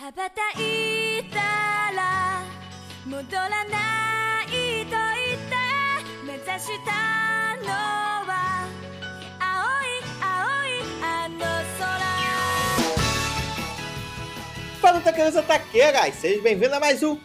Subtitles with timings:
[0.00, 1.38] 羽ばたいた
[1.94, 2.42] ら
[3.06, 5.56] 戻らないと言って
[6.26, 7.68] 目指したの
[8.26, 8.68] は
[9.40, 9.46] 青
[9.82, 10.26] い青
[10.66, 11.38] いあの
[11.78, 11.96] 空
[14.82, 16.14] Fala, taqueiros e taqueiras!
[16.14, 17.18] Sejam bem-vindos a mais um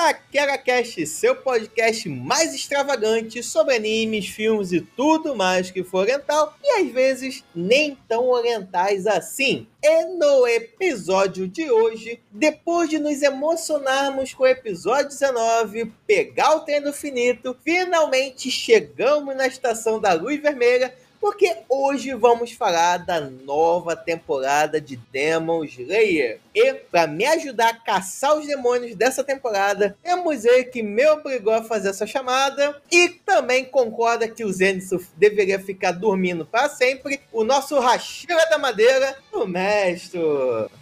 [0.00, 6.56] Otaqueira Cast, seu podcast mais extravagante sobre animes, filmes e tudo mais que for oriental
[6.64, 9.66] e às vezes nem tão orientais assim.
[9.82, 16.60] E no episódio de hoje, depois de nos emocionarmos com o episódio 19, pegar o
[16.60, 23.20] trem do finito, finalmente chegamos na estação da luz vermelha porque hoje vamos falar da
[23.20, 26.40] nova temporada de Demon Slayer.
[26.54, 31.52] E para me ajudar a caçar os demônios dessa temporada, temos ele que me obrigou
[31.52, 37.20] a fazer essa chamada e também concorda que o Zenitsu deveria ficar dormindo para sempre,
[37.32, 40.20] o nosso Rachira da Madeira, o mestre.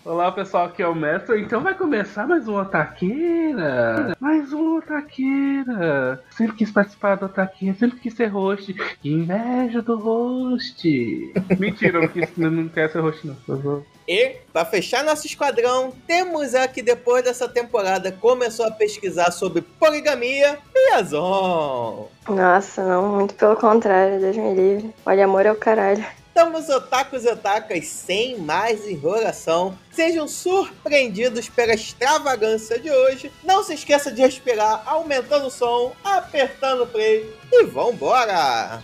[0.04, 1.40] Olá pessoal, aqui é o Mestre.
[1.42, 4.16] Então vai começar mais um Otaqueira.
[4.18, 6.22] Mais um Otaqueira.
[6.30, 8.72] Sempre quis participar do Otaqueira, sempre quis ser host.
[9.02, 10.27] Que inveja do host.
[11.58, 13.36] Mentira, eu não, não quero ser host não.
[13.48, 18.70] Eu vou- E, para fechar nosso esquadrão, temos a que depois dessa temporada começou a
[18.70, 22.08] pesquisar sobre poligamia, Piazon.
[22.28, 24.94] Nossa, não, muito pelo contrário, Deus me livre.
[25.04, 26.04] Olha, amor é o caralho.
[26.28, 29.76] Estamos otakus e otakas sem mais enrolação.
[29.90, 33.32] Sejam surpreendidos pela extravagância de hoje.
[33.42, 38.80] Não se esqueça de respirar, aumentando o som, apertando o play e vambora!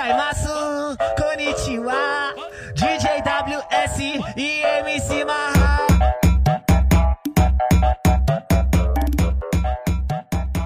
[0.00, 2.34] Gozaimasu, konnichiwa,
[2.72, 3.22] DJ
[4.34, 5.86] e MC Maha.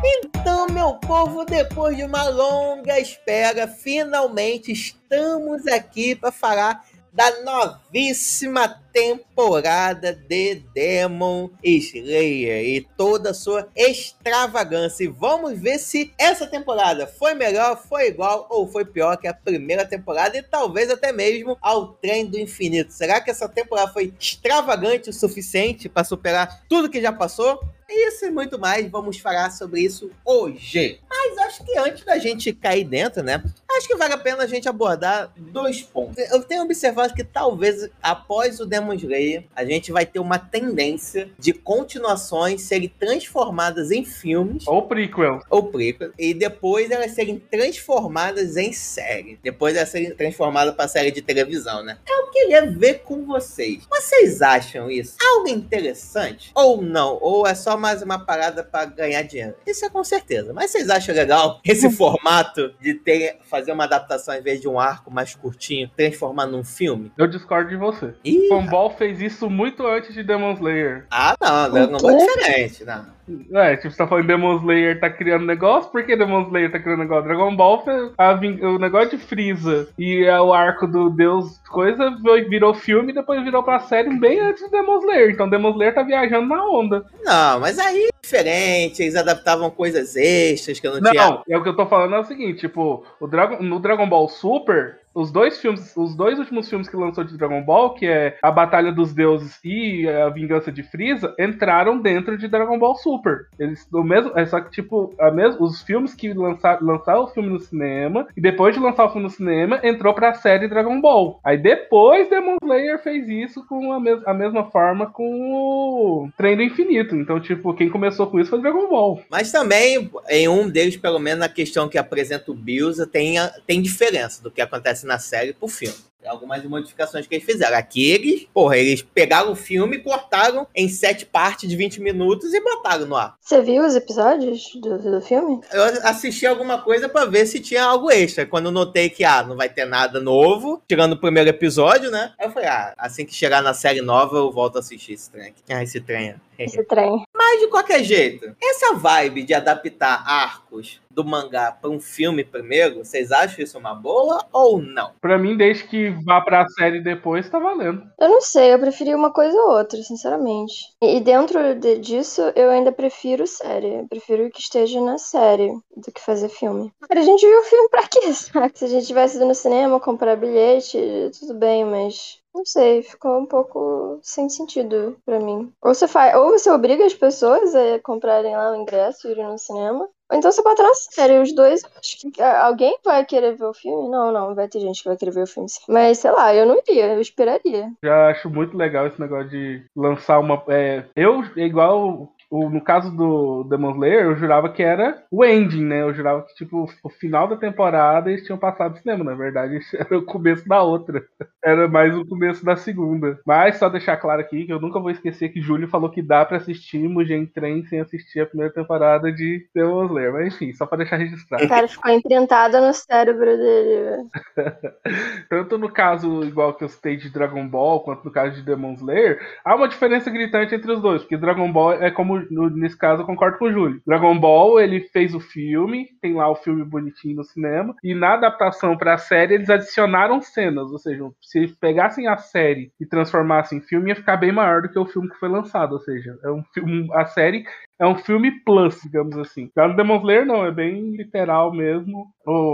[0.05, 8.84] Então, meu povo, depois de uma longa espera, finalmente estamos aqui para falar da novíssima
[8.95, 15.03] temporada de Demon Slayer e toda a sua extravagância.
[15.03, 19.35] E vamos ver se essa temporada foi melhor, foi igual ou foi pior que a
[19.35, 22.93] primeira temporada e talvez até mesmo ao Trem do Infinito.
[22.93, 27.61] Será que essa temporada foi extravagante o suficiente para superar tudo que já passou?
[27.89, 31.01] Isso e muito mais, vamos falar sobre isso hoje.
[31.09, 33.43] Mas acho que antes da gente cair dentro, né?
[33.77, 36.19] Acho que vale a pena a gente abordar dois pontos.
[36.31, 41.31] Eu tenho observado que talvez após o Demon Slayer, a gente vai ter uma tendência
[41.39, 45.41] de continuações serem transformadas em filmes Ou prequel.
[45.49, 49.39] ou prequel, e depois elas serem transformadas em série.
[49.43, 51.99] Depois elas serem transformadas para série de televisão, né?
[52.09, 53.87] Eu queria ver com vocês.
[53.89, 56.51] Vocês acham isso algo interessante?
[56.55, 57.19] Ou não?
[57.21, 59.55] Ou é só mais uma parada para ganhar dinheiro?
[59.67, 60.53] Isso é com certeza.
[60.53, 64.79] Mas vocês acham legal esse formato de ter fazer uma adaptação em vez de um
[64.79, 67.13] arco mais curtinho, transformar num filme?
[67.17, 68.15] Eu discordo de você.
[68.25, 71.07] Ih, Fanball fez isso muito antes de Demon Slayer.
[71.11, 73.15] ah, não, Dragon Ball é diferente, não.
[73.55, 76.79] É, tipo, você tá falando Demon Slayer tá criando negócio, por que Demon Slayer tá
[76.79, 77.25] criando negócio?
[77.25, 82.15] Dragon Ball, foi a o negócio de Freeza e é o arco do Deus coisa
[82.51, 85.31] virou filme e depois virou pra série bem antes do Demon Slayer.
[85.31, 87.05] Então Demon Slayer tá viajando na onda.
[87.25, 91.27] Não, mas aí é diferente, eles adaptavam coisas extras que eu não, tinha.
[91.27, 94.09] Não, é o que eu tô falando é o seguinte, tipo, o Dragon, no Dragon
[94.09, 98.07] Ball Super, os dois filmes, os dois últimos filmes que lançou de Dragon Ball, que
[98.07, 102.95] é A Batalha dos Deuses e A Vingança de Freeza, entraram dentro de Dragon Ball
[102.97, 103.47] Super.
[103.59, 107.29] Eles, o mesmo, é só que tipo, a mes, os filmes que lançaram, lançaram o
[107.29, 111.01] filme no cinema e depois de lançar o filme no cinema, entrou pra série Dragon
[111.01, 111.39] Ball.
[111.45, 116.57] Aí depois Demon Slayer fez isso com a, mes, a mesma forma com o Trem
[116.57, 117.15] do Infinito.
[117.15, 119.21] Então, tipo, quem começou com isso foi Dragon Ball.
[119.31, 123.53] Mas também, em um deles, pelo menos na questão que apresenta o Bilza, tem, a-
[123.67, 125.97] tem diferença do que acontece na série pro filme.
[126.25, 127.77] Tem algumas modificações que eles fizeram.
[127.77, 132.61] Aqui eles, porra, eles pegaram o filme, cortaram em sete partes de 20 minutos e
[132.63, 133.37] botaram no ar.
[133.43, 135.61] Você viu os episódios do, do filme?
[135.71, 138.47] Eu assisti alguma coisa pra ver se tinha algo extra.
[138.47, 142.33] Quando eu notei que, ah, não vai ter nada novo, tirando o primeiro episódio, né?
[142.39, 145.31] Aí eu falei, ah, assim que chegar na série nova, eu volto a assistir esse
[145.31, 145.63] trem aqui.
[145.69, 146.37] Ah, esse trem.
[146.59, 146.65] É.
[146.65, 147.23] Esse trem.
[147.35, 153.05] Mas de qualquer jeito, essa vibe de adaptar arcos do mangá para um filme primeiro,
[153.05, 155.13] vocês acham isso uma boa ou não?
[155.21, 158.03] Pra mim, desde que vá pra série depois, tá valendo.
[158.19, 160.75] Eu não sei, eu preferi uma coisa ou outra, sinceramente.
[161.03, 163.95] E e dentro de- disso, eu ainda prefiro série.
[164.01, 166.91] Eu prefiro que esteja na série do que fazer filme.
[167.09, 168.73] Cara, a gente viu o filme pra quê, sabe?
[168.75, 170.99] Se a gente tivesse ido no cinema, comprar bilhete,
[171.39, 175.73] tudo bem, mas Não sei, ficou um pouco sem sentido pra mim.
[175.83, 179.47] Ou você faz, ou você obriga as pessoas a comprarem lá o ingresso e irem
[179.47, 180.09] no cinema.
[180.31, 181.83] Ou então você bota na série os dois.
[181.97, 184.09] Acho que alguém vai querer ver o filme?
[184.09, 185.69] Não, não, vai ter gente que vai querer ver o filme.
[185.89, 187.91] Mas sei lá, eu não iria, eu esperaria.
[188.03, 190.63] Já acho muito legal esse negócio de lançar uma.
[190.69, 192.33] é, eu, igual.
[192.51, 196.03] O- no caso do Demon Slayer, eu jurava que era o ending, né?
[196.03, 199.25] Eu jurava que, tipo, o final da temporada eles tinham passado o cinema.
[199.25, 201.25] Na verdade, era o começo da outra.
[201.65, 203.39] Era mais o começo da segunda.
[203.47, 206.45] Mas só deixar claro aqui que eu nunca vou esquecer que Júlio falou que dá
[206.45, 210.33] pra assistir Mugen Train sem assistir a primeira temporada de Demon Slayer.
[210.33, 211.65] Mas enfim, só pra deixar registrado.
[211.65, 214.29] O cara ficou imprintada no cérebro dele.
[215.49, 218.95] Tanto no caso, igual que eu citei de Dragon Ball, quanto no caso de Demon
[218.95, 222.97] Slayer, há uma diferença gritante entre os dois, porque Dragon Ball é como, no- nesse
[222.97, 224.01] caso, eu concordo com o Júlio.
[224.07, 228.35] Dragon Ball, ele fez o filme, tem lá o filme bonitinho no cinema, e na
[228.35, 233.83] adaptação pra série eles adicionaram cenas, ou seja, se pegassem a série e transformassem em
[233.83, 236.51] filme, ia ficar bem maior do que o filme que foi lançado, ou seja, é
[236.51, 237.65] um filme, a série
[237.99, 239.71] é um filme plus, digamos assim.
[239.77, 242.27] Já no Demon Slayer não, é bem literal mesmo,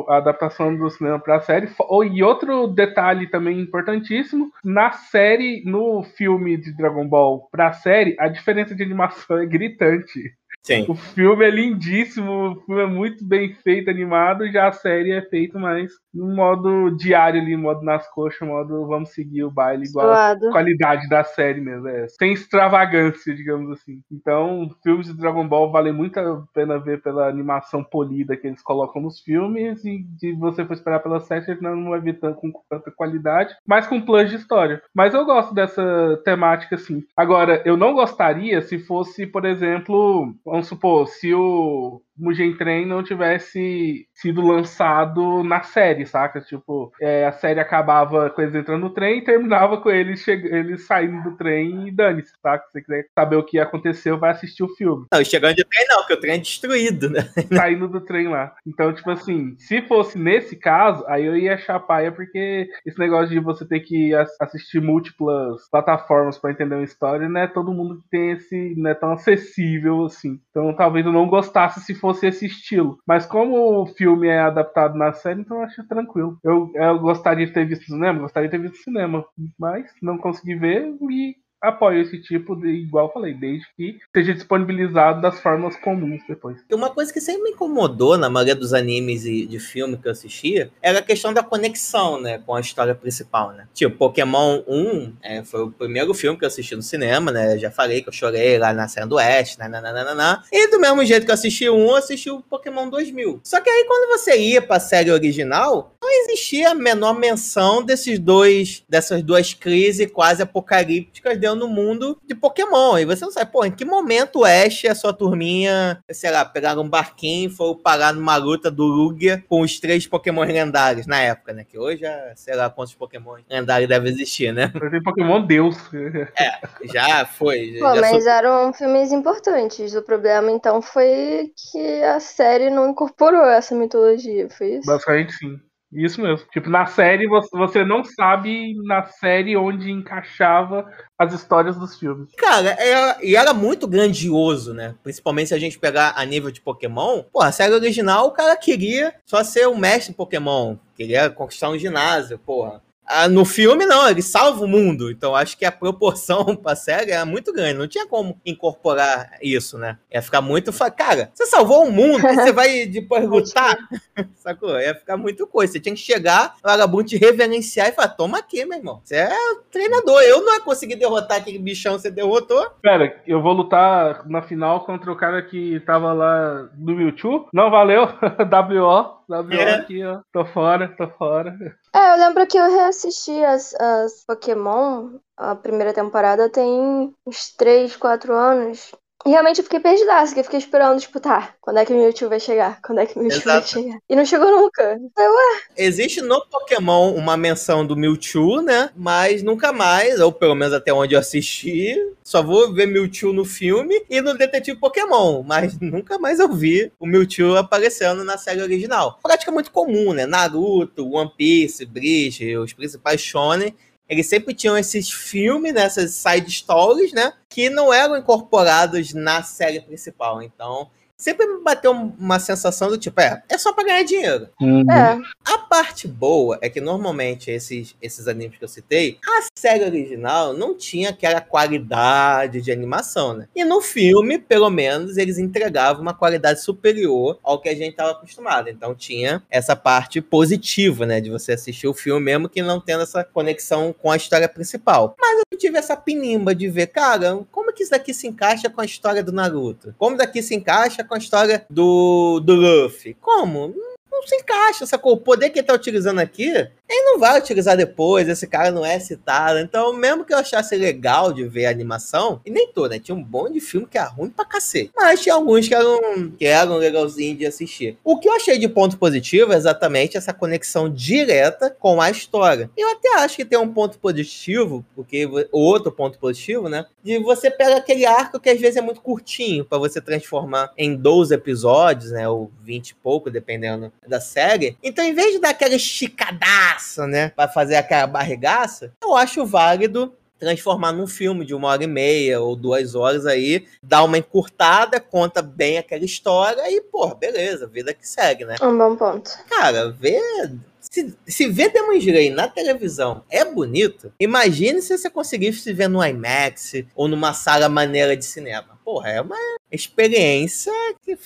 [0.08, 1.67] a adaptação do cinema pra série.
[1.69, 7.72] Fo- oh, E outro detalhe também importantíssimo, na série, no filme de Dragon Ball pra
[7.72, 10.32] série, a diferença de animação é gritante.
[10.62, 10.85] Sim.
[10.89, 15.23] O filme é lindíssimo, o filme é muito bem feito, animado, já a série é
[15.23, 20.09] feito mais no modo diário ali, modo nas coxas, modo vamos seguir o baile igual
[20.09, 20.51] Suado.
[20.51, 22.09] qualidade da série mesmo, é.
[22.09, 24.03] Sem extravagância, digamos assim.
[24.11, 28.63] Então, filmes de Dragon Ball valem muito a pena ver pela animação polida que eles
[28.63, 32.41] colocam nos filmes e de você for esperar pela série, não não vai ver tanto,
[32.41, 34.83] com tanta qualidade, mas com plus de história.
[34.95, 37.05] Mas eu gosto dessa temática, assim.
[37.17, 43.02] Agora, eu não gostaria se fosse, por exemplo, vamos supor, se o Mugen Train não
[43.02, 46.40] tivesse sido lançado na série, saca?
[46.40, 50.87] Tipo, é, a série acabava com eles entrando no trem e terminava com eles, eles
[50.87, 52.64] saindo do trem e dane-se, saca?
[52.67, 55.06] Se você quiser saber o que aconteceu, vai assistir o filme.
[55.12, 57.20] Não, chegando de trem não, porque o trem é destruído, né?
[57.52, 58.52] Saindo do trem lá.
[58.67, 63.28] Então, tipo assim, se fosse nesse caso, aí eu ia achar paia, porque esse negócio
[63.31, 67.72] de você ter que as- assistir múltiplas plataformas pra entender uma história, não é todo
[67.72, 68.75] mundo que tem esse.
[68.76, 70.40] não é tão acessível assim.
[70.50, 72.99] Então talvez eu não gostasse se fosse esse estilo.
[73.07, 76.39] Mas como o filme é adaptado na série, então eu acho tranquilo.
[76.43, 79.25] Eu, eu gostaria de ter visto no cinema, gostaria de ter visto no cinema.
[79.59, 84.35] Mas não consegui ver e apoio esse tipo de, igual eu falei, desde que seja
[84.35, 86.59] disponibilizado das formas comuns depois.
[86.73, 90.12] Uma coisa que sempre me incomodou na maioria dos animes e de filme que eu
[90.12, 93.69] assistia era a questão da conexão, né, com a história principal, né?
[93.75, 97.59] Tipo, Pokémon 1 é, foi o primeiro filme que eu assisti no cinema, né?
[97.59, 100.43] Já falei que eu chorei lá na cena do Oeste, nananana.
[100.51, 103.41] E do mesmo jeito que eu assisti o 1, eu assisti o Pokémon 2000.
[103.45, 108.85] Só que aí quando você ia pra série original, existia a menor menção desses dois,
[108.89, 112.99] dessas duas crises quase apocalípticas dentro do mundo de Pokémon.
[112.99, 116.31] E você não sabe, pô, em que momento o Ash e a sua turminha, sei
[116.31, 120.45] lá, pegaram um barquinho e foram parar numa luta do Lugia com os três Pokémon
[120.45, 121.65] lendários na época, né?
[121.65, 124.73] Que hoje, já, sei lá quantos Pokémon lendários devem existir, né?
[124.75, 125.77] Mas tem Pokémon Deus.
[126.85, 127.77] Já foi.
[127.79, 129.95] Pô, já mas eram filmes importantes.
[129.95, 134.49] O problema, então, foi que a série não incorporou essa mitologia.
[134.49, 134.87] Foi isso?
[134.87, 135.61] Basicamente sim.
[135.93, 136.47] Isso mesmo.
[136.53, 140.89] Tipo, na série você, não sabe na série onde encaixava
[141.19, 142.33] as histórias dos filmes.
[142.37, 144.94] Cara, era, e era muito grandioso, né?
[145.03, 147.25] Principalmente se a gente pegar a nível de Pokémon.
[147.32, 150.77] Pô, a série original, o cara queria só ser o mestre Pokémon.
[150.94, 152.81] Queria conquistar um ginásio, porra.
[153.12, 155.10] Ah, no filme, não, ele salva o mundo.
[155.10, 157.79] Então acho que a proporção pra série era muito grande.
[157.79, 159.98] Não tinha como incorporar isso, né?
[160.12, 160.72] Ia ficar muito.
[160.96, 163.76] Cara, você salvou o mundo, você vai depois lutar.
[164.36, 164.79] Sacou?
[164.79, 165.72] Ia ficar muito coisa.
[165.72, 169.00] Você tinha que chegar, o vagabundo te reverenciar e falar: toma aqui, meu irmão.
[169.05, 170.20] Você é o treinador.
[170.22, 172.70] Eu não ia conseguir derrotar aquele bichão que você derrotou.
[172.82, 177.48] Pera, eu vou lutar na final contra o cara que tava lá no Mewtwo.
[177.52, 178.02] Não valeu.
[178.05, 179.20] WO.
[179.29, 179.74] WO É.
[179.74, 180.20] aqui, ó.
[180.32, 181.56] Tô fora, tô fora.
[181.94, 187.97] É, eu lembro que eu reassisti as, as Pokémon, a primeira temporada, tem uns 3,
[187.97, 188.93] 4 anos.
[189.27, 191.96] E realmente eu fiquei perdidaça, que eu fiquei esperando, tipo, tá, quando é que o
[191.96, 192.81] Mewtwo vai chegar?
[192.81, 193.69] Quando é que o Mewtwo vai Exato.
[193.69, 193.98] chegar?
[194.08, 194.82] E não chegou nunca.
[194.82, 198.89] Eu, ué, Existe no Pokémon uma menção do Mewtwo, né?
[198.96, 203.44] Mas nunca mais, ou pelo menos até onde eu assisti, só vou ver Mewtwo no
[203.44, 205.43] filme e no Detetive Pokémon.
[205.43, 209.19] Mas nunca mais eu vi o Mewtwo aparecendo na série original.
[209.22, 210.24] Prática muito comum, né?
[210.24, 213.74] Naruto, One Piece, Bleach, os principais shonen.
[214.10, 217.32] Eles sempre tinham esses filmes, né, essas side stories, né?
[217.48, 220.43] Que não eram incorporados na série principal.
[220.43, 220.90] Então,
[221.20, 224.48] sempre me bateu uma sensação do tipo, é, é só pra ganhar dinheiro.
[224.60, 224.91] Uhum.
[224.91, 229.84] É, A parte boa é que normalmente esses, esses animes que eu citei, a série
[229.84, 233.48] original não tinha aquela qualidade de animação, né?
[233.55, 238.12] E no filme, pelo menos, eles entregavam uma qualidade superior ao que a gente estava
[238.12, 238.69] acostumado.
[238.69, 241.20] Então tinha essa parte positiva, né?
[241.20, 245.15] De você assistir o filme, mesmo que não tendo essa conexão com a história principal.
[245.20, 248.81] Mas eu tive essa pinimba de ver, cara, como que isso daqui se encaixa com
[248.81, 249.94] a história do Naruto?
[249.98, 253.15] Como daqui se encaixa com a história do, do Luffy?
[253.15, 253.74] Como?
[254.20, 255.15] não se encaixa, sacou?
[255.15, 258.85] O poder que ele tá utilizando aqui, ele não vai utilizar depois, esse cara não
[258.85, 259.59] é citado.
[259.61, 262.99] Então, mesmo que eu achasse legal de ver a animação, e nem todo, né?
[262.99, 264.91] Tinha um bom de filme que era ruim pra cacete.
[264.97, 267.97] Mas tinha alguns que eram, que eram legalzinhos de assistir.
[268.03, 272.70] O que eu achei de ponto positivo é exatamente essa conexão direta com a história.
[272.77, 276.87] Eu até acho que tem um ponto positivo, porque outro ponto positivo, né?
[277.03, 280.97] De você pega aquele arco que às vezes é muito curtinho, pra você transformar em
[280.97, 282.29] 12 episódios, né?
[282.29, 284.77] Ou 20 e pouco, dependendo da série.
[284.82, 287.31] Então, em vez de dar aquela esticadaça, né?
[287.31, 292.41] Pra fazer aquela barrigaça, eu acho válido transformar num filme de uma hora e meia
[292.41, 297.93] ou duas horas aí, dar uma encurtada, conta bem aquela história e, pô, beleza, vida
[297.93, 298.56] que segue, né?
[298.63, 299.31] um bom ponto.
[299.49, 300.58] Cara, ver.
[300.81, 306.05] Se, se ver Demon Slayer na televisão é bonito, imagine se você conseguisse ver no
[306.05, 308.81] IMAX ou numa sala maneira de cinema.
[308.82, 309.37] Porra, é uma
[309.70, 310.72] experiência
[311.05, 311.19] que.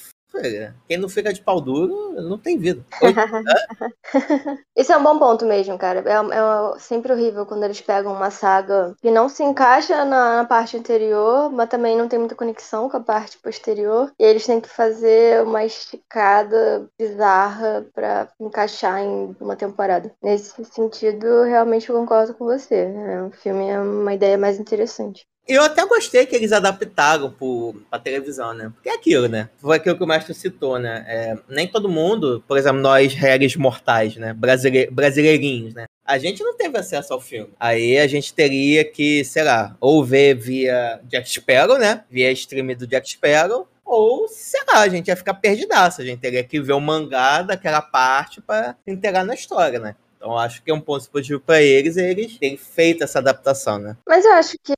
[0.89, 2.85] Quem não fica de pau duro não tem vida.
[4.77, 6.01] Isso é um bom ponto mesmo, cara.
[6.01, 10.45] É, é sempre horrível quando eles pegam uma saga que não se encaixa na, na
[10.45, 14.13] parte anterior, mas também não tem muita conexão com a parte posterior.
[14.19, 20.13] E eles têm que fazer uma esticada bizarra pra encaixar em uma temporada.
[20.23, 22.87] Nesse sentido, realmente eu concordo com você.
[22.89, 23.23] né?
[23.25, 25.27] O filme é uma ideia mais interessante.
[25.47, 28.73] Eu até gostei que eles adaptaram pro, pra televisão, né?
[28.75, 29.51] Porque é aquilo, né?
[29.59, 31.05] Foi aquilo que o mestre citou, né?
[31.07, 34.33] É, nem todo mundo, por exemplo, nós, réis mortais, né?
[34.33, 35.85] Brasile, brasileirinhos, né?
[36.05, 37.53] A gente não teve acesso ao filme.
[37.61, 42.05] Aí a gente teria que, sei lá, ou ver via Jack Sparrow, né?
[42.11, 43.69] Via stream do Jack Sparrow.
[43.85, 46.01] Ou, sei lá, a gente ia ficar perdidaço.
[46.01, 49.95] A gente teria que ver o mangá daquela parte para se inteirar na história, né?
[50.17, 53.95] Então acho que é um ponto positivo para eles eles terem feito essa adaptação, né?
[54.09, 54.73] Mas eu acho que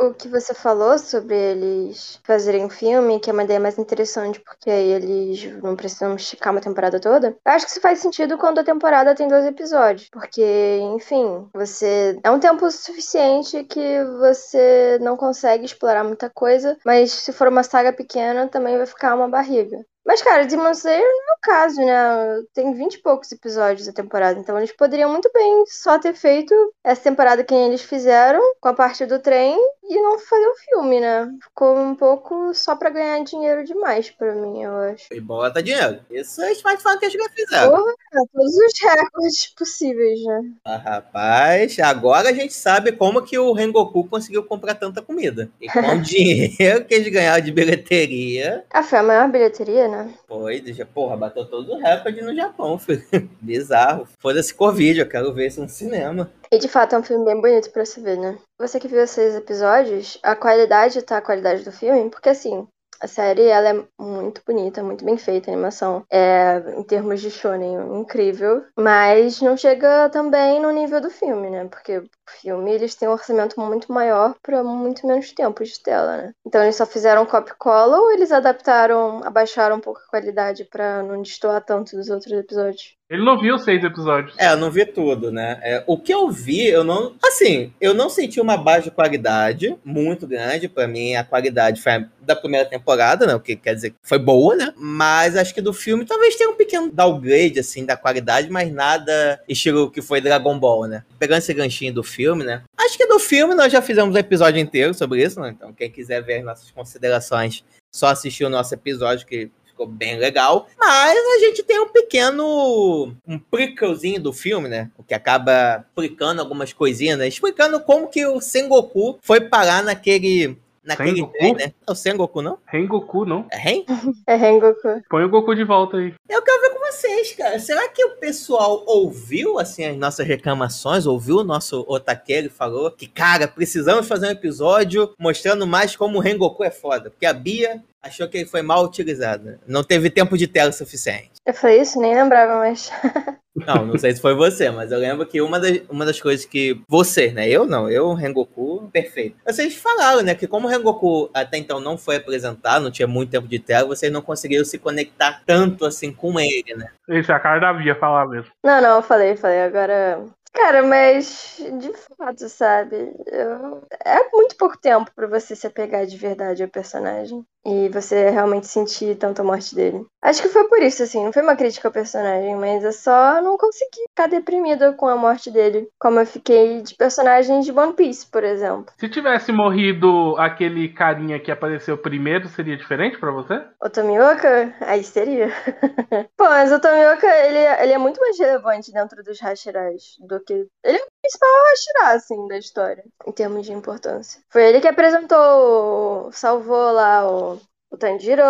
[0.00, 4.40] o que você falou sobre eles fazerem um filme, que é uma ideia mais interessante,
[4.40, 7.36] porque aí eles não precisam esticar uma temporada toda.
[7.44, 10.08] Acho que isso faz sentido quando a temporada tem dois episódios.
[10.10, 12.18] Porque, enfim, você.
[12.22, 17.62] É um tempo suficiente que você não consegue explorar muita coisa, mas se for uma
[17.62, 19.84] saga pequena, também vai ficar uma barriga.
[20.06, 22.42] Mas, cara, Demon Slayer não é o caso, né?
[22.52, 26.54] Tem 20 e poucos episódios da temporada, então eles poderiam muito bem só ter feito
[26.84, 29.56] essa temporada que eles fizeram, com a parte do trem,
[29.88, 31.30] e não fazer o filme, né?
[31.42, 35.12] Ficou um pouco só pra ganhar dinheiro demais pra mim, eu acho.
[35.12, 36.00] E bota dinheiro.
[36.10, 37.70] Isso é smartphone que eles já fizeram.
[37.70, 37.94] Porra,
[38.32, 40.40] todos os recordes possíveis, né?
[40.64, 45.50] Ah, rapaz, agora a gente sabe como que o Rengoku conseguiu comprar tanta comida.
[45.60, 49.93] E com o dinheiro que eles ganharam de bilheteria, Ah, foi a maior bilheteria, né?
[50.26, 53.04] Foi, já, porra, bateu todo o recorde no Japão, filho.
[53.40, 54.06] Bizarro.
[54.18, 56.30] Foda-se Covid, eu quero ver isso no cinema.
[56.50, 58.38] E de fato é um filme bem bonito pra se ver, né?
[58.58, 62.66] Você que viu esses episódios, a qualidade tá a qualidade do filme, porque assim,
[63.00, 67.30] a série ela é muito bonita, muito bem feita, a animação é, em termos de
[67.30, 71.66] shonen, incrível, mas não chega também no nível do filme, né?
[71.66, 72.02] Porque
[72.40, 76.34] filme eles têm um orçamento muito maior para muito menos tempo de tela, né?
[76.46, 81.02] Então eles só fizeram copy cola ou eles adaptaram, abaixaram um pouco a qualidade pra
[81.02, 82.96] não destoar tanto dos outros episódios?
[83.08, 84.34] Ele não viu seis episódios.
[84.38, 85.60] É, eu não vi tudo, né?
[85.62, 87.14] É, o que eu vi, eu não.
[87.22, 90.68] Assim, eu não senti uma baixa qualidade muito grande.
[90.68, 93.34] Pra mim, a qualidade foi da primeira temporada, né?
[93.34, 94.72] O que quer dizer que foi boa, né?
[94.76, 99.38] Mas acho que do filme talvez tenha um pequeno downgrade, assim, da qualidade, mas nada
[99.46, 101.04] estilo que foi Dragon Ball, né?
[101.18, 102.62] Pegando esse ganchinho do filme, né?
[102.78, 105.50] Acho que do filme nós já fizemos um episódio inteiro sobre isso, né?
[105.50, 110.16] Então, quem quiser ver as nossas considerações, só assistir o nosso episódio que ficou bem
[110.16, 110.68] legal.
[110.78, 113.14] Mas a gente tem um pequeno.
[113.26, 114.90] um prequelzinho do filme, né?
[114.96, 117.26] O que acaba explicando algumas coisinhas, né?
[117.26, 120.56] Explicando como que o Sengoku foi parar naquele.
[120.84, 121.32] Naquele Sengoku?
[121.32, 121.72] trem, né?
[121.86, 122.58] É o Sengoku, não?
[122.66, 123.46] Rengoku, não.
[123.50, 123.84] É Ren?
[124.26, 125.02] É Rengoku.
[125.08, 126.14] Põe o Goku de volta aí.
[126.28, 127.58] Eu quero ver com vocês, cara.
[127.58, 131.06] Será que o pessoal ouviu, assim, as nossas reclamações?
[131.06, 136.18] Ouviu o nosso Otaqueiro e falou que, cara, precisamos fazer um episódio mostrando mais como
[136.18, 137.10] o Rengoku é foda.
[137.10, 139.58] Porque a Bia, achou que ele foi mal utilizado.
[139.66, 141.32] Não teve tempo de tela suficiente.
[141.46, 142.90] Eu falei isso, nem lembrava, mas.
[143.56, 146.44] Não, não sei se foi você, mas eu lembro que uma das, uma das coisas
[146.44, 147.48] que você, né?
[147.48, 149.36] Eu não, eu, Rengoku, perfeito.
[149.46, 153.30] Vocês falaram, né, que como o Rengoku até então não foi apresentado, não tinha muito
[153.30, 156.88] tempo de tela, vocês não conseguiram se conectar tanto assim com ele, né?
[157.08, 158.50] Esse é a cara da Via falar mesmo.
[158.64, 159.62] Não, não, eu falei, falei.
[159.62, 160.24] Agora.
[160.52, 162.96] Cara, mas de fato, sabe?
[163.26, 167.44] eu- É muito pouco tempo pra você se apegar de verdade ao personagem.
[167.64, 170.04] E você realmente sentir tanto a morte dele.
[170.22, 173.42] Acho que foi por isso, assim, não foi uma crítica ao personagem, mas é só
[173.42, 175.88] não conseguir ficar deprimida com a morte dele.
[175.98, 178.86] Como eu fiquei de personagens de One Piece, por exemplo.
[178.98, 183.62] Se tivesse morrido aquele carinha que apareceu primeiro, seria diferente pra você?
[183.82, 184.74] O Tomioka?
[184.80, 185.48] Aí seria.
[186.36, 190.54] Pô, mas o Tomioka, ele, ele é muito mais relevante dentro dos Hashiras do que.
[190.82, 194.40] Ele é o principal Hashira, assim, da história, em termos de importância.
[194.50, 197.53] Foi ele que apresentou, salvou lá o,
[197.94, 198.42] o Tanjiro,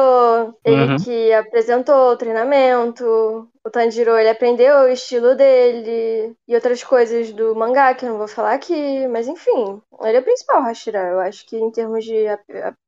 [0.65, 0.97] ele Uhum.
[0.97, 3.49] que apresentou o treinamento.
[3.67, 8.19] O Tanjiro, ele aprendeu o estilo dele e outras coisas do mangá que eu não
[8.19, 10.99] vou falar aqui, mas enfim, ele é o principal Hashira.
[11.11, 12.27] Eu acho que em termos de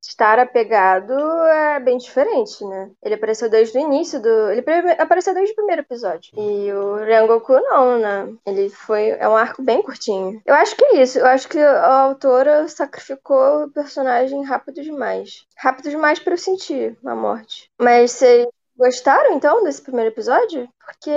[0.02, 2.90] estar apegado é bem diferente, né?
[3.02, 4.50] Ele apareceu desde o início do.
[4.50, 4.62] Ele
[4.98, 6.32] apareceu desde o primeiro episódio.
[6.36, 8.34] E o Rengoku não, né?
[8.44, 9.10] Ele foi.
[9.10, 10.42] É um arco bem curtinho.
[10.44, 11.18] Eu acho que é isso.
[11.18, 15.46] Eu acho que a autora sacrificou o personagem rápido demais.
[15.56, 17.70] Rápido demais pra eu sentir a morte.
[17.80, 20.68] Mas vocês gostaram então desse primeiro episódio?
[20.84, 21.10] Porque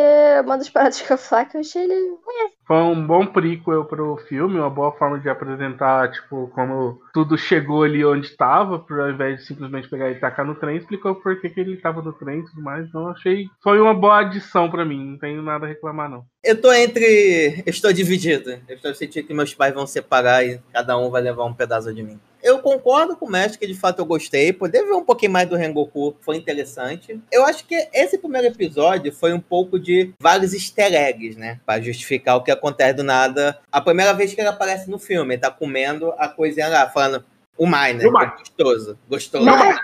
[0.44, 2.18] uma das paradas que eu falar que eu achei ele.
[2.66, 7.84] Foi um bom prequel pro filme, uma boa forma de apresentar, tipo, como tudo chegou
[7.84, 11.40] ali onde tava, por ao invés de simplesmente pegar e tacar no trem, explicou por
[11.40, 12.88] que, que ele tava no trem e tudo mais.
[12.88, 13.48] Então eu achei.
[13.62, 16.24] Foi uma boa adição pra mim, não tenho nada a reclamar, não.
[16.44, 17.64] Eu tô entre.
[17.66, 18.52] Eu estou dividido.
[18.68, 21.94] Eu estou sentindo que meus pais vão separar e cada um vai levar um pedaço
[21.94, 22.20] de mim.
[22.50, 24.52] Eu concordo com o mestre que de fato eu gostei.
[24.52, 27.22] Poder ver um pouquinho mais do Rengoku foi interessante.
[27.32, 31.60] Eu acho que esse primeiro episódio foi um pouco de vários easter eggs, né?
[31.66, 33.60] Pra justificar o que acontece do nada.
[33.72, 37.24] A primeira vez que ele aparece no filme, ele tá comendo a coisinha lá, falando.
[37.56, 38.06] O Mai, né?
[38.06, 38.98] Gostoso.
[39.08, 39.46] Gostoso.
[39.46, 39.78] Mai.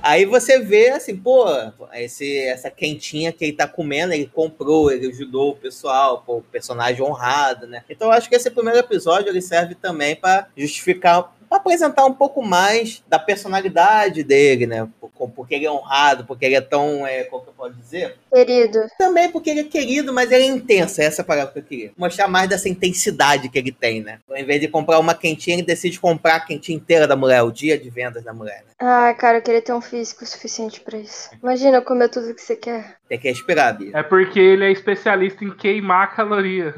[0.00, 1.44] Aí você vê assim, pô,
[1.92, 7.02] esse, essa quentinha que ele tá comendo, ele comprou, ele ajudou o pessoal, pô, personagem
[7.02, 7.82] honrado, né?
[7.90, 12.42] Então eu acho que esse primeiro episódio ele serve também pra justificar, apresentar um pouco
[12.42, 14.88] mais da personalidade dele, né?
[15.00, 18.16] Por- Porque ele é honrado, porque ele é tão, é, como que eu posso dizer?
[18.32, 18.78] Querido.
[18.96, 21.00] Também porque ele é querido, mas ele é intenso.
[21.02, 21.90] Essa é a palavra que eu queria.
[21.96, 24.18] Mostrar mais dessa intensidade que ele tem, né?
[24.30, 27.50] Ao invés de comprar uma quentinha, ele decide comprar a quentinha inteira da mulher, o
[27.50, 28.72] dia de vendas da mulher, né?
[28.80, 31.30] Ai, cara, eu queria ter um físico suficiente pra isso.
[31.42, 32.96] Imagina comer tudo que você quer.
[33.08, 33.90] Tem que respirar, Bia.
[33.94, 36.74] É porque ele é especialista em queimar calorias.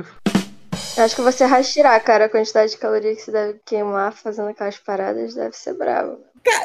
[0.96, 4.48] Eu acho que você rastrear, cara, a quantidade de calorias que você deve queimar fazendo
[4.48, 6.18] aquelas paradas deve ser bravo.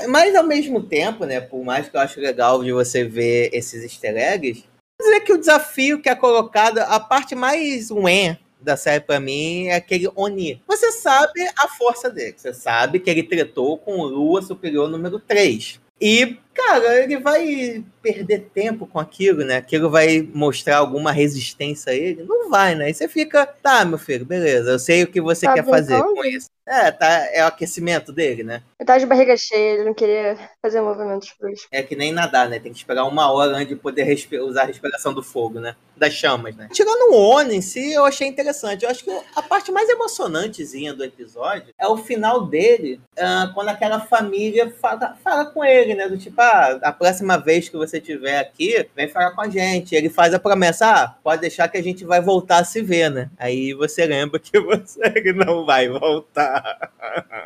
[0.07, 1.39] Mas ao mesmo tempo, né?
[1.41, 4.63] Por mais que eu acho legal de você ver esses easter eggs,
[4.99, 9.19] vou dizer que o desafio que é colocado, a parte mais ué da série pra
[9.19, 10.61] mim é aquele Oni.
[10.67, 12.35] Você sabe a força dele.
[12.35, 15.79] Você sabe que ele tretou com Lua Superior número 3.
[16.01, 19.57] E, cara, ele vai perder tempo com aquilo, né?
[19.57, 22.23] Aquilo vai mostrar alguma resistência a ele?
[22.23, 22.89] Não vai, né?
[22.89, 25.93] E você fica, tá, meu filho, beleza, eu sei o que você Tá quer fazer
[25.95, 26.15] brincando?
[26.15, 26.47] com isso.
[26.67, 28.63] É, tá, é o aquecimento dele, né?
[28.79, 31.67] Eu tava de barriga cheia, ele não queria fazer movimentos bruscos.
[31.71, 32.59] É que nem nadar, né?
[32.59, 35.75] Tem que esperar uma hora antes de poder respi- usar a respiração do fogo, né?
[35.95, 36.67] Das chamas, né?
[36.73, 38.83] Tirando o Ono em si, eu achei interessante.
[38.83, 43.69] Eu acho que a parte mais emocionantezinha do episódio é o final dele, ah, quando
[43.69, 46.07] aquela família fala, fala com ele, né?
[46.09, 49.95] Do tipo, ah, a próxima vez que você estiver aqui, vem falar com a gente.
[49.95, 53.09] Ele faz a promessa, ah, pode deixar que a gente vai voltar a se ver,
[53.09, 53.29] né?
[53.37, 56.91] Aí você lembra que você não vai voltar.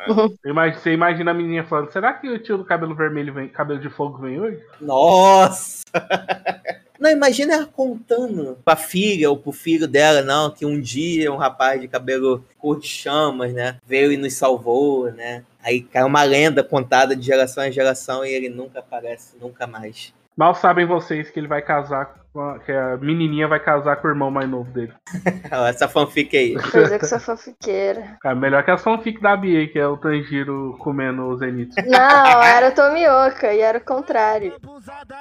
[0.42, 3.88] Você imagina a menininha falando: será que o tio do cabelo vermelho vem, cabelo de
[3.88, 4.60] fogo vem hoje?
[4.80, 5.84] Nossa!
[7.00, 11.38] Não, imagina ela contando pra filha ou pro filho dela, não, que um dia um
[11.38, 15.42] rapaz de cabelo cor de chamas, né, veio e nos salvou, né?
[15.62, 20.12] Aí cai uma lenda contada de geração em geração e ele nunca aparece, nunca mais.
[20.36, 24.08] Mal sabem vocês que ele vai casar, com a, que a menininha vai casar com
[24.08, 24.92] o irmão mais novo dele.
[25.68, 26.54] Essa fanfic aí.
[26.54, 28.16] Coisa que sou fofiqueira.
[28.22, 31.76] Cara, melhor que a fanfic da BA, que é o Tanjiro comendo o Zenitsu.
[31.86, 34.54] Não, era Tomioka e era o contrário.
[34.56, 35.20] Abusada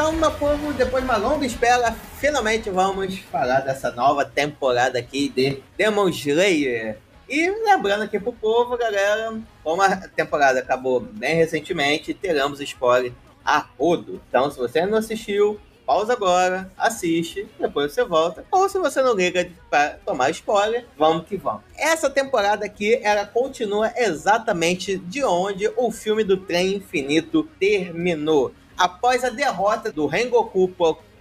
[0.00, 5.28] Então, meu povo, depois de uma longa espera, finalmente vamos falar dessa nova temporada aqui
[5.28, 6.96] de Demon Slayer.
[7.28, 13.12] E lembrando aqui pro povo, galera, como a temporada acabou bem recentemente, teremos spoiler
[13.44, 14.22] a rodo.
[14.26, 18.42] Então, se você não assistiu, pausa agora, assiste, depois você volta.
[18.50, 21.60] Ou se você não liga para tomar spoiler, vamos que vamos.
[21.76, 28.54] Essa temporada aqui, ela continua exatamente de onde o filme do Trem Infinito terminou.
[28.80, 30.66] Após a derrota do Rengoku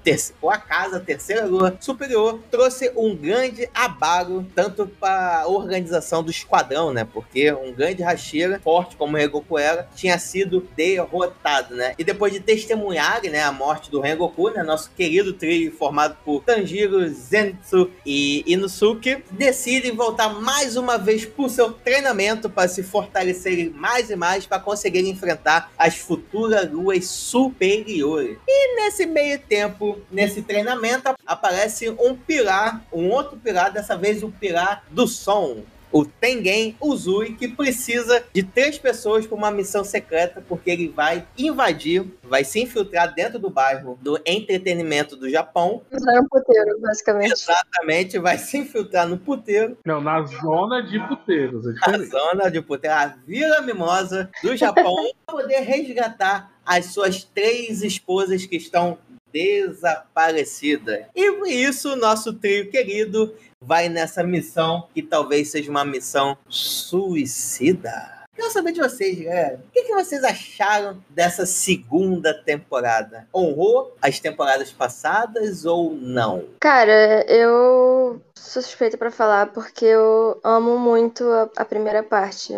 [0.03, 6.23] por o Akaza, a terceira lua superior, trouxe um grande abalo, tanto para a organização
[6.23, 7.03] do esquadrão, né?
[7.05, 11.93] Porque um grande Hashira, forte como o Rengoku era, tinha sido derrotado, né?
[11.97, 14.63] E depois de testemunhar né, a morte do Rengoku, né?
[14.63, 21.49] Nosso querido trio formado por Tanjiro, Zenitsu e Inosuke, decidem voltar mais uma vez para
[21.49, 28.37] seu treinamento para se fortalecerem mais e mais para conseguir enfrentar as futuras luas superiores.
[28.47, 34.29] E nesse meio tempo, nesse treinamento, aparece um pilar, um outro pilar, dessa vez o
[34.29, 35.63] pilar do som.
[35.91, 41.25] O Tengen Uzui, que precisa de três pessoas para uma missão secreta, porque ele vai
[41.35, 45.81] invadir, vai se infiltrar dentro do bairro do entretenimento do Japão.
[45.91, 47.31] Usar um puteiro, basicamente.
[47.33, 49.79] Exatamente, vai se infiltrar no puteiro.
[49.83, 51.65] Não, na zona de puteiros.
[51.65, 52.11] É A diferente.
[52.11, 54.93] zona de puteiro, a Vila Mimosa do Japão,
[55.25, 58.99] para poder resgatar as suas três esposas que estão
[59.31, 61.05] desaparecidas.
[61.15, 68.19] E por isso, nosso trio querido vai nessa missão que talvez seja uma missão suicida.
[68.39, 69.61] Quero saber de vocês, galera.
[69.67, 73.27] O que, vocês acharam dessa segunda temporada?
[73.35, 76.45] Honrou as temporadas passadas ou não?
[76.61, 82.53] Cara, eu sou suspeita pra falar porque eu amo muito a, a primeira parte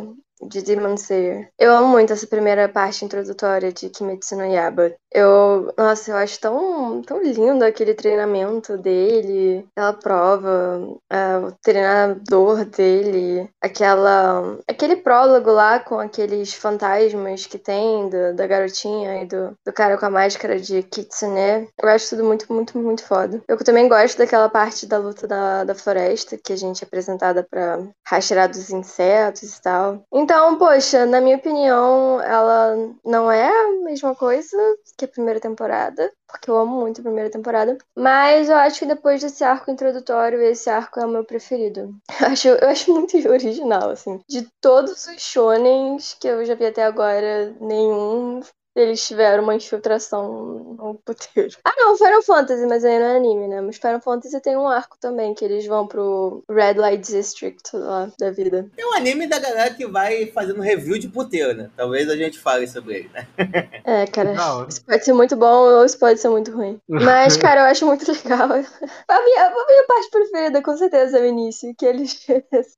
[0.48, 1.50] de Demon Slayer.
[1.58, 4.94] Eu amo muito essa primeira parte introdutória de Kimetsu no Yaiba.
[5.13, 12.63] Eu, nossa, eu acho tão, tão lindo aquele treinamento dele, aquela prova, ah, o treinador
[12.63, 19.54] dele, aquela, aquele prólogo lá com aqueles fantasmas que tem do- da garotinha e do,
[19.65, 21.67] do cara com a máscara de Kitsune.
[21.82, 23.41] Eu acho tudo muito, muito, muito foda.
[23.50, 27.43] Eu também gosto daquela parte da luta da, da floresta, que a gente é apresentada
[27.50, 30.04] pra rastrear dos insetos e tal.
[30.13, 34.58] Então, poxa, na minha opinião, ela não é a mesma coisa
[35.02, 37.78] que a primeira temporada, porque eu amo muito a primeira temporada.
[37.98, 41.96] Mas eu acho que depois desse arco introdutório, esse arco é o meu preferido.
[42.22, 44.20] Eu acho, eu acho muito original, assim.
[44.30, 48.42] De todos os shonens que eu já vi até agora, nenhum
[48.76, 51.58] eles tiveram uma infiltração no puteiro.
[51.64, 53.62] Ah, não, Final Fantasy, mas aí não é anime, né?
[53.62, 58.10] Mas Final Fantasy tem um arco também, que eles vão pro Red Light District lá
[58.18, 58.70] da vida.
[58.78, 61.70] É um anime da galera que vai fazendo review de puteiro, né?
[61.76, 63.28] Talvez a gente fale sobre ele, né?
[63.84, 64.70] É, cara, hora.
[64.70, 66.80] isso pode ser muito bom ou isso pode ser muito ruim.
[66.88, 68.50] Mas, cara, eu acho muito legal.
[69.08, 72.26] A minha, a minha parte preferida, com certeza, é o início, que eles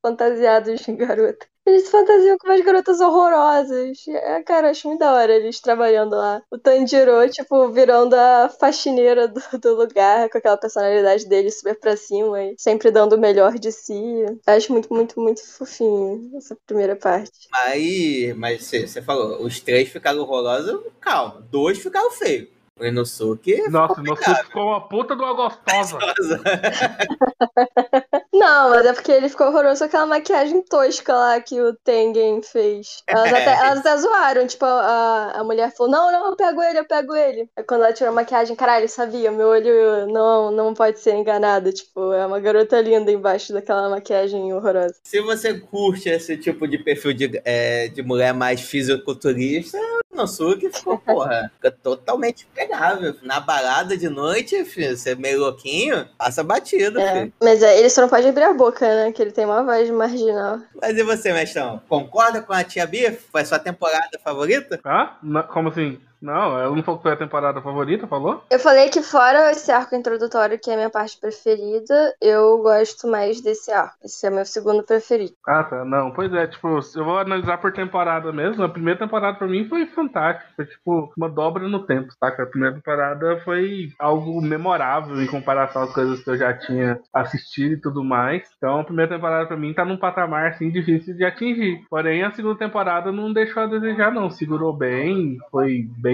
[0.02, 1.46] fantasiados de garota.
[1.66, 3.98] Eles fantasiam com umas garotas horrorosas.
[4.08, 6.42] É, cara, eu acho muito da hora eles trabalhando lá.
[6.52, 11.96] O Tanjiro, tipo, virando a faxineira do, do lugar, com aquela personalidade dele super pra
[11.96, 13.94] cima e sempre dando o melhor de si.
[13.94, 17.48] Eu acho muito, muito, muito fofinho essa primeira parte.
[17.54, 21.48] Aí, mas você falou, os três ficaram horrorosos, calma.
[21.50, 22.50] Dois ficaram feios.
[22.80, 24.26] O Inosuke Nossa, picado.
[24.26, 26.00] suco ficou uma puta de uma gostosa.
[28.34, 32.42] Não, mas é porque ele ficou horroroso com aquela maquiagem tosca lá que o Tengen
[32.42, 33.04] fez.
[33.08, 33.42] Elas, É.
[33.42, 36.86] até, elas até zoaram, tipo, a, a mulher falou, não, não, eu pego ele, eu
[36.86, 37.48] pego ele.
[37.56, 41.72] Aí quando ela tirou a maquiagem, caralho, sabia, meu olho não, não pode ser enganado.
[41.72, 44.96] Tipo, é uma garota linda embaixo daquela maquiagem horrorosa.
[45.04, 49.78] Se você curte esse tipo de perfil de, é, de mulher mais fisiculturista,
[50.12, 53.16] Inosuke ficou, porra, fica totalmente pegável.
[53.22, 57.30] Na balada de noite, filho, você é meio louquinho, passa batido, É.
[57.42, 59.12] Mas é, ele só não pode abrir a boca, né?
[59.12, 60.60] Que ele tem uma voz marginal.
[60.82, 61.82] Mas e você, mestrão?
[61.90, 63.18] Concorda com a tia Bia?
[63.32, 64.80] Foi a sua temporada favorita?
[64.86, 65.12] Hã?
[65.22, 66.00] Não, como assim?
[66.24, 68.42] Não, ela não falou que foi a temporada favorita, falou?
[68.50, 73.10] Eu falei que fora esse arco introdutório, que é a minha parte preferida, eu gosto
[73.10, 73.98] mais desse arco.
[74.02, 75.34] Esse é meu segundo preferido.
[75.46, 75.84] Ah, tá.
[75.84, 78.64] Não, pois é, tipo, eu vou analisar por temporada mesmo.
[78.64, 80.50] A primeira temporada pra mim foi fantástica.
[80.56, 82.44] Foi tipo uma dobra no tempo, saca?
[82.44, 87.74] A primeira temporada foi algo memorável em comparação às coisas que eu já tinha assistido
[87.74, 88.50] e tudo mais.
[88.58, 91.86] Então a primeira temporada pra mim tá num patamar assim difícil de atingir.
[91.90, 94.30] Porém, a segunda temporada não deixou a desejar, não.
[94.30, 96.13] Segurou bem, foi bem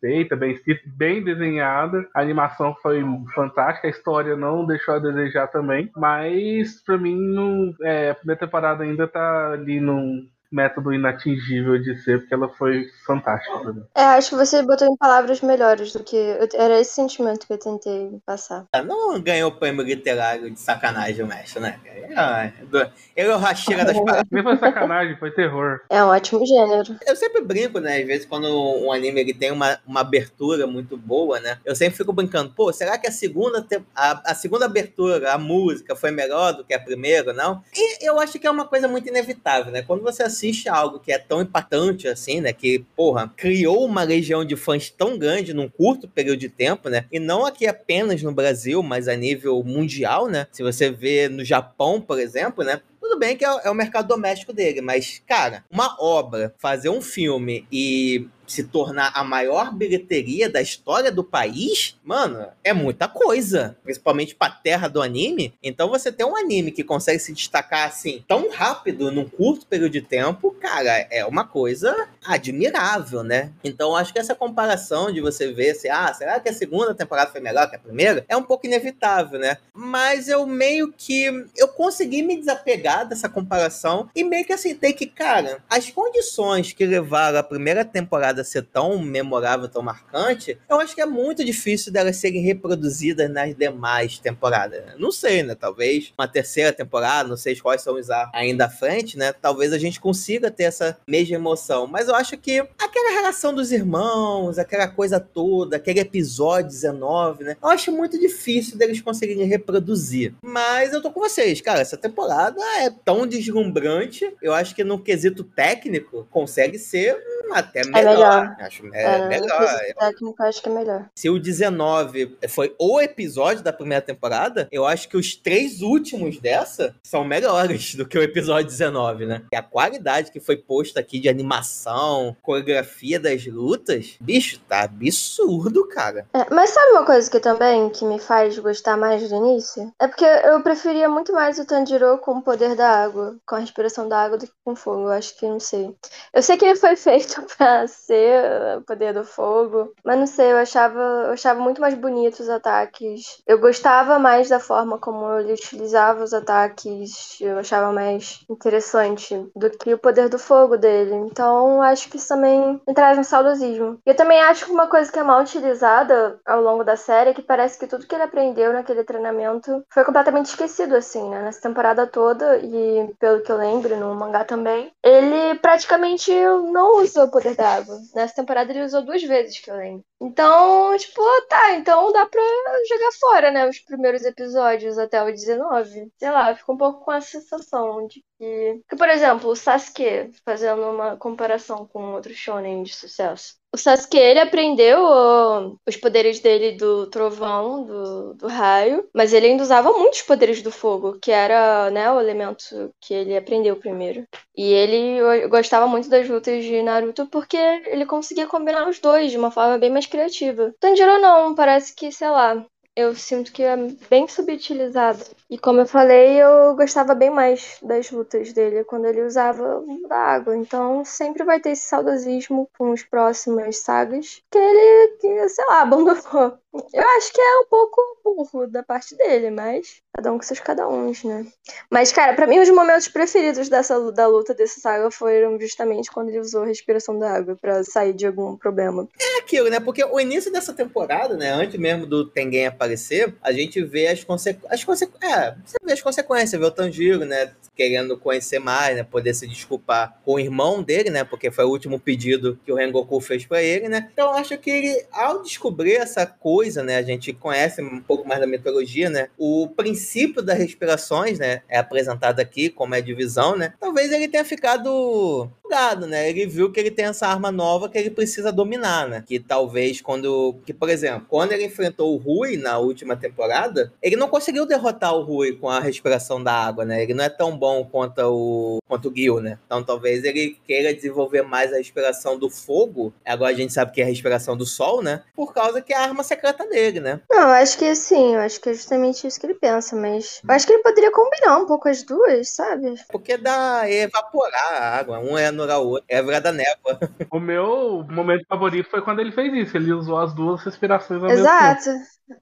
[0.00, 2.06] feita, bem escrita, bem desenhada.
[2.14, 3.02] A animação foi
[3.34, 5.90] fantástica, a história não deixou a desejar também.
[5.96, 11.96] Mas pra mim, não, é, a primeira temporada ainda tá ali num, método inatingível de
[12.02, 13.58] ser, porque ela foi fantástica.
[13.58, 13.82] pra mim.
[13.94, 16.16] É, acho que você botou em palavras melhores do que.
[16.16, 18.64] eu- Era esse sentimento que eu tentei passar.
[18.72, 21.78] Ah, Não ganhou o prêmio literário de sacanagem, o mestre, né?
[22.10, 24.24] É, do- Ele é o rasteira das paradas.
[24.30, 25.80] Nem foi sacanagem, foi terror.
[25.90, 26.96] É um ótimo gênero.
[27.06, 27.98] Eu sempre brinco, né?
[28.00, 31.58] Às vezes, quando um anime ele tem uma, uma abertura muito boa, né?
[31.64, 35.38] Eu sempre fico brincando, pô, será que a segunda, te- a, a segunda abertura, a
[35.38, 37.62] música, foi melhor do que a primeira, não?
[37.74, 39.82] E eu acho que é uma coisa muito inevitável, né?
[39.82, 40.37] Quando você assiste
[40.68, 42.52] algo que é tão impactante assim, né?
[42.52, 47.06] Que, porra, criou uma legião de fãs tão grande num curto período de tempo, né?
[47.10, 50.46] E não aqui apenas no Brasil, mas a nível mundial, né?
[50.52, 52.80] Se você vê no Japão, por exemplo, né?
[53.00, 57.00] Tudo bem que é, é o mercado doméstico dele, mas, cara, uma obra, fazer um
[57.00, 63.76] filme e se tornar a maior bilheteria da história do país, mano, é muita coisa.
[63.82, 65.54] Principalmente pra terra do anime.
[65.62, 69.92] Então você ter um anime que consegue se destacar assim tão rápido num curto período
[69.92, 73.52] de tempo, cara, é uma coisa admirável, né?
[73.64, 77.30] Então acho que essa comparação de você ver se, ah, será que a segunda temporada
[77.30, 78.24] foi melhor que a primeira?
[78.28, 79.56] É um pouco inevitável, né?
[79.72, 85.06] Mas eu meio que eu consegui me desapegar dessa comparação e meio que aceitei que,
[85.06, 90.80] cara, as condições que levaram a primeira temporada a ser tão memorável, tão marcante, eu
[90.80, 94.82] acho que é muito difícil delas serem reproduzidas nas demais temporadas.
[94.98, 95.54] Não sei, né?
[95.54, 99.32] Talvez uma terceira temporada, não sei quais são os ainda à frente, né?
[99.32, 101.86] Talvez a gente consiga ter essa mesma emoção.
[101.86, 107.56] Mas eu acho que aquela relação dos irmãos, aquela coisa toda, aquele episódio 19, né?
[107.62, 110.34] Eu acho muito difícil deles conseguirem reproduzir.
[110.42, 111.80] Mas eu tô com vocês, cara.
[111.80, 114.34] Essa temporada é tão deslumbrante.
[114.42, 118.04] Eu acho que no quesito técnico consegue ser hum, até melhor.
[118.04, 118.56] melhor.
[118.60, 119.58] Acho é, no melhor.
[119.58, 121.08] quesito técnico, acho que é melhor.
[121.14, 126.38] Se o 19 foi o episódio da primeira temporada, eu acho que os três últimos
[126.38, 129.42] dessa são melhores do que o episódio 19, né?
[129.52, 131.97] E a qualidade que foi posta aqui de animação,
[132.42, 136.26] coreografia das lutas, bicho, tá absurdo, cara.
[136.32, 139.92] É, mas sabe uma coisa que também que me faz gostar mais do início?
[140.00, 143.58] É porque eu preferia muito mais o Tanjiro com o poder da água, com a
[143.58, 145.02] respiração da água do que com fogo.
[145.02, 145.94] Eu acho que não sei.
[146.32, 150.52] Eu sei que ele foi feito pra ser o poder do fogo, mas não sei,
[150.52, 153.42] eu achava, eu achava muito mais bonito os ataques.
[153.46, 159.70] Eu gostava mais da forma como ele utilizava os ataques, eu achava mais interessante do
[159.70, 161.14] que o poder do fogo dele.
[161.14, 164.00] Então, acho que isso também me traz um saudosismo.
[164.06, 167.30] E eu também acho que uma coisa que é mal utilizada ao longo da série
[167.30, 171.42] é que parece que tudo que ele aprendeu naquele treinamento foi completamente esquecido, assim, né?
[171.42, 177.24] Nessa temporada toda, e pelo que eu lembro, no mangá também, ele praticamente não usa
[177.24, 177.98] o poder da água.
[178.14, 180.04] Nessa temporada ele usou duas vezes, que eu lembro.
[180.20, 182.42] Então, tipo, tá, então dá pra
[182.88, 183.68] jogar fora, né?
[183.68, 186.12] Os primeiros episódios até o 19.
[186.18, 188.80] Sei lá, fico um pouco com a sensação de que.
[188.88, 193.56] que por exemplo, o Sasuke, fazendo uma comparação com outro shonen de sucesso.
[193.74, 199.46] O Sasuke, ele aprendeu ó, os poderes dele do trovão, do, do raio, mas ele
[199.48, 204.24] ainda usava muitos poderes do fogo, que era, né, o elemento que ele aprendeu primeiro.
[204.56, 209.36] E ele gostava muito das lutas de Naruto porque ele conseguia combinar os dois de
[209.36, 210.72] uma forma bem mais criativa.
[210.80, 212.64] Tanjiro não, parece que, sei lá,
[212.98, 213.76] eu sinto que é
[214.10, 215.24] bem subutilizado.
[215.48, 220.16] E como eu falei, eu gostava bem mais das lutas dele quando ele usava da
[220.16, 220.56] água.
[220.56, 225.82] Então sempre vai ter esse saudosismo com os próximas sagas que ele, que, sei lá,
[225.82, 226.58] abandonou.
[226.92, 230.58] Eu acho que é um pouco burro da parte dele, mas cada um com seus
[230.58, 231.46] cada uns, né?
[231.90, 236.28] Mas, cara, pra mim os momentos preferidos dessa da luta dessa saga foram justamente quando
[236.28, 239.08] ele usou a respiração da água pra sair de algum problema.
[239.20, 239.78] É aquilo, né?
[239.78, 241.50] Porque o início dessa temporada, né?
[241.50, 244.72] Antes mesmo do Tengen aparecer, a gente vê as consequências.
[244.72, 245.12] As consequ...
[245.24, 247.52] É, você vê as consequências, vê o Tanjiro, né?
[247.76, 249.04] Querendo conhecer mais, né?
[249.04, 251.22] Poder se desculpar com o irmão dele, né?
[251.22, 254.10] Porque foi o último pedido que o Rengoku fez pra ele, né?
[254.12, 256.96] Então acho que ele, ao descobrir essa coisa, né?
[256.96, 259.28] A gente conhece um pouco mais da mitologia, né?
[259.36, 261.62] O princípio das respirações, né?
[261.68, 263.74] É apresentado aqui como é divisão, né?
[263.80, 266.28] Talvez ele tenha ficado bugado, né?
[266.30, 269.24] Ele viu que ele tem essa arma nova que ele precisa dominar, né?
[269.26, 270.56] Que talvez quando.
[270.64, 275.14] Que, por exemplo, quando ele enfrentou o Rui na última temporada, ele não conseguiu derrotar
[275.14, 277.02] o Rui com a respiração da água, né?
[277.02, 279.58] Ele não é tão bom quanto o, quanto o Gil, né?
[279.66, 283.12] Então talvez ele queira desenvolver mais a respiração do fogo.
[283.24, 285.22] Agora a gente sabe que é a respiração do sol, né?
[285.36, 287.20] Por causa que a arma secreta dele, né?
[287.30, 290.40] Não, eu acho que sim, eu acho que é justamente isso que ele pensa, mas
[290.46, 292.94] eu acho que ele poderia combinar um pouco as duas, sabe?
[293.10, 295.18] Porque dá evaporar a água.
[295.18, 296.06] Um é anular o outro.
[296.08, 296.98] É virar da névoa.
[297.30, 299.76] O meu momento favorito foi quando ele fez isso.
[299.76, 301.58] Ele usou as duas respirações ao mesmo tempo.
[301.58, 301.90] Exato.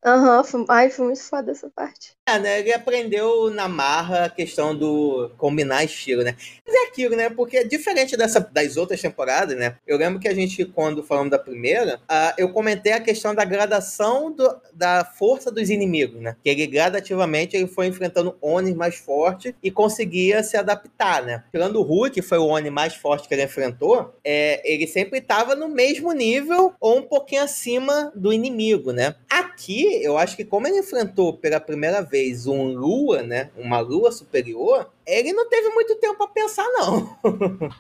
[0.04, 0.64] Aham, foi...
[0.68, 2.12] ai, foi muito foda essa parte.
[2.28, 2.60] É, né?
[2.60, 6.36] Ele aprendeu na marra a questão do combinar estilo, né?
[6.66, 7.30] Mas é aquilo, né?
[7.30, 9.76] Porque diferente dessa, das outras temporadas, né?
[9.86, 13.44] Eu lembro que a gente, quando falamos da primeira, ah, eu comentei a questão da
[13.44, 13.95] gradação
[14.30, 16.36] do- da força dos inimigos, né?
[16.42, 21.44] Que ele gradativamente ele foi enfrentando Onis mais forte e conseguia se adaptar, né?
[21.50, 25.18] Tirando o Hulk, que foi o Oni mais forte que ele enfrentou, é, ele sempre
[25.18, 29.14] estava no mesmo nível ou um pouquinho acima do inimigo, né?
[29.28, 33.50] Aqui, eu acho que como ele enfrentou pela primeira vez um Lua, né?
[33.56, 37.16] Uma Lua superior, ele não teve muito tempo pra pensar, não.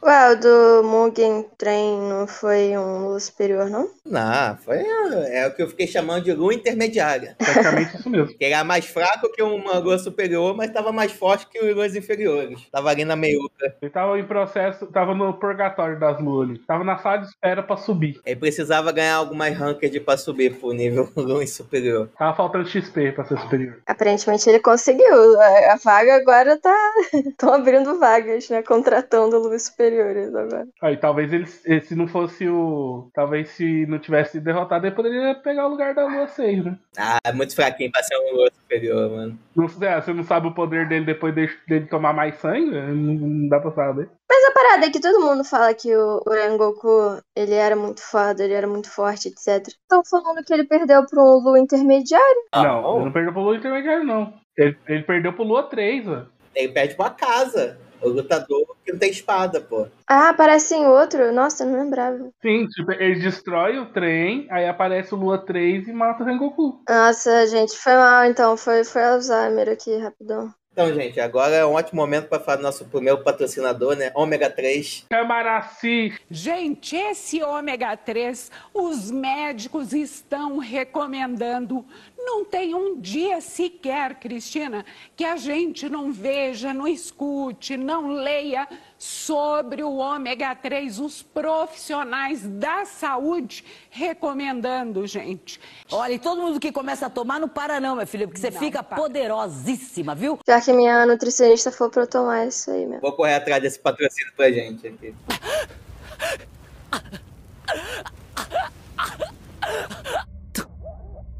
[0.02, 3.90] Ué, o do Mugen Train não foi um Lua superior, não?
[4.04, 4.84] Não, foi
[5.32, 7.34] é o que eu fiquei chamando de Lua intermediária.
[7.38, 8.26] Praticamente isso mesmo.
[8.36, 11.74] Que ele era mais fraco que uma Lua superior, mas estava mais forte que os
[11.74, 12.60] Luas inferiores.
[12.70, 13.76] Tava ali na meiuca.
[13.80, 16.58] Ele tava em processo, tava no purgatório das luas ali.
[16.60, 18.20] Tava na sala de espera pra subir.
[18.24, 22.10] Ele precisava ganhar algumas ranked pra subir pro nível Lua superior.
[22.18, 23.78] Tava faltando XP pra ser superior.
[23.86, 25.40] Aparentemente ele conseguiu.
[25.40, 26.76] A, a vaga agora tá.
[27.30, 28.62] Estão abrindo vagas, né?
[28.62, 30.66] Contratando Luas superiores agora.
[30.82, 33.08] Aí talvez ele, eh, se não fosse o.
[33.14, 36.78] Talvez se não tivesse derrotado, ele poderia pegar o lugar da Lua 6, né?
[36.98, 39.38] Ah, é muito fraquinho pra ser um Lua superior, mano.
[39.54, 42.70] Não, é, você não sabe o poder dele depois de- dele tomar mais sangue?
[42.70, 44.08] Não, não dá pra saber.
[44.28, 48.02] Mas a parada é que todo mundo fala que o, o Rengoku, ele era muito
[48.02, 49.66] foda, ele era muito forte, etc.
[49.68, 52.42] Estão falando que ele perdeu pra um Lu intermediário.
[52.54, 54.32] não, ele não perdeu pro Lua intermediário, não.
[54.58, 56.28] Ele, ele perdeu pro Lua 3, mano.
[56.56, 57.78] Ele perde pra casa.
[58.02, 59.86] O lutador que não tem espada, pô.
[60.06, 61.32] Ah, aparece em outro?
[61.32, 62.30] Nossa, eu não lembrava.
[62.42, 66.82] Sim, tipo, ele destrói o trem, aí aparece o Lua 3 e mata o Rengoku.
[66.88, 68.56] Nossa, gente, foi mal então.
[68.56, 70.52] Foi, foi Alzheimer aqui, rapidão.
[70.76, 74.12] Então, gente, agora é um ótimo momento para falar do nosso primeiro patrocinador, né?
[74.14, 75.06] Ômega 3.
[75.08, 81.82] Camaraci, Gente, esse ômega 3, os médicos estão recomendando.
[82.18, 84.84] Não tem um dia sequer, Cristina,
[85.16, 92.41] que a gente não veja, não escute, não leia sobre o ômega 3, os profissionais
[92.43, 95.59] da saúde recomendando, gente.
[95.91, 98.51] Olha, e todo mundo que começa a tomar não para não, minha filha, porque você
[98.51, 98.97] Não fica para.
[98.97, 100.39] poderosíssima, viu?
[100.47, 103.01] Já que minha nutricionista falou pra eu tomar isso aí mesmo.
[103.01, 105.13] Vou correr atrás desse patrocínio pra gente aqui.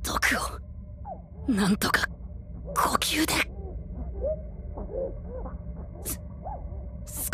[0.03, 0.19] 毒
[1.47, 2.07] をなんとか
[2.75, 3.33] 呼吸で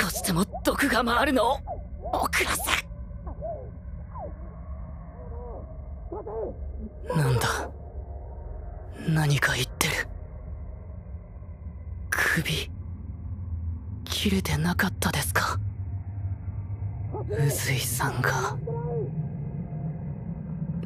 [0.00, 1.58] 少しでも毒が回るのを
[2.12, 2.62] 遅らせ。
[7.16, 7.70] なんだ。
[9.08, 9.94] 何か言ってる。
[12.10, 12.70] 首
[14.04, 15.58] 切れてなかったですか？
[17.28, 18.56] 宇髄さんが。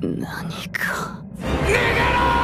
[0.00, 1.22] 何か。
[1.38, 2.35] 逃げろ！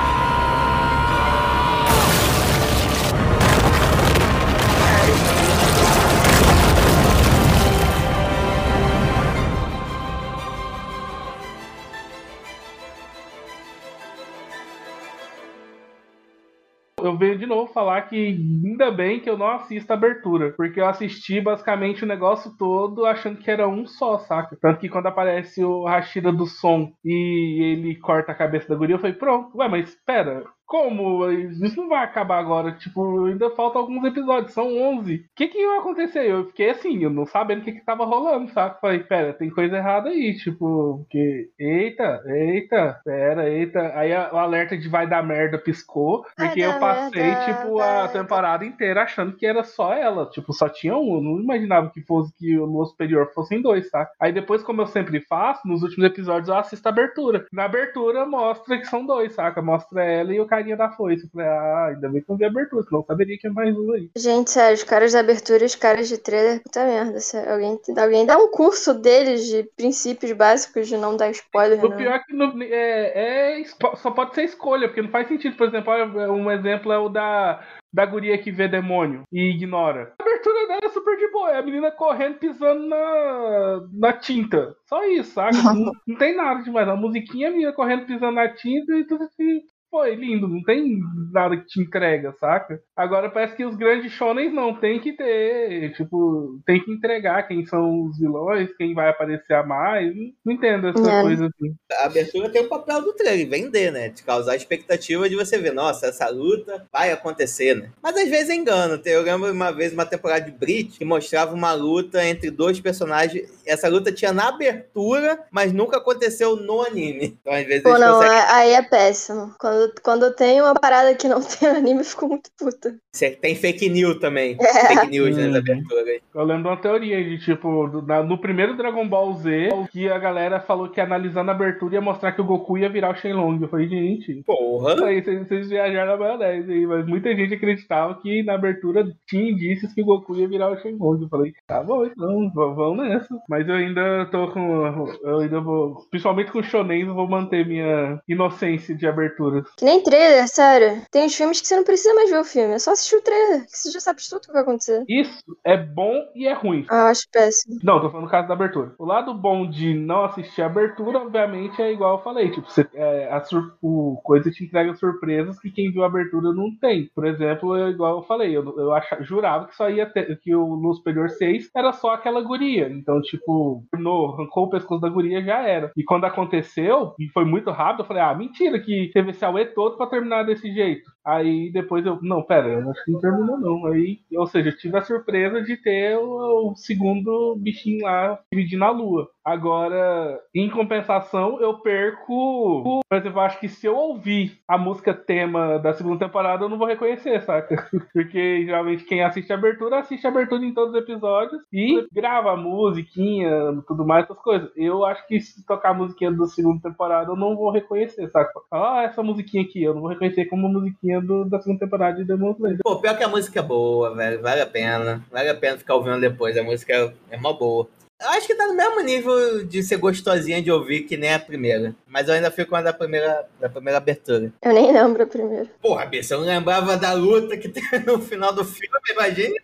[17.05, 20.81] Eu venho de novo falar que ainda bem que eu não assisto a abertura, porque
[20.81, 24.57] eu assisti basicamente o negócio todo achando que era um só, saca?
[24.61, 28.97] Tanto que quando aparece o Rashida do som e ele corta a cabeça da guria,
[28.97, 31.31] eu falei, pronto, ué, mas espera, como?
[31.31, 32.73] Isso não vai acabar agora.
[32.73, 35.17] Tipo, ainda faltam alguns episódios, são 11.
[35.17, 36.31] O que que vai acontecer?
[36.31, 38.81] Eu fiquei assim, eu não sabendo o que que tava rolando, saca?
[38.81, 43.93] Falei, pera, tem coisa errada aí, tipo, porque, eita, eita, pera, eita.
[43.95, 48.09] Aí a- o alerta de vai dar merda piscou, porque eu passei, merda, tipo, a
[48.09, 50.27] temporada inteira achando que era só ela.
[50.31, 51.17] Tipo, só tinha um.
[51.17, 54.09] Eu não imaginava que fosse que o Lua Superior fossem dois, tá?
[54.19, 57.45] Aí depois, como eu sempre faço, nos últimos episódios eu assisto a abertura.
[57.53, 59.61] Na abertura mostra que são dois, saca?
[59.61, 61.25] Mostra ela e o carinha da foice.
[61.25, 63.51] Eu falei, ah, ainda bem que eu vi a abertura, senão eu saberia que é
[63.51, 64.11] mais um aí.
[64.17, 67.19] Gente, sério, os caras da abertura e os caras de trailer, puta merda.
[67.53, 71.97] Alguém, alguém dá um curso deles de princípios básicos de não dar spoiler, O né?
[71.97, 73.65] pior é que no- é, é
[73.97, 75.57] só pode ser escolha, porque não faz sentido.
[75.57, 75.93] Por exemplo,
[76.33, 77.61] um exemplo é o da,
[77.93, 80.13] da guria que vê demônio e ignora.
[80.19, 84.75] A abertura dela é super de boa, é a menina correndo pisando na, na tinta.
[84.87, 85.57] Só isso, sabe?
[85.63, 86.89] não, não tem nada demais.
[86.89, 89.61] A musiquinha, a menina correndo pisando na tinta e tudo assim.
[89.93, 90.99] Foi lindo, não tem
[91.31, 92.81] nada que te entrega, saca?
[92.97, 97.67] Agora parece que os grandes shonens não, tem que ter, tipo, tem que entregar quem
[97.67, 100.11] são os vilões, quem vai aparecer a mais.
[100.47, 101.21] Não, entendo essa É.
[101.21, 101.75] coisa assim.
[102.01, 104.09] A abertura tem o papel do trailer, vender, né?
[104.09, 107.91] De causar a expectativa de você ver, nossa, essa luta vai acontecer, né?
[108.03, 108.99] Mas às vezes é engano.
[109.05, 113.47] Eu lembro uma vez uma temporada de Brit que mostrava uma luta entre dois personagens
[113.67, 117.37] essa luta tinha na abertura, mas nunca aconteceu no anime.
[117.41, 119.55] Então, às vezes, Pô, não, conseguem- é- aí é péssimo.
[119.59, 122.95] Quando, quando tem uma parada que não tem anime, eu fico muito puta.
[123.41, 124.57] Tem fake news também.
[124.61, 124.87] É.
[124.95, 125.57] Fake news nas Uhum.
[125.57, 126.21] aberturas.
[126.35, 130.61] Eu lembro de uma teoria de tipo, no primeiro Dragon Ball Z, que a galera
[130.61, 133.61] falou que analisando a abertura ia mostrar que o Goku ia virar o Shenlong.
[133.61, 134.43] Eu falei, gente.
[134.47, 135.05] Porra.
[135.07, 139.51] Aí vocês, vocês viajaram na maionese aí, mas muita gente acreditava que na abertura tinha
[139.51, 141.23] indícios que o Goku ia virar o Shenlong.
[141.23, 143.29] Eu falei, tá bom, então, vamos nessa.
[143.49, 145.07] Mas eu ainda tô com.
[145.23, 145.97] Eu ainda vou.
[146.11, 149.65] Principalmente com o Shonen, eu vou manter minha inocência de aberturas.
[149.77, 151.03] Que nem trailer, sério.
[151.11, 153.23] Tem uns filmes que você não precisa mais ver o filme, é só assistir o
[153.23, 155.05] trailer, que você já sabe de tudo que vai acontecer.
[155.09, 156.87] Isso é bom e é ruim.
[156.91, 157.79] Ah, eu acho péssimo.
[157.83, 158.93] Não, tô falando no caso da abertura.
[158.99, 162.51] O lado bom de não assistir a abertura, obviamente, é igual eu falei.
[162.51, 166.53] Tipo, você, é, a sur- o coisa te entrega surpresas que quem viu a abertura
[166.53, 167.11] não tem.
[167.15, 170.55] Por exemplo, é igual eu falei, eu, eu achava, jurava que só ia ter, que
[170.55, 172.89] o Luz Superior 6 era só aquela guria.
[172.89, 175.91] Então, tipo, no, arrancou o pescoço da guria já era.
[175.97, 179.65] E quando aconteceu, e foi muito rápido, eu falei, ah, mentira, que teve esse auê
[179.67, 181.11] todo pra terminar desse jeito.
[181.25, 183.87] Aí depois eu, não, pera, eu acho que não terminou não.
[183.87, 188.85] Aí, ou seja, eu tive a surpresa de ter o, o segundo bichinho lá dividindo
[188.85, 189.31] a lua.
[189.45, 193.01] Agora, em compensação, eu perco.
[193.09, 196.69] Por exemplo, eu acho que se eu ouvir a música tema da segunda temporada, eu
[196.69, 197.89] não vou reconhecer, saca?
[198.13, 202.53] Porque geralmente quem assiste a abertura, assiste a abertura em todos os episódios e grava
[202.53, 204.71] a musiquinha, tudo mais, essas coisas.
[204.77, 208.53] Eu acho que se tocar a musiquinha da segunda temporada, eu não vou reconhecer, saca?
[208.71, 212.25] Ah, essa musiquinha aqui, eu não vou reconhecer como musiquinha do- da segunda temporada de
[212.25, 212.79] Demon Slayer.
[212.83, 214.41] Pô, pior que a música é boa, velho.
[214.41, 215.25] Vale a pena.
[215.31, 216.57] Vale a pena ficar ouvindo depois.
[216.57, 217.89] A música é, mó boa.
[218.21, 221.41] Eu acho que tá no mesmo nível de ser gostosinha de ouvir que nem a
[221.41, 221.93] primeira.
[222.07, 224.53] Mas eu ainda fico com a da primeira, da primeira abertura.
[224.63, 225.69] Eu nem lembro primeiro.
[225.81, 229.55] Porra, Bessa, eu não lembrava da luta que tem no final do filme, imagina.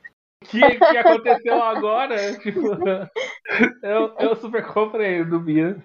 [0.51, 2.61] que, que aconteceu agora, tipo,
[3.83, 5.77] eu, eu super compreendo, Bia,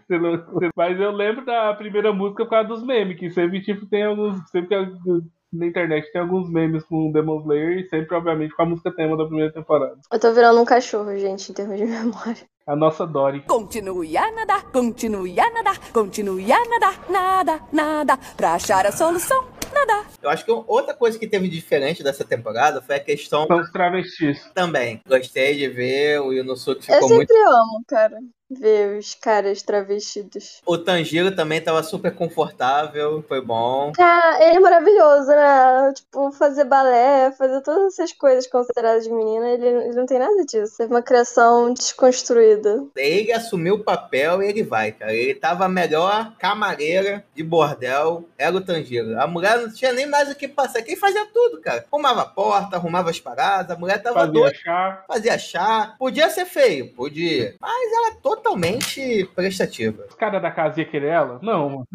[0.75, 4.37] mas eu lembro da primeira música por causa dos memes, que sempre, tipo, tem alguns,
[4.49, 5.23] sempre tem alguns-
[5.53, 9.15] na internet tem alguns memes com Demon Slayer e sempre, obviamente, com a música tema
[9.15, 9.95] da primeira temporada.
[10.11, 12.43] Eu tô virando um cachorro, gente, em termos de memória.
[12.65, 13.41] A nossa Dory.
[13.41, 19.43] Continue a nadar, continue a nadar, continue a nadar, nada, nada, pra achar a solução,
[19.73, 20.05] nadar.
[20.21, 23.69] Eu acho que outra coisa que teve diferente dessa temporada foi a questão São os
[23.69, 24.49] travestis.
[24.55, 25.01] também.
[25.05, 27.49] Gostei de ver, o Yunosuke Eu ficou sempre muito.
[27.49, 28.17] amo, cara,
[28.49, 30.61] ver os caras travestidos.
[30.65, 33.91] O Tanjiro também tava super confortável, foi bom.
[33.93, 35.93] Cara, ele é maravilhoso, né?
[35.95, 40.45] Tipo, fazer balé, fazer todas essas coisas consideradas de menina, ele, ele não tem nada
[40.45, 40.77] disso.
[40.77, 42.83] Teve uma criação desconstruída.
[42.95, 45.13] Ele assumiu o papel e ele vai, cara.
[45.13, 49.19] Ele tava a melhor camareira de bordel, era o Tanjiro.
[49.19, 50.81] A mulher não tinha nem mais o que passar.
[50.81, 51.85] Quem fazia tudo, cara?
[51.91, 54.49] Arrumava a porta, arrumava as paradas, a mulher tava doida.
[54.49, 55.03] Fazia chá.
[55.07, 55.95] Fazia chá.
[55.97, 57.55] Podia ser feio, podia.
[57.59, 60.05] Mas era totalmente prestativa.
[60.09, 61.39] Os caras da casa ia querer ela?
[61.41, 61.87] Não, mano.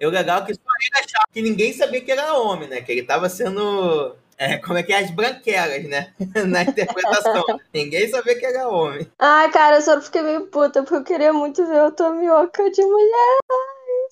[0.00, 2.80] E o legal é que só ele achava que ninguém sabia que era homem, né?
[2.80, 4.14] Que ele tava sendo.
[4.36, 4.98] é, como é que é?
[4.98, 6.12] As branquelas, né?
[6.46, 7.44] Na interpretação.
[7.72, 9.06] ninguém sabia que era homem.
[9.18, 12.82] Ai, cara, eu só fiquei meio puta, porque eu queria muito ver o Tomioka de
[12.82, 13.38] mulher.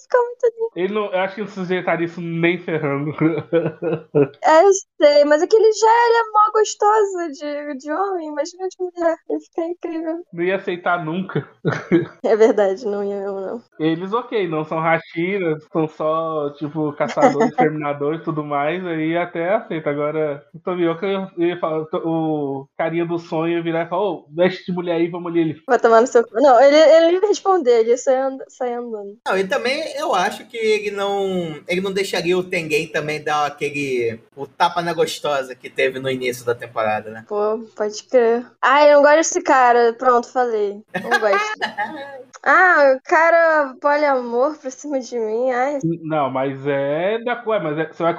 [0.02, 0.70] Fica muito lindo.
[0.76, 3.12] Ele não, eu acho que não sujeitaria isso nem ferrando.
[4.42, 4.70] É, eu
[5.00, 9.16] sei, mas aquele já ele é mó gostoso de, de homem, imagina de mulher.
[9.30, 10.22] Ia ficar incrível.
[10.32, 11.48] Não ia aceitar nunca.
[12.22, 13.62] É verdade, não ia mesmo, não.
[13.78, 19.54] Eles, ok, não são Hashiras, são só, tipo, caçadores, terminadores e tudo mais, aí até
[19.54, 19.90] aceita.
[19.90, 24.26] Agora, o Tomioka ia- ia falar, o carinha do sonho ia virar e falar, ô,
[24.34, 25.40] veste de mulher aí, vamos ali.
[25.40, 26.24] Ele, Vai tomar no seu.
[26.32, 29.18] Não, ele, ele ia responder, ele ia sair and- sair andando.
[29.26, 31.60] Não, e também eu acho que ele não.
[31.66, 34.20] Ele não deixaria o Tengen também dar aquele.
[34.36, 37.24] o tapa na gostosa que teve no início da temporada, né?
[37.28, 38.46] Pô, pode crer.
[38.60, 39.92] Ai, eu não gosto desse cara.
[39.94, 40.82] Pronto, falei.
[41.02, 41.50] Não gosto.
[42.42, 45.50] ah, o cara poliamor pra cima de mim.
[45.50, 47.42] Ai, não, mas é da.
[47.46, 48.14] Ué, mas é- você vai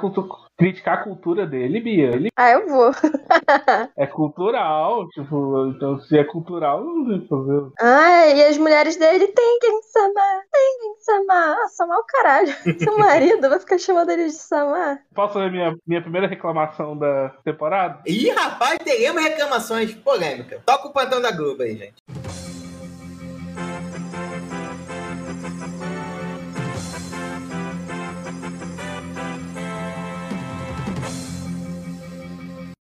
[0.56, 2.10] criticar a cultura dele, Bia.
[2.14, 2.90] Ele ah eu vou.
[3.96, 7.66] é cultural, tipo, então se é cultural, não tem o que fazer.
[7.80, 10.42] Ai, e as mulheres dele tem quem samar.
[10.52, 11.56] Tem quem samar.
[11.56, 12.54] Ah, samar o caralho.
[12.78, 15.00] Seu marido vai ficar chamando ele de samar.
[15.14, 18.00] Posso fazer minha, minha primeira reclamação da temporada?
[18.06, 20.60] Ih, rapaz, teremos reclamações polêmicas.
[20.64, 22.21] Toca o plantão da Globo aí, gente.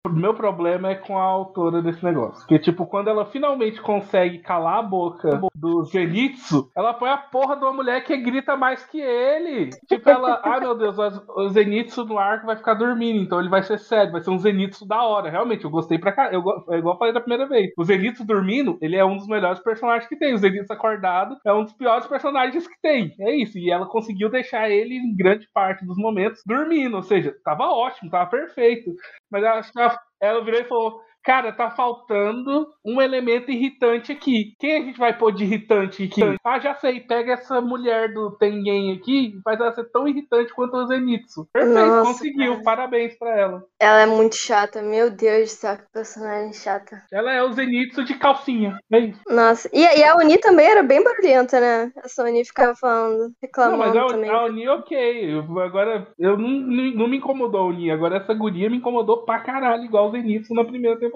[0.06, 2.40] O meu problema é com a autora desse negócio.
[2.40, 7.54] Porque, tipo, quando ela finalmente consegue calar a boca do Zenitsu, ela põe a porra
[7.54, 9.68] de uma mulher que grita mais que ele.
[9.86, 13.62] Tipo, ela, ai meu Deus, o Zenitsu no arco vai ficar dormindo, então ele vai
[13.62, 15.28] ser sério, vai ser um Zenitsu da hora.
[15.28, 16.32] Realmente, eu gostei pra cá.
[16.32, 17.70] Eu, é igual eu falei da primeira vez.
[17.76, 20.32] O Zenitsu dormindo, ele é um dos melhores personagens que tem.
[20.32, 23.14] O Zenitsu acordado é um dos piores personagens que tem.
[23.20, 23.58] É isso.
[23.58, 26.96] E ela conseguiu deixar ele, em grande parte dos momentos, dormindo.
[26.96, 28.90] Ou seja, tava ótimo, tava perfeito.
[29.30, 29.89] Mas acho que ela,
[30.20, 34.54] ela virou e falou: Cara, tá faltando um elemento irritante aqui.
[34.58, 36.22] Quem a gente vai pôr de irritante aqui?
[36.42, 37.00] Ah, já sei.
[37.00, 41.46] Pega essa mulher do Tengen aqui e faz ela ser tão irritante quanto o Zenitsu.
[41.52, 42.52] Perfeito, Nossa, conseguiu.
[42.52, 42.64] cara.
[42.64, 43.64] Parabéns pra ela.
[43.78, 47.02] Ela é muito chata, meu Deus do céu, que personagem chata.
[47.12, 48.78] Ela é o Zenitsu de calcinha.
[48.90, 49.12] É.
[49.28, 51.92] Nossa, e, e a Oni também era bem barulhenta, né?
[52.02, 54.30] Essa Oni ficava falando, Não, reclamando mas a, também.
[54.30, 55.34] a Oni, ok.
[55.34, 57.90] Eu- agora, eu não, não, não me incomodou a Oni.
[57.90, 61.09] Agora, essa guria me incomodou pra caralho, igual o Zenitsu na primeira temporada.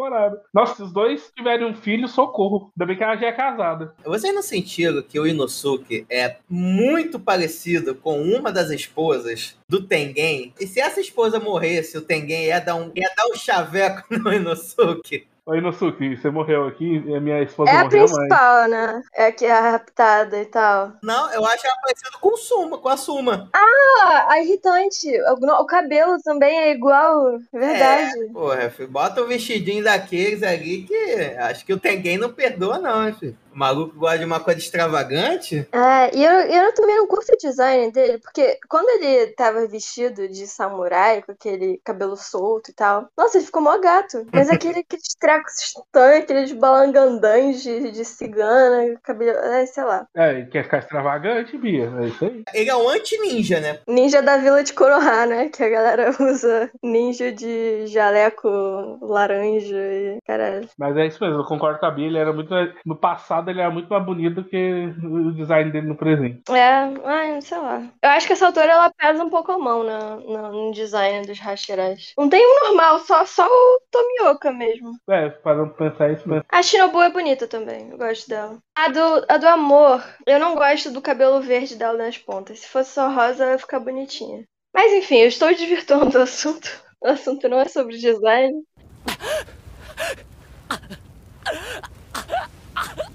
[0.53, 2.72] Nossa, se os dois tiverem um filho, socorro.
[2.74, 3.95] Ainda bem que ela já é casada.
[4.05, 10.53] Vocês não sentiram que o Inosuke é muito parecido com uma das esposas do Tengen?
[10.61, 14.32] E se essa esposa morresse, o Tengen ia dar um, ia dar um chaveco no
[14.32, 15.26] Inosuke?
[15.47, 17.03] Oi, Inosuke, você morreu aqui.
[17.07, 18.12] e a minha esposa É a morreu, mas.
[18.14, 19.03] principal, né?
[19.14, 20.92] É a que é raptada e tal.
[21.03, 23.51] Não, eu acho ela parecido com o Suma, com a Suma.
[23.53, 25.07] Ah, a irritante.
[25.20, 28.30] O, o cabelo também é igual, verdade.
[28.32, 33.07] Porra, filho, bota o vestidinho daqueles ali que acho que o Tengen não perdoa, não,
[33.07, 33.36] hein, filho.
[33.55, 35.67] O maluco gosta de uma coisa extravagante.
[35.73, 40.29] É, e eu, eu também não curto o design dele, porque quando ele tava vestido
[40.29, 44.27] de samurai, com aquele cabelo solto e tal, nossa, ele ficou mó gato.
[44.33, 50.07] Mas aquele, aqueles trecos estranhos, aqueles balangandãs de, de cigana, cabelo, é, sei lá.
[50.15, 51.93] É, quer ficar extravagante, Bia?
[52.01, 52.43] É isso aí.
[52.53, 53.79] Ele é um anti-ninja, né?
[53.87, 55.49] Ninja da vila de Konoha, né?
[55.49, 60.69] Que a galera usa ninja de jaleco laranja e caralho.
[60.77, 62.07] Mas é isso mesmo, eu concordo com a Bia.
[62.07, 62.53] Ele era muito.
[62.85, 66.42] No passado, ele era muito mais bonito do que o design dele no presente.
[66.51, 67.82] É, ai, sei lá.
[68.03, 71.26] Eu acho que essa autora ela pesa um pouco a mão na, na- no design
[71.26, 72.12] dos Hashiras.
[72.18, 74.92] Não tem um normal, só, só o Tomioka mesmo.
[75.09, 76.42] É, parando pra pensar isso, mas.
[76.51, 78.59] A Shinobu é bonita também, eu gosto dela.
[78.76, 82.61] A do, a do amor, eu não gosto do cabelo verde dela nas pontas.
[82.61, 84.45] Se fosse só rosa, ela ia ficar bonitinha.
[84.74, 86.68] Mas enfim, eu estou desvirtuando o assunto.
[87.03, 88.62] O assunto não é sobre design.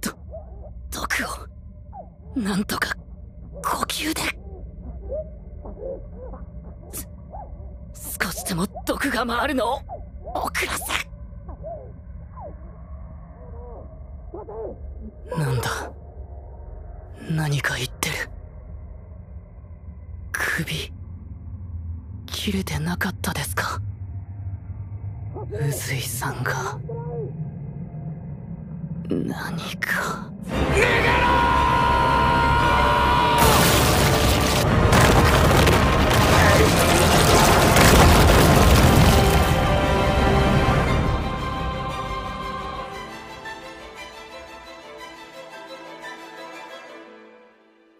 [0.00, 0.10] ど
[0.90, 1.24] 毒
[2.36, 2.94] をなんとか
[3.62, 4.20] 呼吸で。
[6.92, 7.08] す
[8.20, 9.80] 少しでも毒が回るのを
[10.34, 10.84] 遅らせ
[15.36, 15.92] なんだ
[17.30, 18.30] 何か言ってる。
[20.32, 20.92] 首
[22.26, 23.80] 切れてなかったですか？
[25.50, 26.78] 宇髄さんが。
[29.08, 30.30] 何か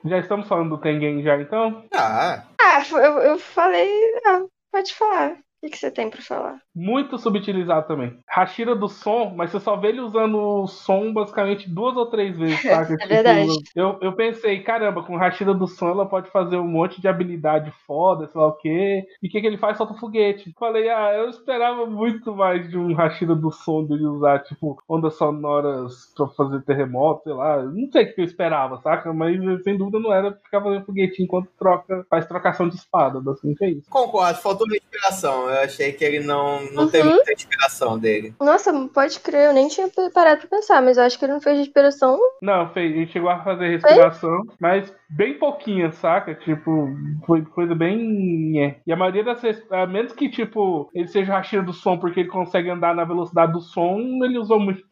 [0.07, 1.87] Já estamos falando do Tengen já, então?
[1.95, 3.89] Ah, Ah, eu, eu falei.
[4.27, 5.33] Ah, pode falar.
[5.33, 6.61] O que, que você tem pra falar?
[6.75, 8.19] Muito subutilizado também.
[8.29, 12.37] Hashira do som, mas você só vê ele usando o som basicamente duas ou três
[12.37, 12.95] vezes, saca?
[13.05, 13.49] É verdade.
[13.77, 17.73] Eu, eu pensei, caramba, com Hashira do som ela pode fazer um monte de habilidade
[17.87, 19.05] foda, sei lá o quê.
[19.23, 19.77] E o que, que ele faz?
[19.77, 20.55] Solta foguete.
[20.59, 25.15] Falei, ah, eu esperava muito mais de um Hashira do som dele usar, tipo, ondas
[25.17, 27.63] sonoras pra fazer terremoto, sei lá.
[27.63, 29.13] Não sei o que eu esperava, saca?
[29.13, 33.65] Mas sem dúvida não era ficar fazendo foguete enquanto troca, faz trocação de espada, basicamente
[33.65, 33.91] é isso.
[33.91, 35.49] concordo, faltou inspiração.
[35.49, 36.91] Eu achei que ele não, não Uhum.
[36.91, 38.35] teve muita inspiração dele.
[38.41, 41.41] Nossa, pode crer, eu nem tinha parado pra pensar, mas eu acho que ele não
[41.41, 42.19] fez inspiração.
[42.43, 42.93] Não, fez.
[42.93, 46.35] A gente chegou a fazer respiração, mas bem pouquinha, saca?
[46.35, 46.89] Tipo,
[47.27, 48.61] foi coisa bem.
[48.63, 48.77] é.
[48.87, 52.29] E a maioria das a menos que, tipo, ele seja rachira do som porque ele
[52.29, 54.83] consegue andar na velocidade do som, ele usou muito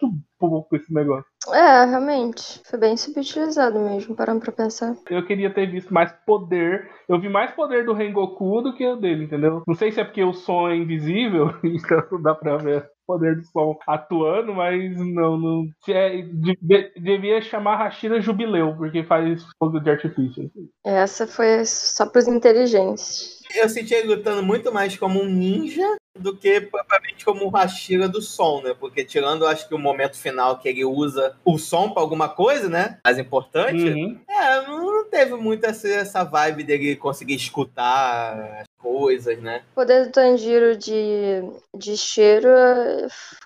[0.48, 1.24] pouco esse negócio.
[1.52, 2.60] É, realmente.
[2.64, 4.94] Foi bem subutilizado mesmo, parando pra pensar.
[5.10, 6.88] Eu queria ter visto mais poder.
[7.08, 9.62] Eu vi mais poder do Rengoku do que o dele, entendeu?
[9.66, 13.14] Não sei se é porque o som é invisível, então não dá pra ver o
[13.14, 15.36] poder do som atuando, mas não.
[15.36, 20.50] não é, de- de- devia chamar Hashira Jubileu, porque faz fogo de artifício.
[20.84, 23.40] Essa foi só pros inteligentes.
[23.54, 25.86] Eu senti ele lutando muito mais como um ninja
[26.18, 28.74] do que propriamente como o Hashira do som, né?
[28.78, 32.28] Porque tirando, eu acho que o momento final que ele usa o som pra alguma
[32.28, 32.98] coisa, né?
[33.04, 33.82] Mais importante.
[33.82, 34.20] Uhum.
[34.28, 39.62] É, não teve muito essa, essa vibe dele conseguir escutar coisas, né?
[39.72, 41.42] O poder do Tanjiro de,
[41.74, 42.48] de cheiro,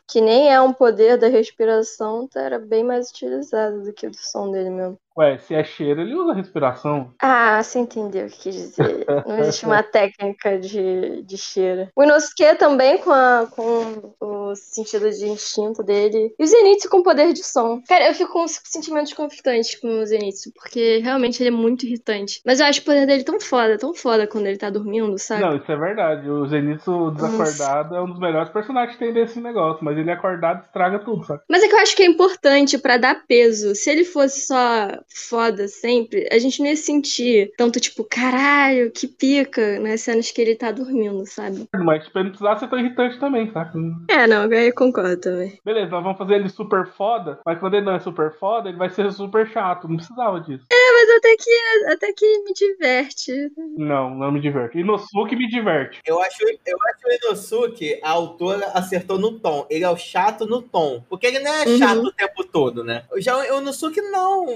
[0.09, 4.11] que nem é um poder da respiração, tá, era bem mais utilizado do que o
[4.11, 4.99] do som dele mesmo.
[5.18, 7.11] Ué, se é cheiro, ele usa respiração.
[7.18, 9.07] Ah, você entendeu o que quis dizer.
[9.26, 11.89] Não existe uma técnica de, de cheiro.
[11.97, 16.34] O Inosuke também com, a, com o sentido de instinto dele.
[16.39, 17.80] E o Zenitsu com poder de som.
[17.89, 22.43] Cara, eu fico com sentimentos conflitantes com o Zenitsu, porque realmente ele é muito irritante.
[22.45, 25.42] Mas eu acho o poder dele tão foda, tão foda quando ele tá dormindo, sabe?
[25.42, 26.30] Não, isso é verdade.
[26.30, 30.64] O Zenitsu desacordado é um dos melhores personagens que tem desse negócio, mas ele acordado
[30.64, 31.42] estraga tudo, sabe?
[31.48, 33.74] Mas é que eu acho que é importante pra dar peso.
[33.74, 34.88] Se ele fosse só
[35.28, 40.40] foda sempre, a gente não ia sentir tanto tipo, caralho, que pica, nas cenas que
[40.40, 41.68] ele tá dormindo, sabe?
[41.74, 43.72] Mas tipo, ele não precisava ser tão irritante também, tá?
[44.08, 45.58] É, não, eu concordo também.
[45.64, 48.78] Beleza, nós vamos fazer ele super foda, mas quando ele não é super foda, ele
[48.78, 49.88] vai ser super chato.
[49.88, 50.64] Não precisava disso.
[50.70, 53.32] É, mas até que, até que me diverte.
[53.76, 54.78] Não, não me diverte.
[55.16, 56.00] Inosuke me diverte.
[56.04, 56.36] Eu acho,
[56.66, 59.66] eu acho o Inosuke, a autora acertou no tom.
[59.70, 61.02] Ele é o chato no tom.
[61.08, 61.78] Porque ele não é Uhum.
[61.78, 63.04] chato o tempo todo, né?
[63.16, 64.46] Já o Inosuke, não.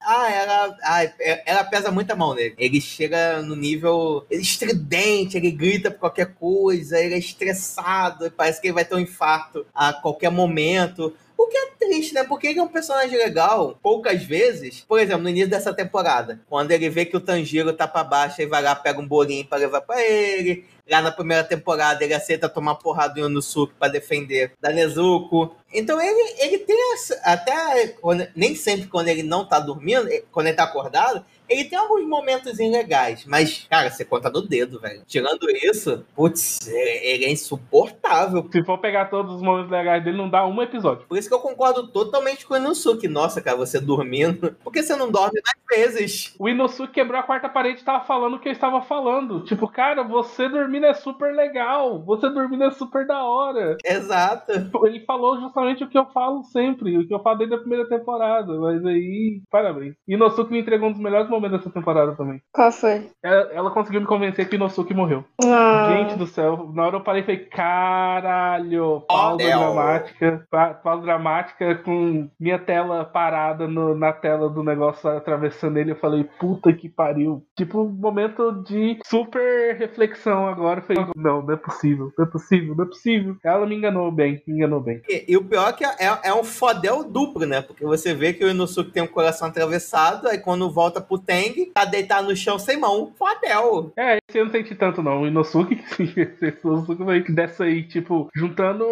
[0.00, 1.12] Ah, ela, ah,
[1.44, 2.54] ela pesa muito a mão nele.
[2.56, 8.30] Ele chega no nível ele é estridente, ele grita por qualquer coisa, ele é estressado,
[8.30, 11.14] parece que ele vai ter um infarto a qualquer momento.
[11.42, 12.22] O que é triste, né?
[12.22, 14.84] Porque ele é um personagem legal, poucas vezes.
[14.86, 18.42] Por exemplo, no início dessa temporada, quando ele vê que o Tanjiro tá pra baixo,
[18.42, 20.66] ele vai lá, pega um bolinho pra levar pra ele.
[20.88, 25.54] Lá na primeira temporada, ele aceita tomar porrada do Yonosuke pra defender da Nezuko.
[25.72, 30.48] Então ele, ele tem essa, até quando- nem sempre quando ele não tá dormindo, quando
[30.48, 35.02] ele tá acordado, ele tem alguns momentos legais, mas, cara, você conta no dedo, velho.
[35.06, 38.48] Tirando isso, putz, ele, ele é insuportável.
[38.52, 41.06] Se for pegar todos os momentos legais dele, não dá um episódio.
[41.08, 43.08] Por isso que eu concordo totalmente com o Inosuke.
[43.08, 44.56] Nossa, cara, você dormindo.
[44.62, 46.34] Por que você não dorme mais vezes?
[46.38, 49.42] O Inosuke quebrou a quarta parede e tava falando o que eu estava falando.
[49.44, 52.00] Tipo, cara, você dormindo é super legal.
[52.04, 53.76] Você dormindo é super da hora.
[53.84, 54.52] Exato.
[54.84, 57.88] Ele falou justamente o que eu falo sempre, o que eu falo desde a primeira
[57.88, 58.56] temporada.
[58.58, 59.94] Mas aí, parabéns.
[60.06, 62.40] Inosuke me entregou um dos melhores momentos dessa temporada também.
[62.52, 63.08] Qual foi?
[63.22, 65.24] Ela, ela conseguiu me convencer que Inosuke morreu.
[65.42, 69.58] Ah, Gente do céu, na hora eu parei e falei, caralho, pausa Del.
[69.58, 75.92] dramática, pa- pausa dramática com minha tela parada no- na tela do negócio atravessando ele,
[75.92, 77.42] eu falei, puta que pariu.
[77.56, 82.74] Tipo, momento de super reflexão agora, eu falei, não, não é possível, não é possível,
[82.74, 83.36] não é possível.
[83.44, 85.00] Ela me enganou bem, me enganou bem.
[85.08, 87.62] E, e o pior é que é, é um fodel duplo, né?
[87.62, 91.70] Porque você vê que o Inosuke tem um coração atravessado, aí quando volta pro Teng,
[91.72, 93.12] tá deitado no chão sem mão.
[93.16, 93.92] Fodel.
[93.96, 97.82] É, esse eu não senti tanto não, o Inosuke, sim, esse Inosuke vai dessa aí,
[97.84, 98.84] tipo, juntando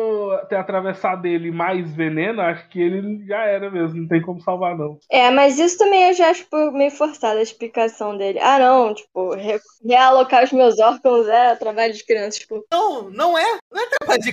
[0.48, 4.76] ter atravessado ele mais veneno, acho que ele já era mesmo, não tem como salvar
[4.76, 4.98] não.
[5.10, 8.38] É, mas isso também eu já acho por- meio forçada a explicação dele.
[8.40, 12.64] Ah, não, tipo, re- realocar os meus órgãos é trabalho de criança, tipo.
[12.70, 13.58] Não, não é.
[13.72, 14.32] Não é trabalho de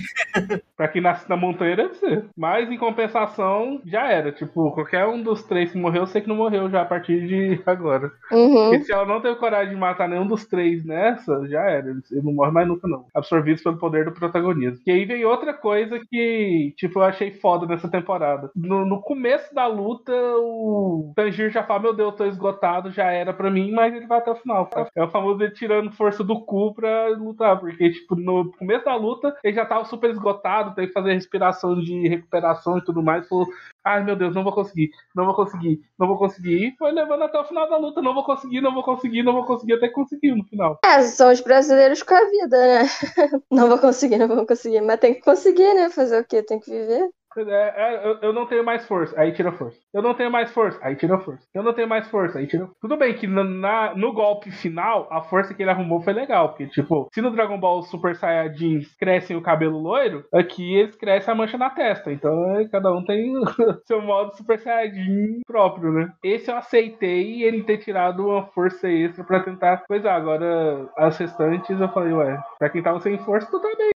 [0.76, 2.24] Pra quem nasce na montanha deve ser.
[2.36, 4.30] Mas em compensação, já era.
[4.32, 7.26] Tipo, qualquer um dos três que morreu, eu sei que não morreu já a partir
[7.26, 7.85] de agora.
[8.32, 8.70] Uhum.
[8.70, 11.88] Porque se ela não teve coragem de matar nenhum dos três nessa, já era.
[11.88, 13.06] Ele não morre mais nunca, não.
[13.14, 14.80] Absorvidos pelo poder do protagonismo.
[14.86, 18.50] E aí vem outra coisa que, tipo, eu achei foda nessa temporada.
[18.54, 23.32] No, no começo da luta, o Tanjiro já fala: Meu Deus, tô esgotado, já era
[23.32, 24.66] pra mim, mas ele vai até o final.
[24.66, 24.86] tá?
[24.94, 27.58] É o famoso ele tirando força do cu pra lutar.
[27.58, 31.80] Porque, tipo, no começo da luta, ele já tava super esgotado, teve que fazer respiração
[31.80, 33.28] de recuperação e tudo mais.
[33.28, 33.46] Falou:
[33.86, 36.56] Ai meu Deus, não vou conseguir, não vou conseguir, não vou conseguir.
[36.56, 39.32] E foi levando até o final da luta, não vou conseguir, não vou conseguir, não
[39.32, 40.80] vou conseguir, até que conseguiu no final.
[40.84, 42.88] É, são os brasileiros com a vida, né?
[43.48, 44.80] Não vou conseguir, não vou conseguir.
[44.80, 45.88] Mas tem que conseguir, né?
[45.88, 46.42] Fazer o quê?
[46.42, 47.08] Tem que viver.
[47.40, 49.78] É, é, eu, não tenho mais força, aí tira força.
[49.92, 51.42] Eu não tenho mais força, aí tira força.
[51.54, 55.20] Eu não tenho mais força, aí tira Tudo bem que na, no golpe final, a
[55.20, 56.50] força que ele arrumou foi legal.
[56.50, 61.32] Porque, tipo, se no Dragon Ball Super Saiyajins crescem o cabelo loiro, aqui eles crescem
[61.32, 62.12] a mancha na testa.
[62.12, 63.32] Então é, cada um tem
[63.86, 66.12] seu modo Super Saiyajin próprio, né?
[66.22, 70.14] Esse eu aceitei ele ter tirado uma força extra pra tentar coisar.
[70.14, 73.90] Agora, as restantes eu falei, ué, pra quem tava sem força, tu tá bem.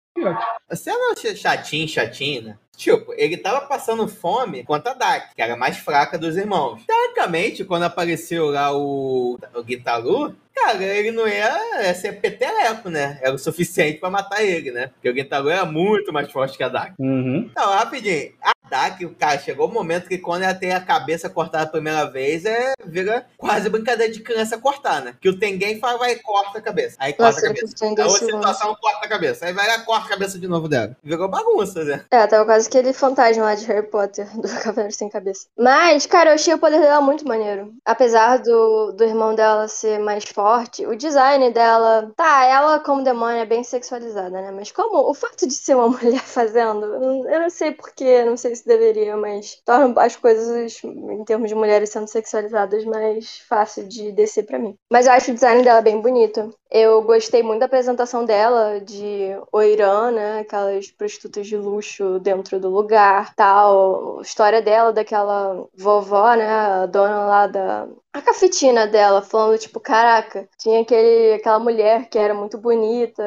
[0.68, 2.58] Você não é chatinho, chatinho, né?
[2.80, 6.80] Tipo, ele tava passando fome contra a Dak, que era a mais fraca dos irmãos.
[6.86, 13.18] Teoricamente, quando apareceu lá o, o Gitaru, cara, ele não ia, ia ser peteleco, né?
[13.20, 14.86] Era o suficiente pra matar ele, né?
[14.94, 16.94] Porque o Gitaru era muito mais forte que a Dak.
[16.98, 17.50] Uhum.
[17.50, 18.32] Então, rapidinho.
[18.70, 21.68] Matar, que o cara chegou o momento que quando ela tem a cabeça cortada a
[21.70, 25.14] primeira vez, é vira quase brincadeira de criança cortar, né?
[25.20, 26.96] Que o Tengen fala, vai e corta a cabeça.
[27.00, 27.84] Aí corta Nossa, a cabeça.
[27.84, 29.46] A outra situação corta a cabeça.
[29.46, 30.96] Aí vai lá corta a cabeça de novo dela.
[31.02, 32.04] Virou bagunça, né?
[32.10, 35.46] É, tava quase aquele fantasma lá de Harry Potter, do Cavaleiro Sem Cabeça.
[35.58, 37.72] Mas, cara, eu achei o poder dela muito maneiro.
[37.84, 42.12] Apesar do, do irmão dela ser mais forte, o design dela.
[42.16, 44.52] Tá, ela como demônio é bem sexualizada, né?
[44.52, 48.54] Mas como o fato de ser uma mulher fazendo, eu não sei porquê, não sei
[48.54, 54.12] se deveria, mas torna as coisas, em termos de mulheres sendo sexualizadas, mais fácil de
[54.12, 54.74] descer pra mim.
[54.90, 56.54] Mas eu acho o design dela bem bonito.
[56.70, 60.40] Eu gostei muito da apresentação dela, de Oiran, né?
[60.40, 64.20] Aquelas prostitutas de luxo dentro do lugar, tal.
[64.22, 66.48] História dela, daquela vovó, né?
[66.48, 67.88] A dona lá da.
[68.12, 73.22] A cafetina dela, falando, tipo, caraca, tinha aquele, aquela mulher que era muito bonita,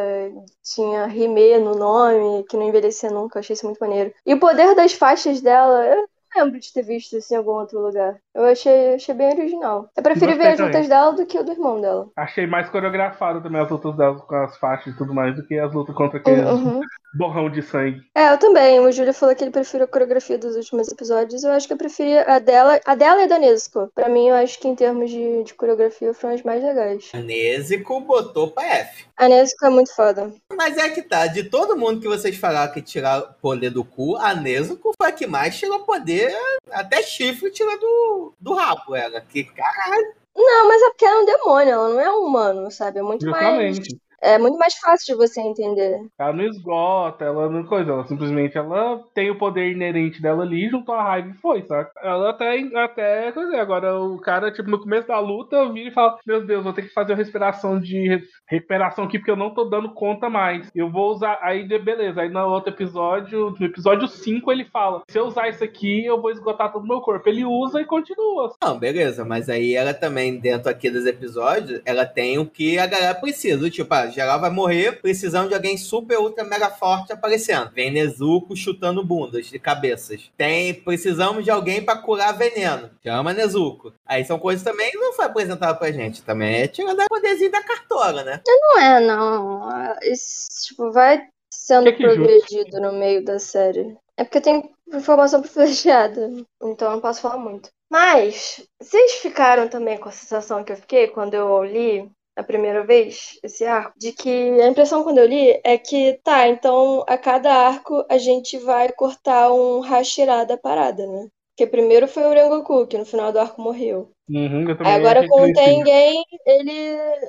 [0.62, 4.14] tinha Rimé no nome, que não envelhecia nunca, eu achei isso muito maneiro.
[4.26, 7.52] E o poder das faixas dela, eu não lembro de ter visto isso em algum
[7.52, 8.20] outro lugar.
[8.36, 9.90] Eu achei, achei bem original.
[9.96, 12.10] Eu preferi Gostei ver as lutas dela do que o do irmão dela.
[12.18, 15.58] Achei mais coreografado também as lutas delas com as faixas e tudo mais do que
[15.58, 16.82] as lutas contra aquele Uhum.
[17.14, 18.04] Borrão de sangue.
[18.16, 18.80] É, eu também.
[18.80, 21.44] O Júlio falou que ele prefere a coreografia dos últimos episódios.
[21.44, 23.92] Eu acho que eu preferi a dela, a dela e a da Nezuko.
[23.94, 27.12] Pra mim, eu acho que em termos de, de coreografia foram as mais legais.
[27.14, 29.06] A Nezuko botou pra F.
[29.18, 30.34] A Nezuko é muito foda.
[30.56, 33.84] Mas é que tá, de todo mundo que vocês falaram que tirar o poder do
[33.84, 36.34] cu, a Nezuko foi a que mais tirou poder,
[36.72, 39.22] até chifre tira do, do rabo, ela.
[39.22, 40.14] Que caralho.
[40.36, 43.00] Não, mas é porque ela é um demônio, ela não é um humano, sabe?
[43.00, 43.78] É muito mais.
[44.24, 46.00] É muito mais fácil de você entender.
[46.18, 50.70] Ela não esgota, ela não coisa, ela simplesmente ela tem o poder inerente dela ali,
[50.70, 51.92] juntou a raiva e foi, saca?
[52.02, 56.18] Ela até, até coisa, agora o cara, tipo, no começo da luta, vira e fala,
[56.26, 59.54] meu Deus, vou ter que fazer uma respiração de re- recuperação aqui, porque eu não
[59.54, 60.70] tô dando conta mais.
[60.74, 65.02] Eu vou usar, aí de- beleza, aí no outro episódio, no episódio 5 ele fala,
[65.10, 67.28] se eu usar isso aqui, eu vou esgotar todo o meu corpo.
[67.28, 68.54] Ele usa e continua.
[68.64, 72.88] Não, beleza, mas aí ela também, dentro aqui dos episódios, ela tem o que a
[72.88, 73.70] galera precisa.
[73.70, 77.72] Tipo, ah, geral vai morrer, precisando de alguém super, ultra, mega forte aparecendo.
[77.72, 80.32] Vem Nezuko chutando bundas de cabeças.
[80.38, 82.90] Tem, precisamos de alguém pra curar veneno.
[83.04, 83.94] Chama Nezuko.
[84.06, 86.22] Aí são coisas também que não foi apresentado pra gente.
[86.24, 88.42] Também é tirando o poderzinho da cartola, né?
[88.48, 89.70] Não é, não.
[90.04, 92.16] Isso, tipo, vai sendo Que que justo?
[92.24, 93.98] progredido no meio da série.
[94.18, 96.30] É porque tem informação privilegiada,
[96.62, 97.70] então eu não posso falar muito.
[97.92, 102.86] Mas, vocês ficaram também com a sensação que eu fiquei quando eu li a primeira
[102.86, 103.94] vez esse arco?
[103.98, 104.30] De que
[104.62, 108.92] a impressão quando eu li é que, tá, então a cada arco a gente vai
[108.92, 111.28] cortar um Hashira da parada, né?
[111.56, 114.12] Porque primeiro foi o Rengoku, que no final do arco morreu.
[114.30, 115.54] Uhum, agora com o.
[115.54, 116.72] Tengen, ele,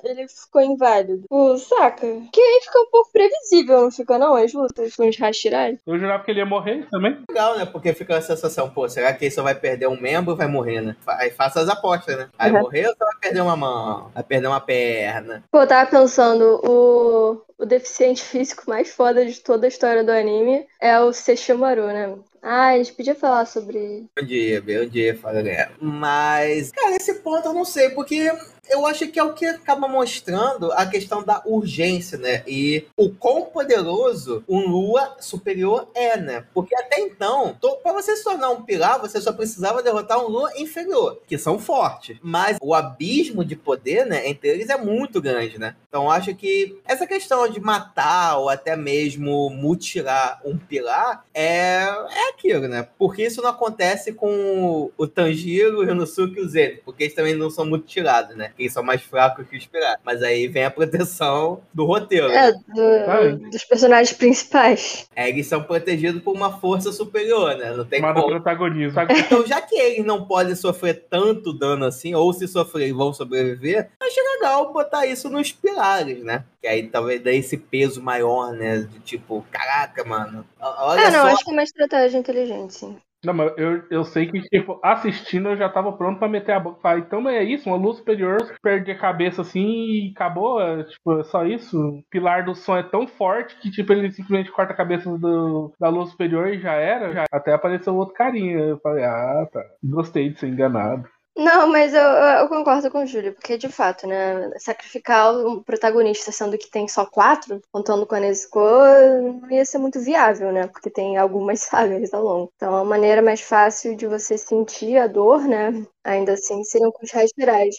[0.05, 1.25] ele ficou inválido.
[1.29, 2.07] Pô, saca?
[2.33, 4.35] Que aí fica um pouco previsível, não fica não?
[4.35, 5.79] As lutas com os Hashirai.
[5.87, 7.19] Eu jurava que ele ia morrer também.
[7.29, 7.67] Legal, né?
[7.67, 10.47] Porque fica a sensação, pô, será que ele só vai perder um membro ou vai
[10.47, 10.97] morrer, né?
[11.07, 12.29] Aí faça as apostas, né?
[12.39, 12.61] Aí Uhum.
[12.61, 14.11] morrer ou só vai perder uma mão?
[14.15, 15.43] Vai perder uma perna?
[15.51, 20.13] Pô, eu tava pensando, o, o deficiente físico mais foda de toda a história do
[20.13, 22.17] anime é o Sesshomaru, né?
[22.43, 24.07] Ah, a gente podia falar sobre.
[24.19, 25.73] Bom dia, bom dia, fala galera.
[25.81, 28.31] Mas, cara, esse ponto eu não sei, porque
[28.69, 32.43] eu acho que é o que acaba mostrando a questão da urgência, né?
[32.47, 36.45] E o quão poderoso um Lua superior é, né?
[36.53, 40.51] Porque até então, pra você se tornar um pilar, você só precisava derrotar um Lua
[40.57, 42.17] inferior, que são fortes.
[42.23, 45.77] Mas o abismo de poder, né, entre eles é muito grande, né?
[45.89, 52.29] Então acho que essa questão de matar ou até mesmo mutilar um pilar é, é
[52.31, 52.89] aquilo, né?
[52.99, 57.35] Porque isso não acontece com o Tanjiro, o Rinosuke e o Zeno, porque eles também
[57.35, 58.53] não são muito tirados, né?
[58.59, 60.01] Eles são mais fracos que os piratas.
[60.05, 62.29] Mas aí vem a proteção do roteiro.
[62.31, 65.07] É, do- dos personagens principais.
[65.15, 67.73] É, eles são protegidos por uma força superior, né?
[67.73, 68.29] Não tem Chamado como.
[68.35, 69.01] protagonismo.
[69.11, 73.91] Então, já que eles não podem sofrer tanto dano assim, ou se sofrer vão sobreviver,
[74.01, 76.45] acho legal botar isso nos pilares, né?
[76.61, 78.79] Que aí talvez dê esse peso maior, né?
[78.81, 80.47] De tipo, caraca, mano.
[80.61, 81.27] Olha Ah, não, só.
[81.29, 82.97] acho que é uma estratégia inteligente, sim.
[83.25, 86.61] Não, mas eu, eu sei que, tipo, assistindo eu já tava pronto pra meter a
[86.61, 89.61] boca falar, então é isso, uma luz superior, perde a cabeça assim
[90.09, 91.79] e acabou, é, tipo, é só isso.
[91.81, 95.73] O pilar do som é tão forte que, tipo, ele simplesmente corta a cabeça do,
[95.81, 97.13] da luz superior e já era.
[97.15, 98.59] Já- até apareceu outro carinha.
[98.59, 99.63] Eu falei, ah, tá.
[99.83, 101.09] Gostei de ser enganado.
[101.37, 106.31] Não, mas eu, eu concordo com o Júlio, porque de fato, né, sacrificar o protagonista
[106.31, 110.69] sendo que tem só quatro, contando com a Nezuko, não ia ser muito viável, né,
[110.69, 112.53] porque tem algumas sagas ao longo.
[112.55, 117.03] Então, a maneira mais fácil de você sentir a dor, né, Ainda assim, seriam com
[117.03, 117.31] os reais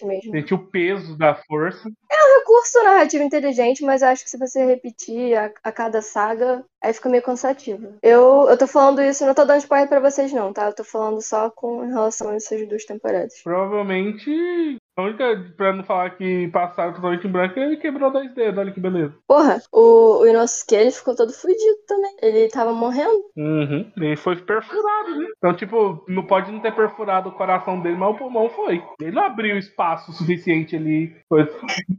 [0.01, 0.31] mesmo.
[0.31, 1.87] Sente o peso da força.
[2.35, 6.63] Um recurso narrativo inteligente, mas eu acho que se você repetir a, a cada saga,
[6.81, 7.93] aí fica meio cansativo.
[8.01, 10.67] Eu, eu tô falando isso, não tô dando spoiler pra vocês não, tá?
[10.67, 13.41] Eu tô falando só com relação a essas duas temporadas.
[13.43, 14.77] Provavelmente.
[14.97, 18.71] A única, pra não falar que passaram totalmente em branco, ele quebrou dois dedos, olha
[18.71, 19.13] que beleza.
[19.27, 22.15] Porra, o, o Inosuke, ele ficou todo fudido também.
[22.21, 23.25] Ele tava morrendo.
[23.35, 23.91] Uhum.
[23.97, 25.27] Ele foi perfurado, né?
[25.37, 28.81] Então, tipo, não pode não ter perfurado o coração dele, mas o pulmão foi.
[29.01, 31.13] Ele não abriu espaço suficiente ali.
[31.27, 31.45] Foi.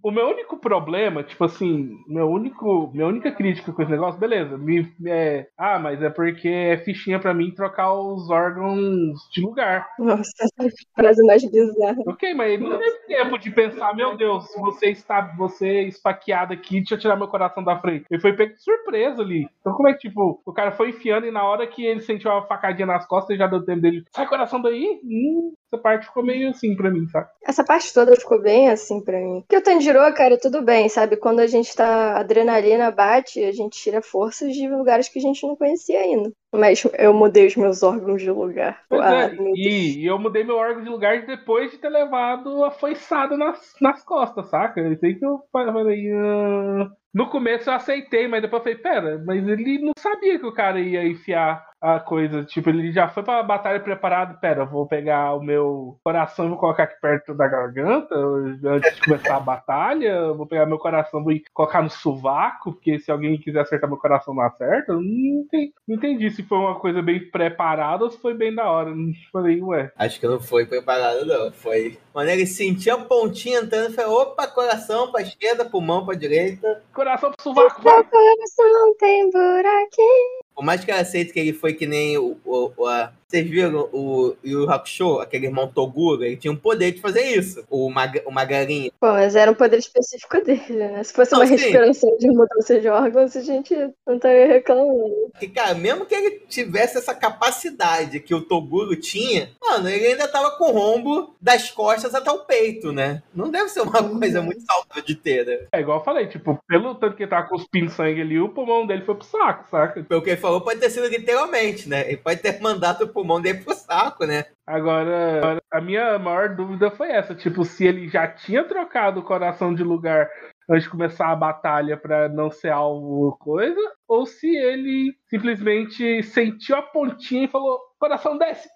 [0.03, 4.57] O meu único problema, tipo assim, meu único, minha única crítica com esse negócio, beleza.
[4.57, 9.87] Me, é, ah, mas é porque é fichinha pra mim trocar os órgãos de lugar.
[9.99, 11.99] Nossa, essa frase mais bizarra.
[12.07, 16.77] Ok, mas ele não teve tempo de pensar, meu Deus, você está você esfaqueado aqui,
[16.77, 18.07] deixa eu tirar meu coração da frente.
[18.11, 19.49] Ele foi pego de surpresa ali.
[19.61, 22.31] Então como é que, tipo, o cara foi enfiando e na hora que ele sentiu
[22.31, 25.01] uma facadinha nas costas, já deu tempo dele, sai coração daí?
[25.05, 27.29] Hum, essa parte ficou meio assim pra mim, sabe?
[27.45, 29.41] Essa parte toda ficou bem assim pra mim.
[29.41, 31.17] Porque o Tanjiro, cara, tudo bem, sabe?
[31.17, 32.17] Quando a gente tá.
[32.17, 36.31] A adrenalina bate, a gente tira forças de lugares que a gente não conhecia ainda.
[36.53, 38.81] Mas eu mudei os meus órgãos de lugar.
[38.91, 42.71] Ah, é, e, e eu mudei meu órgão de lugar depois de ter levado a
[42.71, 44.81] foiçada nas, nas costas, saca?
[44.89, 46.11] Isso aí que eu falei.
[46.13, 46.91] ah.
[47.17, 50.53] No começo eu aceitei, mas depois eu falei, pera, mas ele não sabia que o
[50.53, 52.45] cara ia enfiar a coisa.
[52.45, 54.39] Tipo, ele já foi pra batalha preparado.
[54.41, 58.95] Pera, eu vou pegar o meu coração e vou colocar aqui perto da garganta antes
[58.95, 60.09] de começar a batalha.
[60.09, 63.99] Eu vou pegar meu coração e colocar no sovaco, porque se alguém quiser acertar meu
[63.99, 64.93] coração não acerta.
[64.93, 68.55] Eu não entendi, não entendi se foi uma coisa bem preparada ou se foi bem
[68.55, 68.91] da hora.
[68.91, 68.97] Eu
[69.33, 69.93] Falei, ué.
[69.97, 71.53] Acho que não foi preparado, não.
[71.53, 71.99] Foi.
[72.13, 76.83] Quando ele sentiu a pontinha entrando, foi opa, coração pra esquerda, pulmão pra direita.
[76.93, 80.46] Coração pro sovaco, Meu coração tem buraquinho.
[80.57, 82.37] Por mais que eu aceite que ele foi que nem o.
[82.45, 86.23] o, o a- vocês viram o Yu Hakusho, aquele irmão Toguro?
[86.23, 87.65] Ele tinha um poder de fazer isso.
[87.69, 88.93] O, Mag, o Magarinha.
[89.01, 91.03] Pô, mas era um poder específico dele, né?
[91.03, 91.57] Se fosse Não, uma sim.
[91.57, 93.75] respiração de mudança de órgãos, a gente
[94.07, 95.13] não estaria reclamando.
[95.41, 97.13] Que, cara, mesmo que ele tivesse essa
[97.51, 102.31] capacidade que o Toguro tinha, mano, ele ainda tava com o rombo das costas até
[102.31, 103.25] o peito, né?
[103.35, 105.67] Não deve ser uma coisa muito saudável de ter, né?
[105.73, 108.87] É igual eu falei, tipo, pelo tanto que ele tava cuspindo sangue ali, o pulmão
[108.87, 110.03] dele foi pro saco, saca?
[110.05, 112.07] Pelo que ele falou, pode ter sido literalmente, né?
[112.07, 114.45] Ele pode ter mandado o pulmão dele pro saco, né?
[114.65, 119.75] Agora, a minha maior dúvida foi essa, tipo, se ele já tinha trocado o coração
[119.75, 120.31] de lugar
[120.71, 126.77] antes de começar a batalha pra não ser alvo coisa, ou se ele simplesmente sentiu
[126.77, 128.69] a pontinha e falou, coração desce,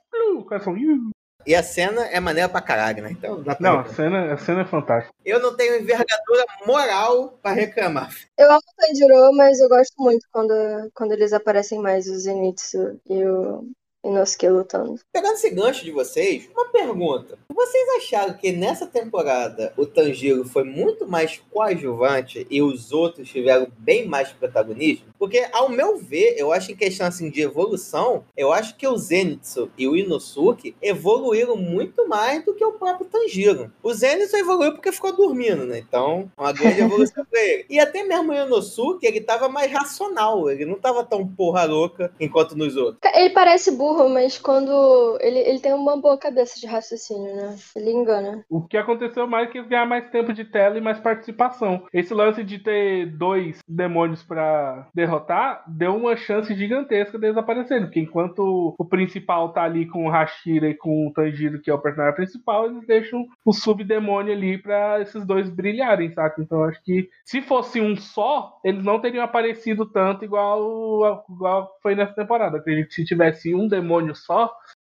[0.48, 1.10] coração, iu.
[1.46, 3.10] E a cena é maneira pra caralho, né?
[3.12, 5.14] Então, dá pra Não, a cena, a cena é fantástica.
[5.24, 8.10] eu não tenho envergadura moral pra reclamar.
[8.38, 10.52] Eu amo o Tanjiro, mas eu gosto muito quando,
[10.94, 13.64] quando eles aparecem mais, o Zenitsu e o
[14.04, 14.98] Inosuke lutando.
[15.12, 17.38] Pegando esse gancho de vocês, uma pergunta.
[17.52, 23.68] Vocês acharam que nessa temporada o Tanjiro foi muito mais coadjuvante e os outros tiveram
[23.78, 25.06] bem mais protagonismo?
[25.18, 28.96] Porque, ao meu ver, eu acho em questão assim, de evolução, eu acho que o
[28.96, 33.70] Zenitsu e o Inosuke evoluíram muito mais do que o próprio Tanjiro.
[33.82, 35.78] O Zenitsu evoluiu porque ficou dormindo, né?
[35.78, 37.66] Então, uma grande evolução pra ele.
[37.68, 42.10] E até mesmo o Inosuke, ele tava mais racional, ele não tava tão porra louca
[42.18, 42.98] enquanto nos outros.
[43.14, 45.18] Ele parece burro, mas quando.
[45.20, 47.56] Ele, ele tem uma boa cabeça de raciocínio, né?
[47.76, 48.44] Ele engana.
[48.48, 51.86] O que aconteceu mais é que eles ganharam mais tempo de tela e mais participação.
[51.92, 57.84] Esse lance de ter dois demônios pra derrotar deu uma chance gigantesca deles aparecerem.
[57.84, 61.74] Porque enquanto o principal tá ali com o Hashira e com o Tanjiro, que é
[61.74, 66.40] o personagem principal, eles deixam o subdemônio ali pra esses dois brilharem, saca?
[66.40, 71.94] Então acho que se fosse um só, eles não teriam aparecido tanto igual, igual foi
[71.94, 72.58] nessa temporada.
[72.58, 73.79] Acredito que se tivesse um demônio
[74.14, 74.52] só,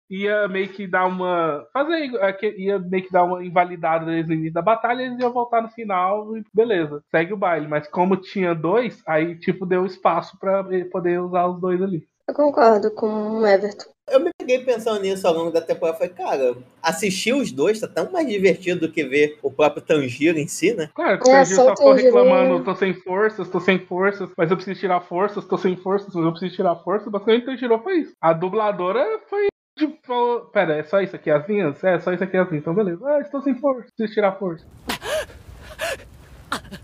[0.09, 1.65] ia meio que dar uma.
[1.73, 2.21] Fazer.
[2.23, 5.61] aque- ia meio que dar uma invalidada deles no início da batalha, eles iam voltar
[5.61, 7.67] no final e beleza, segue o baile.
[7.67, 10.37] Mas como tinha dois, aí tipo deu espaço
[10.69, 12.07] ele poder usar os dois ali.
[12.27, 13.85] Eu concordo com o Everton.
[14.09, 15.97] Eu me peguei pensando nisso ao longo da temporada.
[15.97, 20.37] Falei, cara, assistir os dois tá tão mais divertido do que ver o próprio Tanjiro
[20.37, 20.89] em si, né?
[20.93, 24.29] Claro que o É, Tanjiro só ficou Tanjiro, reclamando, tô sem forças, tô sem forças,
[24.37, 27.11] mas eu preciso tirar forças, tô sem forças, mas eu preciso tirar forças.
[27.11, 28.13] Basicamente o Tanjiro foi isso.
[28.21, 29.47] A dubladora foi.
[29.77, 31.83] Tipo, falou, pera, é só isso aqui as minhas?
[31.83, 32.61] É, só isso aqui as minhas.
[32.61, 33.05] Então beleza.
[33.05, 34.65] Ah, estou sem força, preciso tirar força.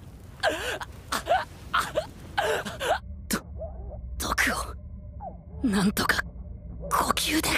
[5.64, 6.22] なんとか
[6.92, 7.50] 呼吸で。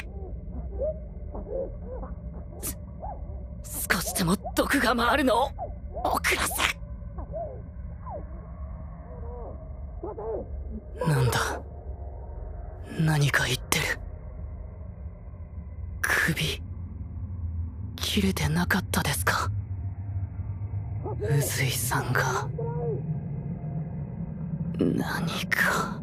[3.91, 5.49] 少しでも毒が回るのを
[6.03, 6.53] 遅らせ。
[11.07, 11.39] なんだ。
[12.99, 13.85] 何か言ってる。
[16.01, 16.61] 首
[17.95, 19.49] 切れてなかったですか？
[21.21, 22.47] 宇髄さんが。
[24.79, 25.94] 何か。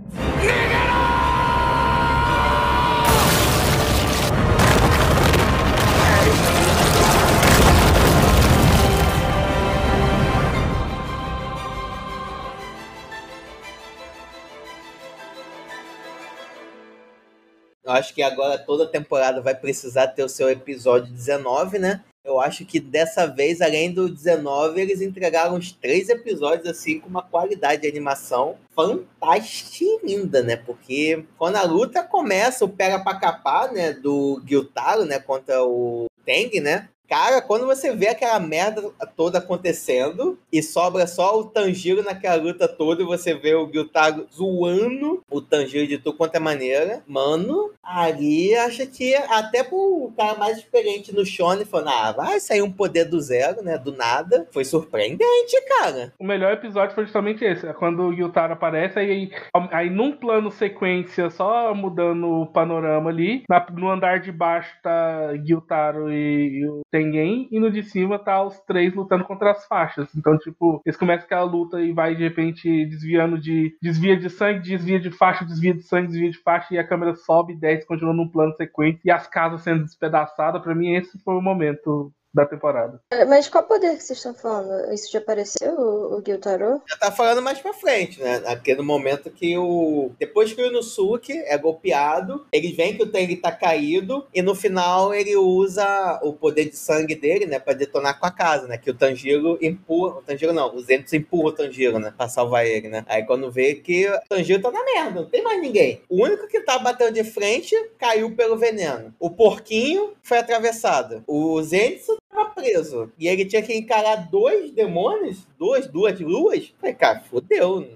[18.03, 22.03] Acho que agora toda temporada vai precisar ter o seu episódio 19, né?
[22.25, 27.09] Eu acho que dessa vez, além do 19, eles entregaram uns três episódios assim com
[27.09, 30.57] uma qualidade de animação fantástica e linda, né?
[30.57, 36.07] Porque quando a luta começa, o pega pra capar, né, do Gyutaro, né, contra o
[36.25, 36.89] Teng, né?
[37.13, 42.67] Cara, quando você vê aquela merda toda acontecendo e sobra só o Tanjiro naquela luta
[42.67, 47.71] toda e você vê o Gyutaro zoando o Tanjiro de tudo quanto é maneira, mano,
[47.83, 52.73] ali acha que até pro cara mais experiente no Shonen falando, ah, vai sair um
[52.73, 56.15] poder do zero, né, do nada, foi surpreendente, cara.
[56.19, 59.31] O melhor episódio foi justamente esse, é quando o Gyutaro aparece, aí,
[59.71, 63.45] aí num plano sequência, só mudando o panorama ali,
[63.75, 68.43] no andar de baixo tá Gyutaro e, e o Tengen, e no de cima tá
[68.43, 70.09] os três lutando contra as faixas.
[70.17, 73.77] Então, tipo, eles começam aquela luta e vai de repente desviando de.
[73.83, 77.15] desvia de sangue, desvia de faixa, desvia de sangue, desvia de faixa, e a câmera
[77.15, 80.63] sobe desce, continua num plano sequência, e as casas sendo despedaçadas.
[80.63, 83.01] Pra mim, esse foi o momento da temporada.
[83.29, 84.93] Mas qual poder que vocês estão falando?
[84.93, 86.81] Isso já apareceu, o, o Gyutaro?
[86.89, 88.43] Já tá falando mais pra frente, né?
[88.47, 90.13] Aquele momento que o.
[90.19, 94.55] Depois que o Inosuke é golpeado, ele vem que o Tengen tá caído, e no
[94.55, 97.59] final ele usa o poder de sangue dele, né?
[97.59, 98.79] Pra detonar com a casa, né?
[98.79, 100.19] Que o Tanjiro empurra.
[100.19, 102.13] O Tanjiro não, os Zenitsu empurram o Tanjiro, né?
[102.17, 103.05] Pra salvar ele, né?
[103.09, 106.01] Aí quando vê que o Tanjiro tá na merda, não tem mais ninguém.
[106.09, 109.15] O único que tá batendo de frente caiu pelo veneno.
[109.19, 111.23] O porquinho foi atravessado.
[111.27, 113.13] O Zenitsu tava preso.
[113.19, 116.73] E ele tinha que encarar dois demônios, duas, duas luas.
[116.81, 117.87] Falei, cara, fodeu.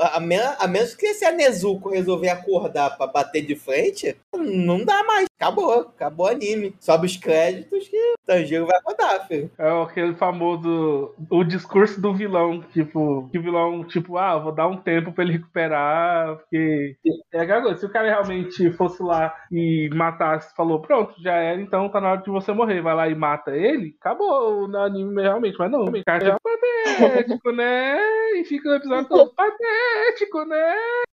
[0.00, 5.02] A, men- a menos que esse Anezuko resolver acordar pra bater de frente, não dá
[5.04, 5.26] mais.
[5.40, 6.74] Acabou, acabou o anime.
[6.78, 9.50] Sobe os créditos que o Tanjiro vai acordar, filho.
[9.58, 11.12] É aquele famoso.
[11.28, 12.62] O discurso do vilão.
[12.72, 16.36] Tipo, que o vilão, tipo, ah, vou dar um tempo pra ele recuperar.
[16.36, 16.96] Porque.
[17.32, 21.60] É aquela coisa, se o cara realmente fosse lá e matasse, falou, pronto, já era,
[21.60, 22.80] então tá na hora de você morrer.
[22.80, 25.58] Vai lá e mata ele, acabou o anime realmente.
[25.58, 27.98] Mas não, o cara é patético, né?
[28.38, 30.74] E fica o episódio todo patético, né?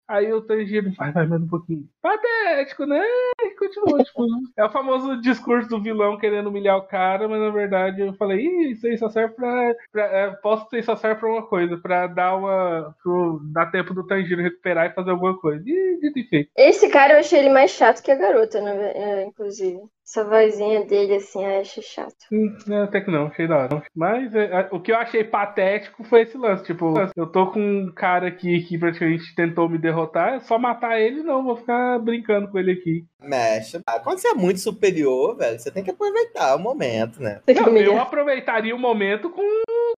[0.07, 1.83] Aí o Tanjiro vai, vai mais um pouquinho.
[1.99, 3.03] Patético, né?
[3.41, 7.49] E continua, tipo, é o famoso discurso do vilão querendo humilhar o cara, mas na
[7.49, 9.75] verdade eu falei, Ih, isso aí só serve pra.
[9.91, 12.95] pra é, posso aí só serve pra uma coisa, pra dar uma.
[13.01, 15.63] Pro, dar tempo do Tanjiro recuperar e fazer alguma coisa.
[15.65, 16.51] E dito e feito.
[16.55, 19.81] Esse cara eu achei ele mais chato que a garota, né, é, inclusive.
[20.07, 22.13] Essa vozinha dele, assim, eu acho chato.
[22.31, 23.83] Hum, é, até que não, achei da hora.
[23.95, 26.63] Mas é, o que eu achei patético foi esse lance.
[26.63, 31.01] Tipo, eu tô com um cara aqui que praticamente tentou me derrotar, é só matar
[31.01, 33.03] ele, não, vou ficar brincando com ele aqui.
[33.19, 33.79] Mexe.
[33.87, 37.41] Ah, Quando você é muito superior, velho, você tem que aproveitar o momento, né?
[37.47, 39.41] Não, eu aproveitaria o momento com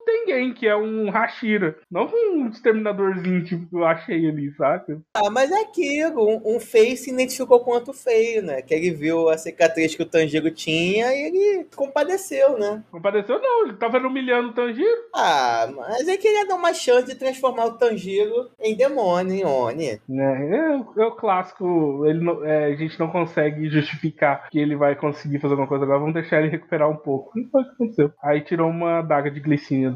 [0.07, 1.77] Tengen, que é um Hashira.
[1.91, 4.99] Não um exterminadorzinho, tipo, que eu achei ali, saca?
[5.15, 6.25] Ah, mas é aquilo.
[6.27, 8.61] Um, um feio se identificou com outro feio, né?
[8.61, 12.83] Que ele viu a cicatriz que o Tanjiro tinha e ele compadeceu, né?
[12.93, 13.65] Não pareceu, não.
[13.67, 15.01] Ele tava humilhando o Tanjiro.
[15.13, 19.89] Ah, mas ele queria dar uma chance de transformar o Tanjiro em demônio, em Oni.
[20.09, 22.05] É, o- é o clássico.
[22.05, 25.83] Ele não- é, a gente não consegue justificar que ele vai conseguir fazer alguma coisa
[25.83, 25.99] agora.
[25.99, 27.31] Vamos deixar ele recuperar um pouco.
[27.35, 28.11] Não foi o que aconteceu.
[28.23, 29.89] Aí tirou uma daga de glicínia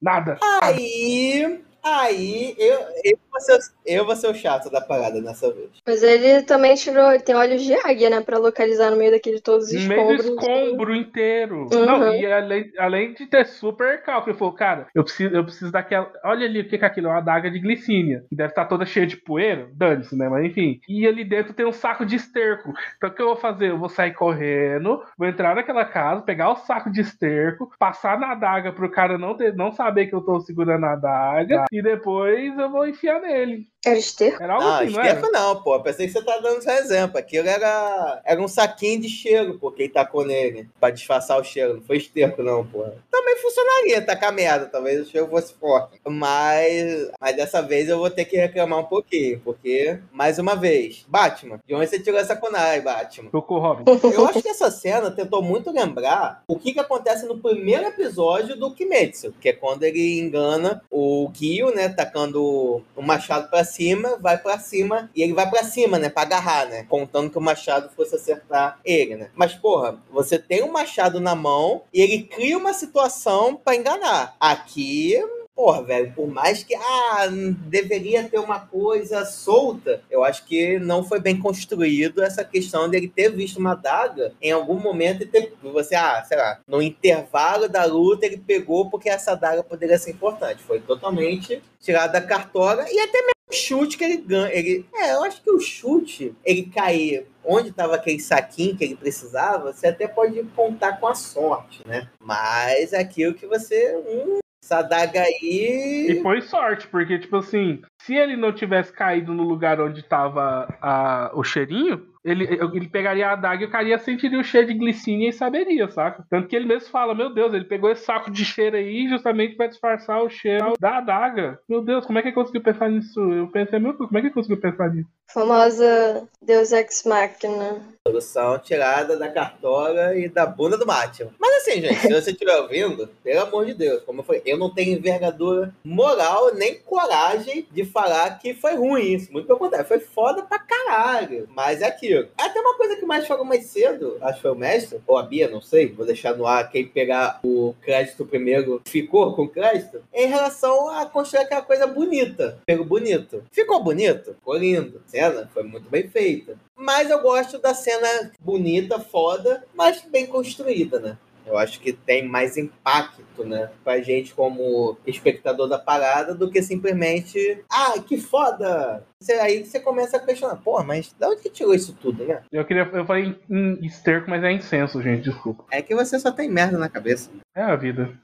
[0.00, 0.38] Nada!
[0.62, 1.60] Aí.
[1.96, 5.70] Aí, eu, eu, vou ser, eu vou ser o chato da parada dessa vez.
[5.86, 9.40] Mas ele também tirou, ele tem olhos de águia, né, pra localizar no meio daquele
[9.40, 10.48] todos os No meio do escombros.
[10.48, 11.68] escombro inteiro.
[11.72, 11.86] Uhum.
[11.86, 15.72] Não, e além, além de ter super cálculo, ele falou, cara, eu preciso, eu preciso
[15.72, 16.12] daquela.
[16.24, 18.24] Olha ali o que que é aquilo, é uma adaga de glicínia.
[18.28, 19.68] Que deve estar toda cheia de poeira.
[19.72, 20.28] Dane-se, né?
[20.28, 20.80] Mas enfim.
[20.88, 22.72] E ali dentro tem um saco de esterco.
[22.96, 23.70] Então o que eu vou fazer?
[23.70, 28.32] Eu vou sair correndo, vou entrar naquela casa, pegar o saco de esterco, passar na
[28.32, 32.58] adaga pro cara não, ter, não saber que eu tô segurando a adaga, e depois
[32.58, 33.66] eu vou enfiar nele.
[33.84, 34.42] Era esterco?
[34.42, 35.74] Era algo Não, assim, não esterco não, pô.
[35.76, 37.16] Eu Pensei que você tá dando seu exemplo.
[37.16, 40.68] Aquilo era, era um saquinho de cheiro, pô, que ele tacou nele.
[40.80, 41.74] Pra disfarçar o cheiro.
[41.74, 42.84] Não foi esterco, não, pô.
[43.10, 44.66] Também funcionaria tacar merda.
[44.66, 46.00] Talvez o cheiro fosse forte.
[46.04, 49.40] Mas, mas dessa vez eu vou ter que reclamar um pouquinho.
[49.44, 51.60] Porque, mais uma vez, Batman.
[51.64, 53.30] De onde você tirou essa kunai, Batman?
[53.30, 53.84] Tocou Robin.
[54.12, 58.56] Eu acho que essa cena tentou muito lembrar o que, que acontece no primeiro episódio
[58.56, 64.16] do Kimetsu, que é quando ele engana o Kyo, né, tacando o machado pra cima,
[64.20, 66.08] vai pra cima, e ele vai pra cima, né?
[66.08, 66.86] Pra agarrar, né?
[66.88, 69.30] Contando que o machado fosse acertar ele, né?
[69.34, 74.36] Mas, porra, você tem um machado na mão e ele cria uma situação pra enganar.
[74.40, 75.16] Aqui
[75.58, 77.26] porra, velho, por mais que ah,
[77.66, 83.08] deveria ter uma coisa solta, eu acho que não foi bem construído essa questão dele
[83.08, 87.68] ter visto uma daga em algum momento e ter você, ah, sei lá, no intervalo
[87.68, 90.62] da luta ele pegou porque essa daga poderia ser importante.
[90.62, 94.52] Foi totalmente tirado da cartola e até mesmo o chute que ele ganha.
[94.52, 98.96] Ele, é, eu acho que o chute, ele cair onde estava aquele saquinho que ele
[98.96, 102.08] precisava, você até pode contar com a sorte, né?
[102.20, 103.96] Mas é aquilo que você.
[104.06, 106.06] Hum, essa daga aí.
[106.10, 110.68] E foi sorte, porque, tipo assim, se ele não tivesse caído no lugar onde tava
[110.82, 114.66] a, o cheirinho, ele, ele pegaria a adaga e o cara ia sentir o cheiro
[114.66, 116.24] de glicínia e saberia, saca?
[116.30, 119.56] Tanto que ele mesmo fala: Meu Deus, ele pegou esse saco de cheiro aí justamente
[119.56, 121.58] para disfarçar o cheiro da adaga.
[121.68, 123.20] Meu Deus, como é que ele conseguiu pensar nisso?
[123.20, 125.08] Eu pensei, meu Deus, como é que ele conseguiu pensar nisso?
[125.32, 127.76] Famosa Deus Ex Machina.
[128.08, 131.30] Solução tirada da cartola e da bunda do Matthew.
[131.38, 134.56] Mas assim, gente, se você estiver ouvindo, pelo amor de Deus, como eu falei, eu
[134.56, 139.30] não tenho envergadura moral nem coragem de falar que foi ruim isso.
[139.30, 141.46] Muito pelo contrário, foi foda pra caralho.
[141.54, 142.28] Mas é aquilo.
[142.38, 145.22] Até uma coisa que Mestre falou mais cedo, acho que foi o Mestre, ou a
[145.22, 150.02] Bia, não sei, vou deixar no ar quem pegar o crédito primeiro ficou com crédito,
[150.14, 152.58] em relação a construir aquela coisa bonita.
[152.64, 153.44] Pego bonito.
[153.52, 154.34] Ficou bonito?
[154.34, 155.02] Ficou lindo.
[155.06, 156.56] A cena foi muito bem feita.
[156.80, 157.97] Mas eu gosto da cena
[158.39, 161.17] bonita, foda, mas bem construída, né?
[161.45, 166.61] Eu acho que tem mais impacto, né, pra gente como espectador da parada do que
[166.63, 169.05] simplesmente, ah, que foda!
[169.19, 172.41] Você, aí você começa a questionar, pô, mas de onde que tirou isso tudo, né?
[172.49, 172.89] Eu queria.
[172.93, 175.65] Eu falei em esterco, mas é incenso, gente, desculpa.
[175.69, 177.29] É que você só tem merda na cabeça.
[177.53, 178.17] É a vida.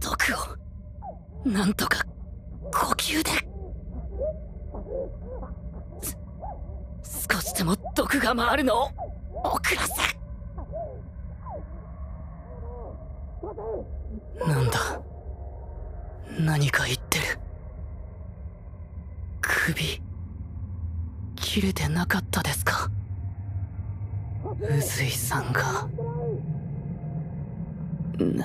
[0.00, 0.16] 毒
[1.44, 2.04] をなんとか
[2.79, 3.31] 呼吸で。
[7.03, 8.89] 少しでも毒が回るのを
[9.43, 10.17] 遅らせ。
[14.47, 15.01] なんだ？
[16.39, 17.39] 何か言ってる。
[19.41, 20.01] 首
[21.35, 22.91] 切れてなかったですか？
[24.61, 25.87] 宇髄さんが。
[28.19, 28.35] 何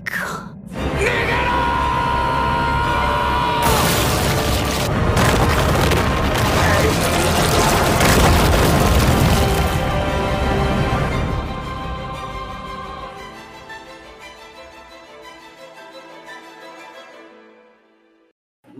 [0.00, 0.54] か。
[0.70, 1.81] 逃げろ！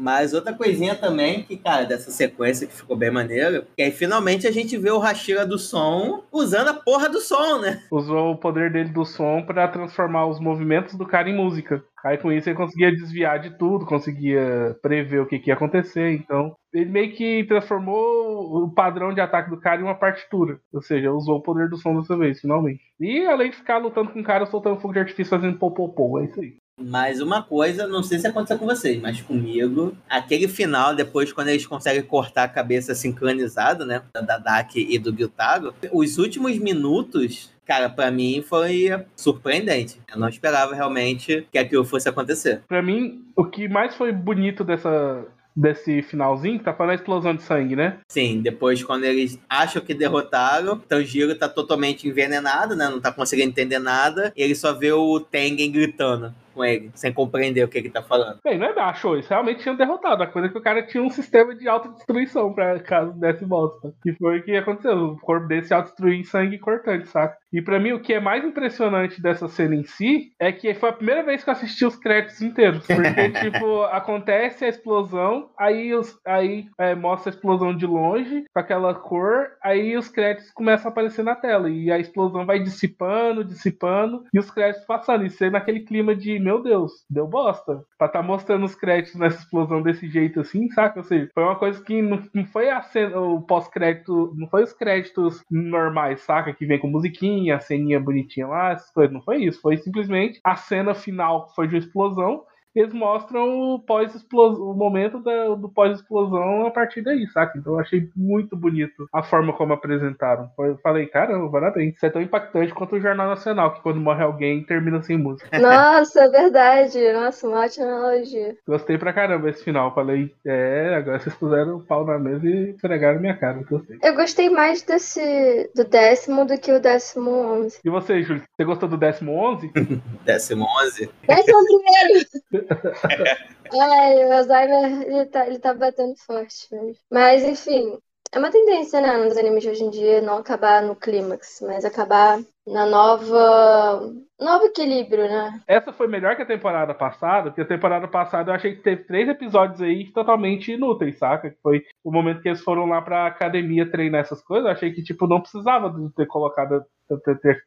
[0.02, 4.48] Mas outra coisinha também, que, cara, dessa sequência que ficou bem maneira, que aí finalmente
[4.48, 7.80] a gente vê o Hashira do som usando a porra do som, né?
[7.88, 11.84] Usou o poder dele do som pra transformar os movimentos do cara em música.
[12.04, 16.10] Aí com isso ele conseguia desviar de tudo, conseguia prever o que, que ia acontecer.
[16.12, 20.58] Então ele meio que transformou o padrão de ataque do cara em uma partitura.
[20.72, 22.82] Ou seja, usou o poder do som dessa vez, finalmente.
[22.98, 26.18] E além de ficar lutando com o cara, soltando fogo de artifício fazendo popopô.
[26.18, 26.56] É isso aí.
[26.80, 31.48] Mas uma coisa, não sei se aconteceu com vocês, mas comigo, aquele final, depois, quando
[31.48, 34.02] eles conseguem cortar a cabeça sincronizada, né?
[34.12, 40.00] Da Dak e do Gyutago, os últimos minutos, cara, pra mim foi surpreendente.
[40.12, 42.62] Eu não esperava realmente que aquilo fosse acontecer.
[42.66, 47.42] Pra mim, o que mais foi bonito dessa, desse finalzinho, tá falando a explosão de
[47.42, 47.98] sangue, né?
[48.08, 52.88] Sim, depois quando eles acham que derrotaram, Tanjiro tá totalmente envenenado, né?
[52.88, 54.32] Não tá conseguindo entender nada.
[54.34, 58.02] E ele só vê o Tengen gritando com ele, sem compreender o que ele tá
[58.02, 58.38] falando.
[58.44, 60.22] Bem, não é achou, isso realmente tinham derrotado.
[60.22, 63.92] A coisa é que o cara tinha um sistema de autodestruição pra caso desse bosta.
[64.02, 64.96] Que foi o que aconteceu.
[64.96, 67.36] O corpo dele se autodestruir em sangue cortante, saca?
[67.52, 70.88] E pra mim, o que é mais impressionante dessa cena em si é que foi
[70.88, 72.86] a primeira vez que eu assisti os créditos inteiros.
[72.86, 78.60] Porque, tipo, acontece a explosão, aí, os, aí é, mostra a explosão de longe, com
[78.60, 81.68] aquela cor, aí os créditos começam a aparecer na tela.
[81.68, 85.26] E a explosão vai dissipando, dissipando, e os créditos passando.
[85.26, 87.84] E sendo naquele clima de meu Deus, deu bosta.
[87.98, 91.00] Pra tá mostrando os créditos nessa explosão desse jeito assim, saca?
[91.00, 94.64] Ou seja, foi uma coisa que não, não foi a cena, o pós-crédito, não foi
[94.64, 96.52] os créditos normais, saca?
[96.52, 99.12] Que vem com musiquinha, a ceninha bonitinha lá, essas coisas.
[99.12, 99.60] Não foi isso.
[99.60, 102.44] Foi simplesmente a cena final que foi de uma explosão
[102.74, 107.58] eles mostram o pós-explosão, o momento da- do pós-explosão a partir daí, saca?
[107.58, 110.50] Então eu achei muito bonito a forma como apresentaram.
[110.58, 111.94] Eu falei, caramba, parabéns.
[111.96, 115.48] Isso é tão impactante quanto o Jornal Nacional, que quando morre alguém termina sem música.
[115.60, 117.12] Nossa, é verdade.
[117.12, 118.56] Nossa, uma ótima analogia.
[118.66, 119.94] Gostei pra caramba esse final.
[119.94, 123.62] Falei, é, agora vocês puseram o pau na mesa e esfregaram minha cara.
[123.68, 123.98] Gostei.
[124.02, 127.78] Eu gostei mais desse do décimo do que o décimo onze.
[127.84, 128.42] E você, Júlio?
[128.56, 129.70] Você gostou do décimo 11?
[130.24, 131.10] Décimo 11.
[131.26, 132.61] Décimo primeiro!
[133.72, 136.68] Ai, o Alzheimer, ele tá, ele tá batendo forte.
[137.10, 137.98] Mas, enfim,
[138.32, 141.84] é uma tendência, né, nos animes de hoje em dia não acabar no clímax, mas
[141.84, 144.00] acabar na nova.
[144.40, 145.60] novo equilíbrio, né?
[145.68, 149.04] Essa foi melhor que a temporada passada, porque a temporada passada eu achei que teve
[149.04, 151.50] três episódios aí totalmente inúteis, saca?
[151.50, 154.66] Que foi o momento que eles foram lá pra academia treinar essas coisas.
[154.66, 156.84] Eu achei que, tipo, não precisava de ter colocado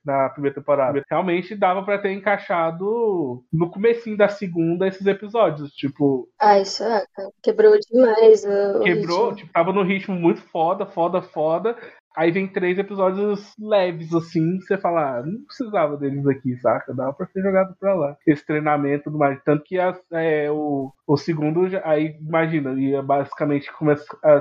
[0.04, 1.04] na primeira temporada.
[1.10, 5.72] Realmente dava pra ter encaixado no comecinho da segunda esses episódios.
[5.74, 7.04] Tipo, Ah, isso é,
[7.44, 9.36] quebrou demais o, quebrou, ritmo.
[9.36, 11.76] tipo, tava no ritmo muito foda, foda, foda.
[12.16, 16.94] Aí vem três episódios leves, assim, você fala, ah, não precisava deles aqui, saca?
[16.94, 18.16] Dava pra ser jogado pra lá.
[18.26, 19.40] Esse treinamento tudo mais.
[19.44, 23.96] Tanto que as- é, o, o segundo, aí imagina, ia basicamente come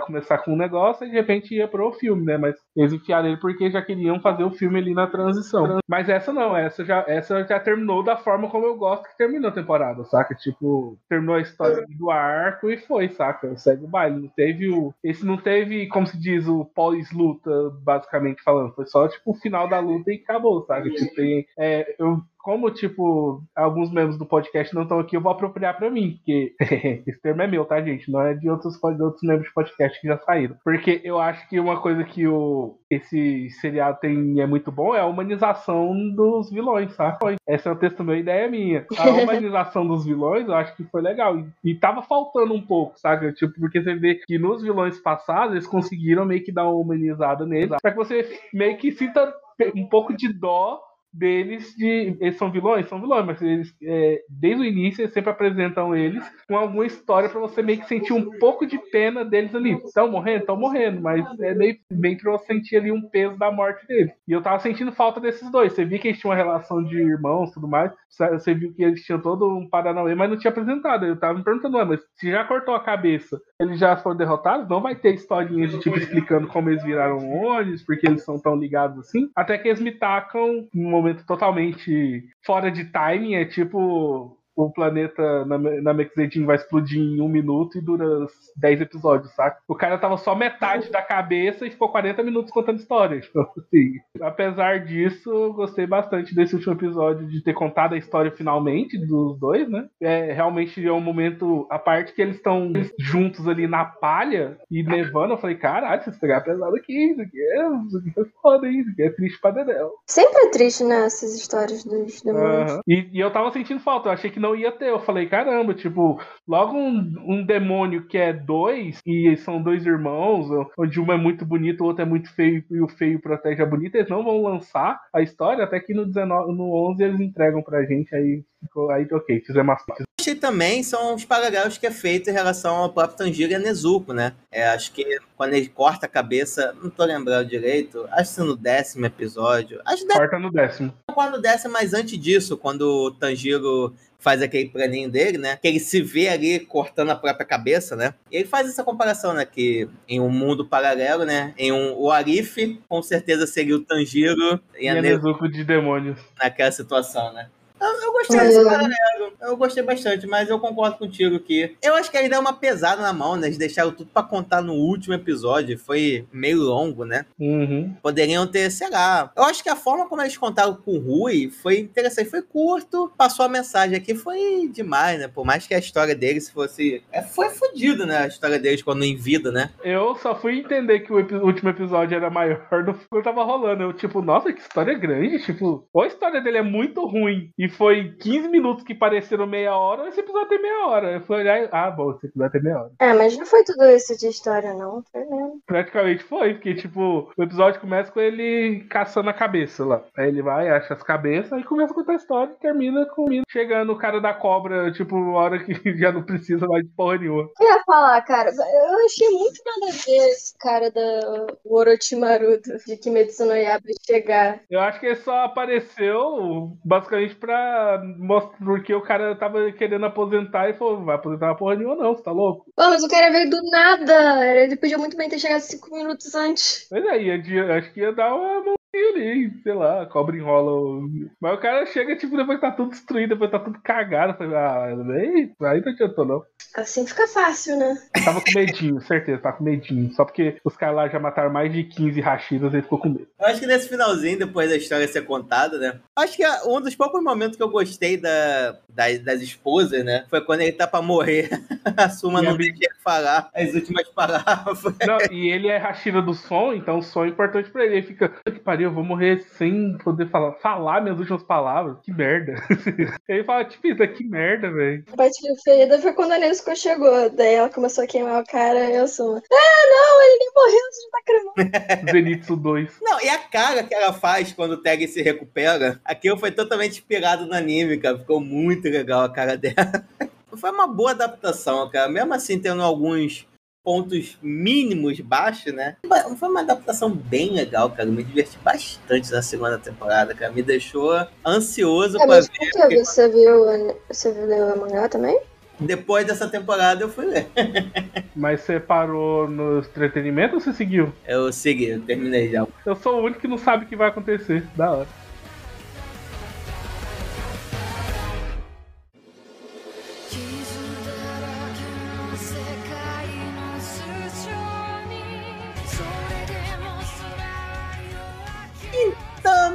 [0.06, 2.36] começar com um negócio e de repente ia pro filme, né?
[2.38, 5.78] Mas eles enfiaram ele porque já queriam fazer o filme ali na transição.
[5.88, 9.48] Mas essa não, essa já, essa já terminou da forma como eu gosto que terminou
[9.50, 10.34] a temporada, saca?
[10.34, 13.56] Tipo, terminou a história do arco e foi, saca?
[13.56, 14.20] Segue o baile.
[14.20, 14.92] Não teve o.
[15.02, 18.74] Esse não teve, como se diz, o pós-luta, basicamente falando.
[18.74, 20.94] Foi só, tipo, o final da luta e acabou, sabe?
[20.94, 21.46] Tipo, tem.
[21.58, 25.90] É, eu, como, tipo, alguns membros do podcast não estão aqui, eu vou apropriar pra
[25.90, 26.54] mim, porque
[27.06, 28.12] esse termo é meu, tá, gente?
[28.12, 30.54] Não é de outros, de outros membros de podcast que já saíram.
[30.62, 34.94] Porque eu acho que uma coisa que o, esse seriado tem e é muito bom
[34.94, 37.16] é a humanização dos vilões, sabe?
[37.48, 38.86] Essa é um texto meu, ideia minha.
[38.98, 41.38] A humanização dos vilões, eu acho que foi legal.
[41.38, 43.32] E, e tava faltando um pouco, sabe?
[43.32, 47.46] Tipo, porque você vê que nos vilões passados, eles conseguiram meio que dar uma humanizada
[47.46, 49.32] neles, pra que você meio que sinta
[49.74, 50.78] um pouco de dó
[51.14, 52.16] deles de.
[52.20, 52.88] Eles são vilões?
[52.88, 57.28] São vilões, mas eles, é, desde o início, eles sempre apresentam eles com alguma história
[57.28, 59.72] pra você meio que sentir um pouco de pena deles ali.
[59.84, 60.40] Estão morrendo?
[60.40, 64.12] Estão morrendo, mas é meio, meio pra você sentir ali um peso da morte deles.
[64.26, 65.72] E eu tava sentindo falta desses dois.
[65.72, 67.92] Você viu que eles tinham uma relação de irmãos e tudo mais.
[68.08, 71.06] Você viu que eles tinham todo um Paranauê, mas não tinha apresentado.
[71.06, 74.80] Eu tava me perguntando, mas se já cortou a cabeça, eles já foram derrotados, não
[74.80, 78.98] vai ter historinha de tipo explicando como eles viraram ônibus, porque eles são tão ligados
[78.98, 79.30] assim.
[79.34, 85.44] Até que eles me tacam num momento totalmente fora de timing, é tipo o planeta
[85.44, 88.26] na, na Mexedin vai explodir em um minuto e dura
[88.56, 89.58] 10 episódios, saca?
[89.66, 93.20] O cara tava só metade da cabeça e ficou 40 minutos contando história.
[93.28, 98.98] Então, assim, apesar disso, gostei bastante desse último episódio de ter contado a história finalmente
[98.98, 99.88] dos dois, né?
[100.00, 104.82] É, realmente é um momento, a parte que eles estão juntos ali na palha e
[104.82, 108.66] nevando, eu falei, caralho, vocês pegaram pesado aqui, isso aqui é, isso aqui é foda,
[108.66, 108.80] hein?
[108.80, 109.92] isso aqui é triste pra dedéu.
[110.06, 112.72] Sempre é triste, né, essas histórias dos demônios.
[112.72, 112.80] Aham.
[112.86, 114.90] E, e eu tava sentindo falta, eu achei que não ia ter.
[114.90, 120.46] Eu falei, caramba, tipo, logo um, um demônio que é dois, e são dois irmãos,
[120.78, 123.66] onde um é muito bonito, o outro é muito feio, e o feio protege a
[123.66, 127.62] bonita, eles não vão lançar a história, até que no, 19, no 11 eles entregam
[127.62, 130.06] pra gente, aí ficou, aí ok, fizemos partes.
[130.20, 133.58] achei também são os paralelos que é feito em relação ao próprio Tanjiro e a
[133.58, 134.32] Nezuko, né?
[134.50, 138.56] É, acho que quando ele corta a cabeça, não tô lembrando direito, acho que no
[138.56, 140.94] décimo episódio, acho que Corta no décimo.
[141.12, 143.94] quando desce, mas antes disso, quando o Tanjiro
[144.24, 145.58] faz aquele planinho dele, né?
[145.60, 148.14] Que ele se vê ali cortando a própria cabeça, né?
[148.32, 149.44] E ele faz essa comparação, né?
[149.44, 151.52] Que em um mundo paralelo, né?
[151.58, 156.18] Em um o Arif, com certeza seria o Tanjiro e E a Nezuko de demônios.
[156.38, 157.50] naquela situação, né?
[157.84, 162.10] Eu, eu gostei desse paralelo, eu gostei bastante, mas eu concordo contigo que eu acho
[162.10, 163.46] que ele deu uma pesada na mão, né?
[163.46, 167.26] Eles deixaram tudo pra contar no último episódio, foi meio longo, né?
[167.38, 167.94] Uhum.
[168.02, 169.30] Poderiam ter, sei lá.
[169.36, 173.12] Eu acho que a forma como eles contaram com o Rui foi interessante, foi curto,
[173.16, 175.28] passou a mensagem aqui, foi demais, né?
[175.28, 177.02] Por mais que a história deles fosse.
[177.12, 178.18] É, foi fodido, né?
[178.18, 179.70] A história deles quando em vida, né?
[179.82, 183.82] Eu só fui entender que o epi- último episódio era maior do que tava rolando.
[183.82, 185.38] Eu, tipo, nossa, que história grande.
[185.44, 189.76] Tipo, ou a história dele é muito ruim e foi 15 minutos que pareceram meia
[189.76, 191.12] hora, esse episódio tem meia hora.
[191.12, 192.90] Eu fui olhar e, ah, bom, esse episódio tem meia hora.
[192.98, 195.02] É, mas não foi tudo isso de história, não.
[195.12, 195.60] Foi mesmo.
[195.66, 200.02] Praticamente foi, porque, tipo, o episódio começa com ele caçando a cabeça lá.
[200.16, 203.26] Aí ele vai, acha as cabeças, aí começa a contar a história e termina com
[203.50, 207.48] chegando o cara da cobra, tipo, hora que já não precisa mais de porra nenhuma.
[207.60, 212.60] Eu ia falar, cara, eu achei muito nada a ver esse cara da o Orochimaru
[212.60, 214.60] do- de Kimetsu no Yaiba chegar.
[214.70, 220.06] Eu acho que ele só apareceu basicamente pra pra mostrar porque o cara tava querendo
[220.06, 222.66] aposentar e falou, vai aposentar uma porra nenhuma não, você tá louco?
[222.76, 224.46] Pô, mas o cara veio do nada.
[224.46, 226.86] Ele podia muito bem ter chegado cinco minutos antes.
[226.90, 230.72] Mas aí, ia- acho que ia dar uma mãozinha ali, sei lá, a cobra enrola.
[230.72, 231.08] o-
[231.40, 234.36] Mas o cara chega, tipo, depois que tá tudo destruído, depois tá tudo cagado.
[234.38, 236.42] Falei, ah, aí, aí não adiantou não.
[236.76, 237.96] Assim fica fácil, né?
[238.24, 240.12] Tava com medinho, certeza, tava com medinho.
[240.14, 243.28] Só porque os caras lá já mataram mais de 15 Rashidas, ele ficou com medo.
[243.38, 246.00] Eu acho que nesse finalzinho, depois da história ser contada, né?
[246.16, 250.24] Acho que é um dos poucos momentos que eu gostei da, das, das esposas, né?
[250.28, 251.48] Foi quando ele tá pra morrer.
[251.96, 254.82] A Suma E não bi- deixa ele falar as últimas palavras.
[255.06, 257.96] Não, e ele é Rashida do som, então o som é importante pra ele.
[257.98, 261.96] Ele fica, "Puta que pariu, eu vou morrer sem poder falar, falar minhas últimas palavras.
[262.02, 262.54] Que merda.
[263.28, 265.04] ele fala, tipo, isso que merda, velho.
[265.12, 267.30] A parte preferida foi quando a Nesco chegou.
[267.30, 269.36] Daí ela começou a queimar o cara e eu sou.
[269.36, 272.10] Ah, não, ele nem morreu, você já tá cremando.
[272.12, 272.98] Zenitsu 2.
[273.02, 276.92] Não, e a cara que ela faz quando o Tag se recupera, aquilo foi totalmente
[276.92, 278.18] inspirado no anime, cara.
[278.18, 279.74] Ficou muito legal a cara dela.
[280.56, 282.08] Foi uma boa adaptação, cara.
[282.08, 283.44] Mesmo assim, tendo alguns
[283.84, 285.96] pontos mínimos baixos, né?
[286.38, 288.08] Foi uma adaptação bem legal, cara.
[288.08, 290.50] Me diverti bastante na segunda temporada, cara.
[290.50, 291.12] Me deixou
[291.46, 292.58] ansioso É, pra mas ver.
[292.58, 294.44] por que você viu, você viu
[294.74, 295.38] o mangá também?
[295.78, 297.48] Depois dessa temporada eu fui ler.
[298.34, 301.12] Mas você parou no entretenimento ou você seguiu?
[301.26, 302.64] Eu segui, eu terminei já.
[302.86, 304.64] Eu sou o único que não sabe o que vai acontecer.
[304.76, 305.08] Da hora.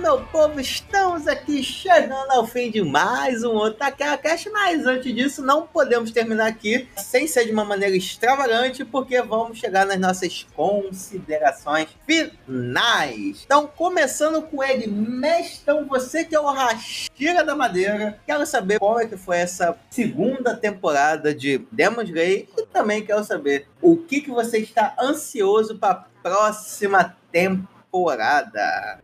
[0.09, 5.43] Meu povo, estamos aqui chegando ao fim de mais um Otaka Cast, mas antes disso,
[5.43, 10.47] não podemos terminar aqui sem ser de uma maneira extravagante, porque vamos chegar nas nossas
[10.55, 13.43] considerações finais.
[13.45, 18.99] Então, começando com ele, Mestão, você que é o Rashira da Madeira, quero saber qual
[18.99, 24.21] é que foi essa segunda temporada de Demon Slayer e também quero saber o que,
[24.21, 27.78] que você está ansioso para a próxima temporada.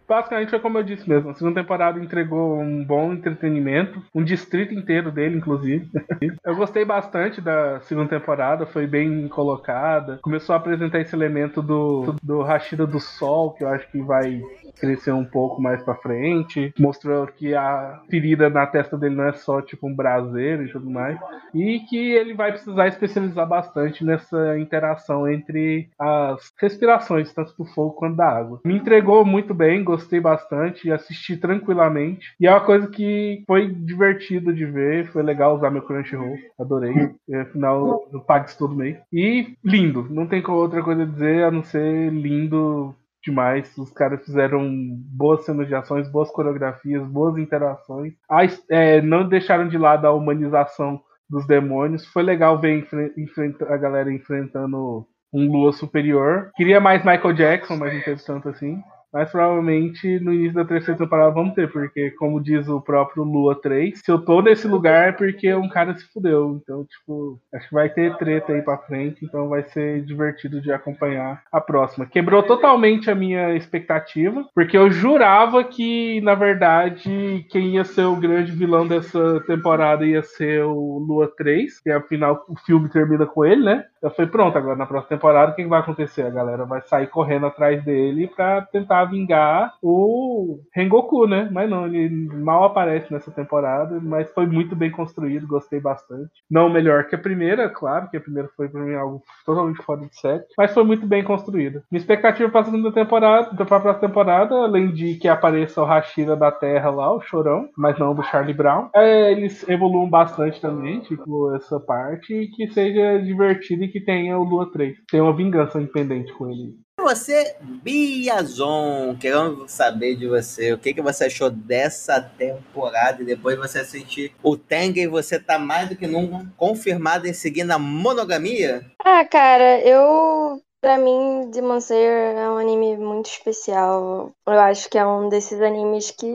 [0.07, 1.29] Basicamente foi como eu disse mesmo.
[1.29, 5.89] A segunda temporada entregou um bom entretenimento, um distrito inteiro dele, inclusive.
[6.43, 10.19] eu gostei bastante da segunda temporada, foi bem colocada.
[10.21, 14.41] Começou a apresentar esse elemento do, do Rashida do Sol, que eu acho que vai
[14.79, 16.73] crescer um pouco mais pra frente.
[16.79, 20.89] Mostrou que a ferida na testa dele não é só tipo um braseiro e tudo
[20.89, 21.17] mais.
[21.53, 27.91] E que ele vai precisar especializar bastante nessa interação entre as respirações, tanto do fogo
[27.91, 28.59] quanto da água.
[28.63, 32.33] Me entregou muito bem, gostei bastante, assisti tranquilamente.
[32.39, 36.93] E é uma coisa que foi divertido de ver, foi legal usar meu Crunchyroll, adorei.
[37.27, 38.97] E, afinal, eu pago isso todo mês.
[39.11, 43.75] E lindo, não tem outra coisa a dizer a não ser lindo demais.
[43.77, 44.69] Os caras fizeram
[45.11, 48.13] boas cenas de ações, boas coreografias, boas interações.
[48.29, 52.05] A é, não deixaram de lado a humanização dos demônios.
[52.05, 52.77] Foi legal ver
[53.17, 56.51] enfre- a galera enfrentando um Lua superior.
[56.55, 58.81] Queria mais Michael Jackson, mas não teve tanto assim.
[59.15, 63.55] Mas provavelmente no início da terceira temporada vamos ter, porque como diz o próprio Lua
[63.55, 66.59] 3, se eu tô nesse lugar é porque um cara se fudeu.
[66.61, 70.69] Então, tipo, acho que vai ter treta aí pra frente, então vai ser divertido de
[70.69, 72.05] acompanhar a próxima.
[72.05, 78.17] Quebrou totalmente a minha expectativa, porque eu jurava que, na verdade, quem ia ser o
[78.17, 83.45] grande vilão dessa temporada ia ser o Lua 3, que afinal o filme termina com
[83.45, 83.85] ele, né?
[84.05, 86.21] Eu falei, pronto, agora na próxima temporada o que vai acontecer?
[86.21, 91.49] A galera vai sair correndo atrás dele pra tentar vingar o Rengoku, né?
[91.51, 96.29] Mas não, ele mal aparece nessa temporada, mas foi muito bem construído, gostei bastante.
[96.47, 100.01] Não melhor que a primeira, claro, que a primeira foi pra mim algo totalmente fora
[100.01, 101.83] de série, mas foi muito bem construída.
[101.91, 106.51] Minha expectativa pra segunda temporada, pra próxima temporada, além de que apareça o Hashira da
[106.51, 111.55] Terra lá, o Chorão, mas não do Charlie Brown, é, eles evoluam bastante também, tipo,
[111.55, 114.97] essa parte, e que seja divertido e que tenha o Lua 3.
[115.09, 116.77] Tenha uma vingança independente com ele.
[116.99, 123.25] E você, Biazon, querendo saber de você, o que, que você achou dessa temporada e
[123.25, 127.63] depois você assistir o Tengen e você tá mais do que nunca confirmado em seguir
[127.63, 128.85] na monogamia?
[129.01, 130.61] Ah, cara, eu.
[130.85, 134.29] Pra mim, Demon Slayer é um anime muito especial.
[134.45, 136.31] Eu acho que é um desses animes que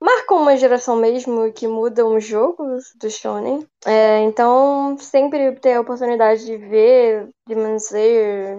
[0.00, 3.64] marcam uma geração mesmo e que mudam os jogos do Shonen.
[3.86, 8.58] É, então, sempre ter a oportunidade de ver Demon Slayer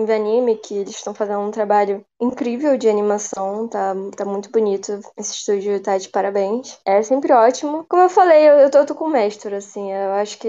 [0.00, 5.00] em anime, que eles estão fazendo um trabalho incrível de animação, tá, tá muito bonito.
[5.16, 6.78] Esse estúdio tá de parabéns.
[6.84, 7.84] É sempre ótimo.
[7.88, 9.92] Como eu falei, eu, eu, tô, eu tô com o mestre, assim.
[9.92, 10.48] Eu acho que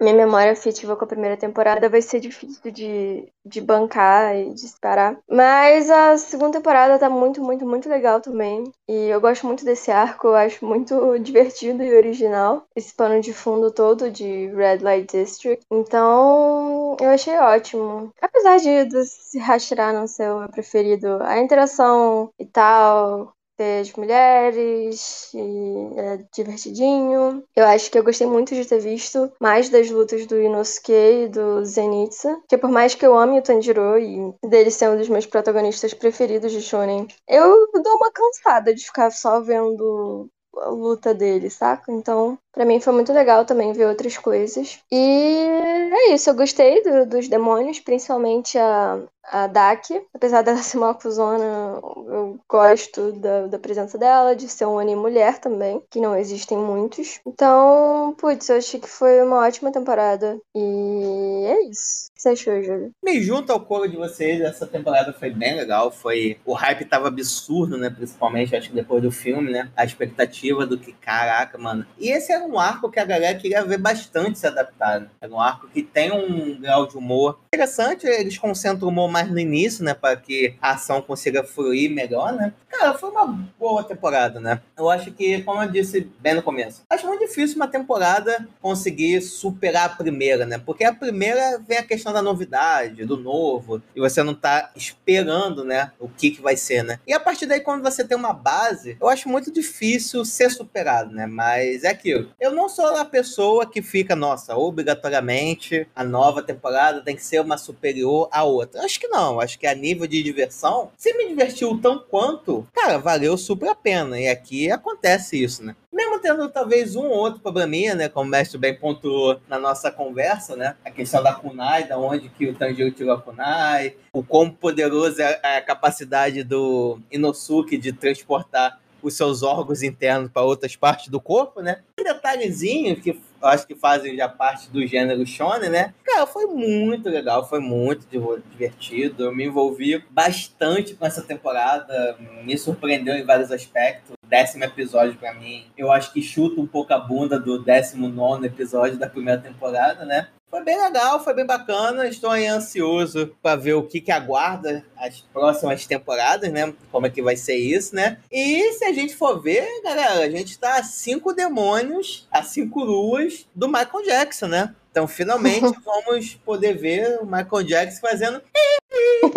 [0.00, 4.66] minha memória afetiva com a primeira temporada vai ser difícil de, de bancar e de
[4.80, 5.18] parar.
[5.28, 8.64] Mas a segunda temporada tá muito, muito, muito legal também.
[8.88, 12.66] E eu gosto muito desse arco, eu acho muito divertido e original.
[12.74, 15.64] Esse pano de fundo todo de Red Light District.
[15.70, 18.12] Então, eu achei ótimo.
[18.20, 23.92] Apesar de, se rastrear não ser o meu preferido, a interação e tal, ter as
[23.94, 27.42] mulheres e é divertidinho.
[27.54, 31.28] Eu acho que eu gostei muito de ter visto mais das lutas do Inosuke e
[31.28, 35.08] do Zenitsu, que por mais que eu ame o Tanjiro e dele ser um dos
[35.08, 40.28] meus protagonistas preferidos de shonen, eu dou uma cansada de ficar só vendo
[40.58, 41.92] a luta dele, saca?
[41.92, 44.78] Então, para mim foi muito legal também ver outras coisas.
[44.90, 45.46] E
[45.92, 50.00] é isso, eu gostei do, dos demônios, principalmente a, a Daki.
[50.14, 55.00] Apesar dela ser uma acusona, eu gosto da, da presença dela, de ser um anime
[55.00, 57.20] mulher também, que não existem muitos.
[57.26, 60.38] Então, putz, eu achei que foi uma ótima temporada.
[60.54, 62.10] E é isso.
[62.16, 62.92] Que você achou, Júlio?
[63.04, 65.90] Me junto ao coro de vocês, essa temporada foi bem legal.
[65.90, 67.90] Foi O hype tava absurdo, né?
[67.90, 69.70] Principalmente, acho que depois do filme, né?
[69.76, 71.84] A expectativa do que, caraca, mano.
[71.98, 75.00] E esse era um arco que a galera queria ver bastante se adaptar.
[75.00, 75.08] Né?
[75.20, 79.30] Era um arco que tem um grau de humor interessante, eles concentram o humor mais
[79.30, 79.94] no início, né?
[79.94, 82.52] Para que a ação consiga fluir melhor, né?
[82.68, 83.26] Cara, foi uma
[83.58, 84.60] boa temporada, né?
[84.76, 89.22] Eu acho que, como eu disse bem no começo, acho muito difícil uma temporada conseguir
[89.22, 90.58] superar a primeira, né?
[90.58, 95.64] Porque a primeira vem a questão da novidade, do novo, e você não tá esperando,
[95.64, 95.92] né?
[95.98, 96.98] O que que vai ser, né?
[97.06, 101.14] E a partir daí, quando você tem uma base, eu acho muito difícil ser superado,
[101.14, 101.26] né?
[101.26, 102.30] Mas é aquilo.
[102.40, 107.40] Eu não sou a pessoa que fica, nossa, obrigatoriamente a nova temporada tem que ser
[107.40, 108.82] uma superior à outra.
[108.82, 109.40] Acho que não.
[109.40, 113.74] Acho que a nível de diversão, se me divertiu tão quanto, cara, valeu super a
[113.74, 114.18] pena.
[114.18, 115.74] E aqui acontece isso, né?
[115.96, 118.06] Mesmo tendo talvez um ou outro probleminha, né?
[118.06, 120.76] Como o mestre bem pontuou na nossa conversa, né?
[120.84, 125.22] A questão da Kunai, da onde que o Tanjiro tirou a Kunai, o quão poderoso
[125.22, 131.18] é a capacidade do Inosuke de transportar os seus órgãos internos para outras partes do
[131.18, 131.80] corpo, né?
[131.98, 133.10] Um detalhezinho que
[133.40, 135.94] eu acho que fazem já parte do gênero shonen, né?
[136.04, 138.06] Cara, foi muito legal, foi muito
[138.50, 139.24] divertido.
[139.24, 144.16] Eu me envolvi bastante com essa temporada, me surpreendeu em vários aspectos.
[144.28, 148.44] Décimo episódio, para mim, eu acho que chuta um pouco a bunda do décimo nono
[148.44, 150.28] episódio da primeira temporada, né?
[150.48, 152.06] Foi bem legal, foi bem bacana.
[152.06, 156.72] Estou aí ansioso para ver o que, que aguarda as próximas temporadas, né?
[156.90, 158.18] Como é que vai ser isso, né?
[158.30, 162.82] E se a gente for ver, galera, a gente está a cinco demônios, a cinco
[162.82, 164.74] luas do Michael Jackson, né?
[164.96, 168.40] Então, finalmente, vamos poder ver o Michael Jackson fazendo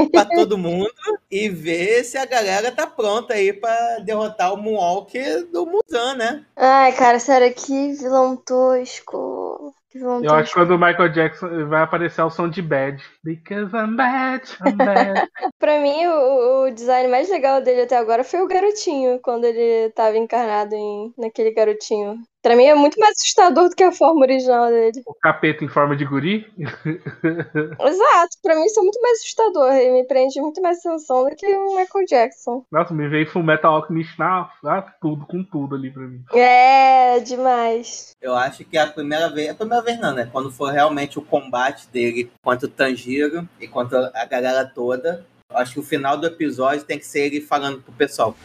[0.09, 0.89] para todo mundo
[1.29, 5.13] e ver se a galera tá pronta aí para derrotar o Moonwalk
[5.51, 6.45] do Muzan, né?
[6.55, 9.75] Ai, cara, sério, que vilão tosco.
[9.93, 13.03] Eu acho que quando o Michael Jackson vai aparecer o som de Bad.
[13.23, 15.27] Because I'm bad, I'm bad.
[15.59, 19.89] pra mim, o, o, design mais legal dele até agora foi o garotinho, quando ele
[19.91, 22.21] tava encarnado em, naquele garotinho.
[22.41, 25.03] Pra mim é muito mais assustador do que a forma original dele.
[25.05, 26.47] O capeta em forma de guri?
[26.57, 29.73] Exato, pra mim isso é muito mais assustador.
[29.73, 32.63] Ele me prende muito mais atenção do que o Michael Jackson.
[32.71, 36.23] Nossa, me veio Full Metal Alchemist na ah, tudo, com tudo ali pra mim.
[36.33, 38.15] É, demais.
[38.21, 40.29] Eu acho que a primeira vez, a primeira vez não, né?
[40.31, 45.57] Quando for realmente o combate dele contra o Tanjiro e contra a galera toda, eu
[45.57, 48.35] acho que o final do episódio tem que ser ele falando pro pessoal.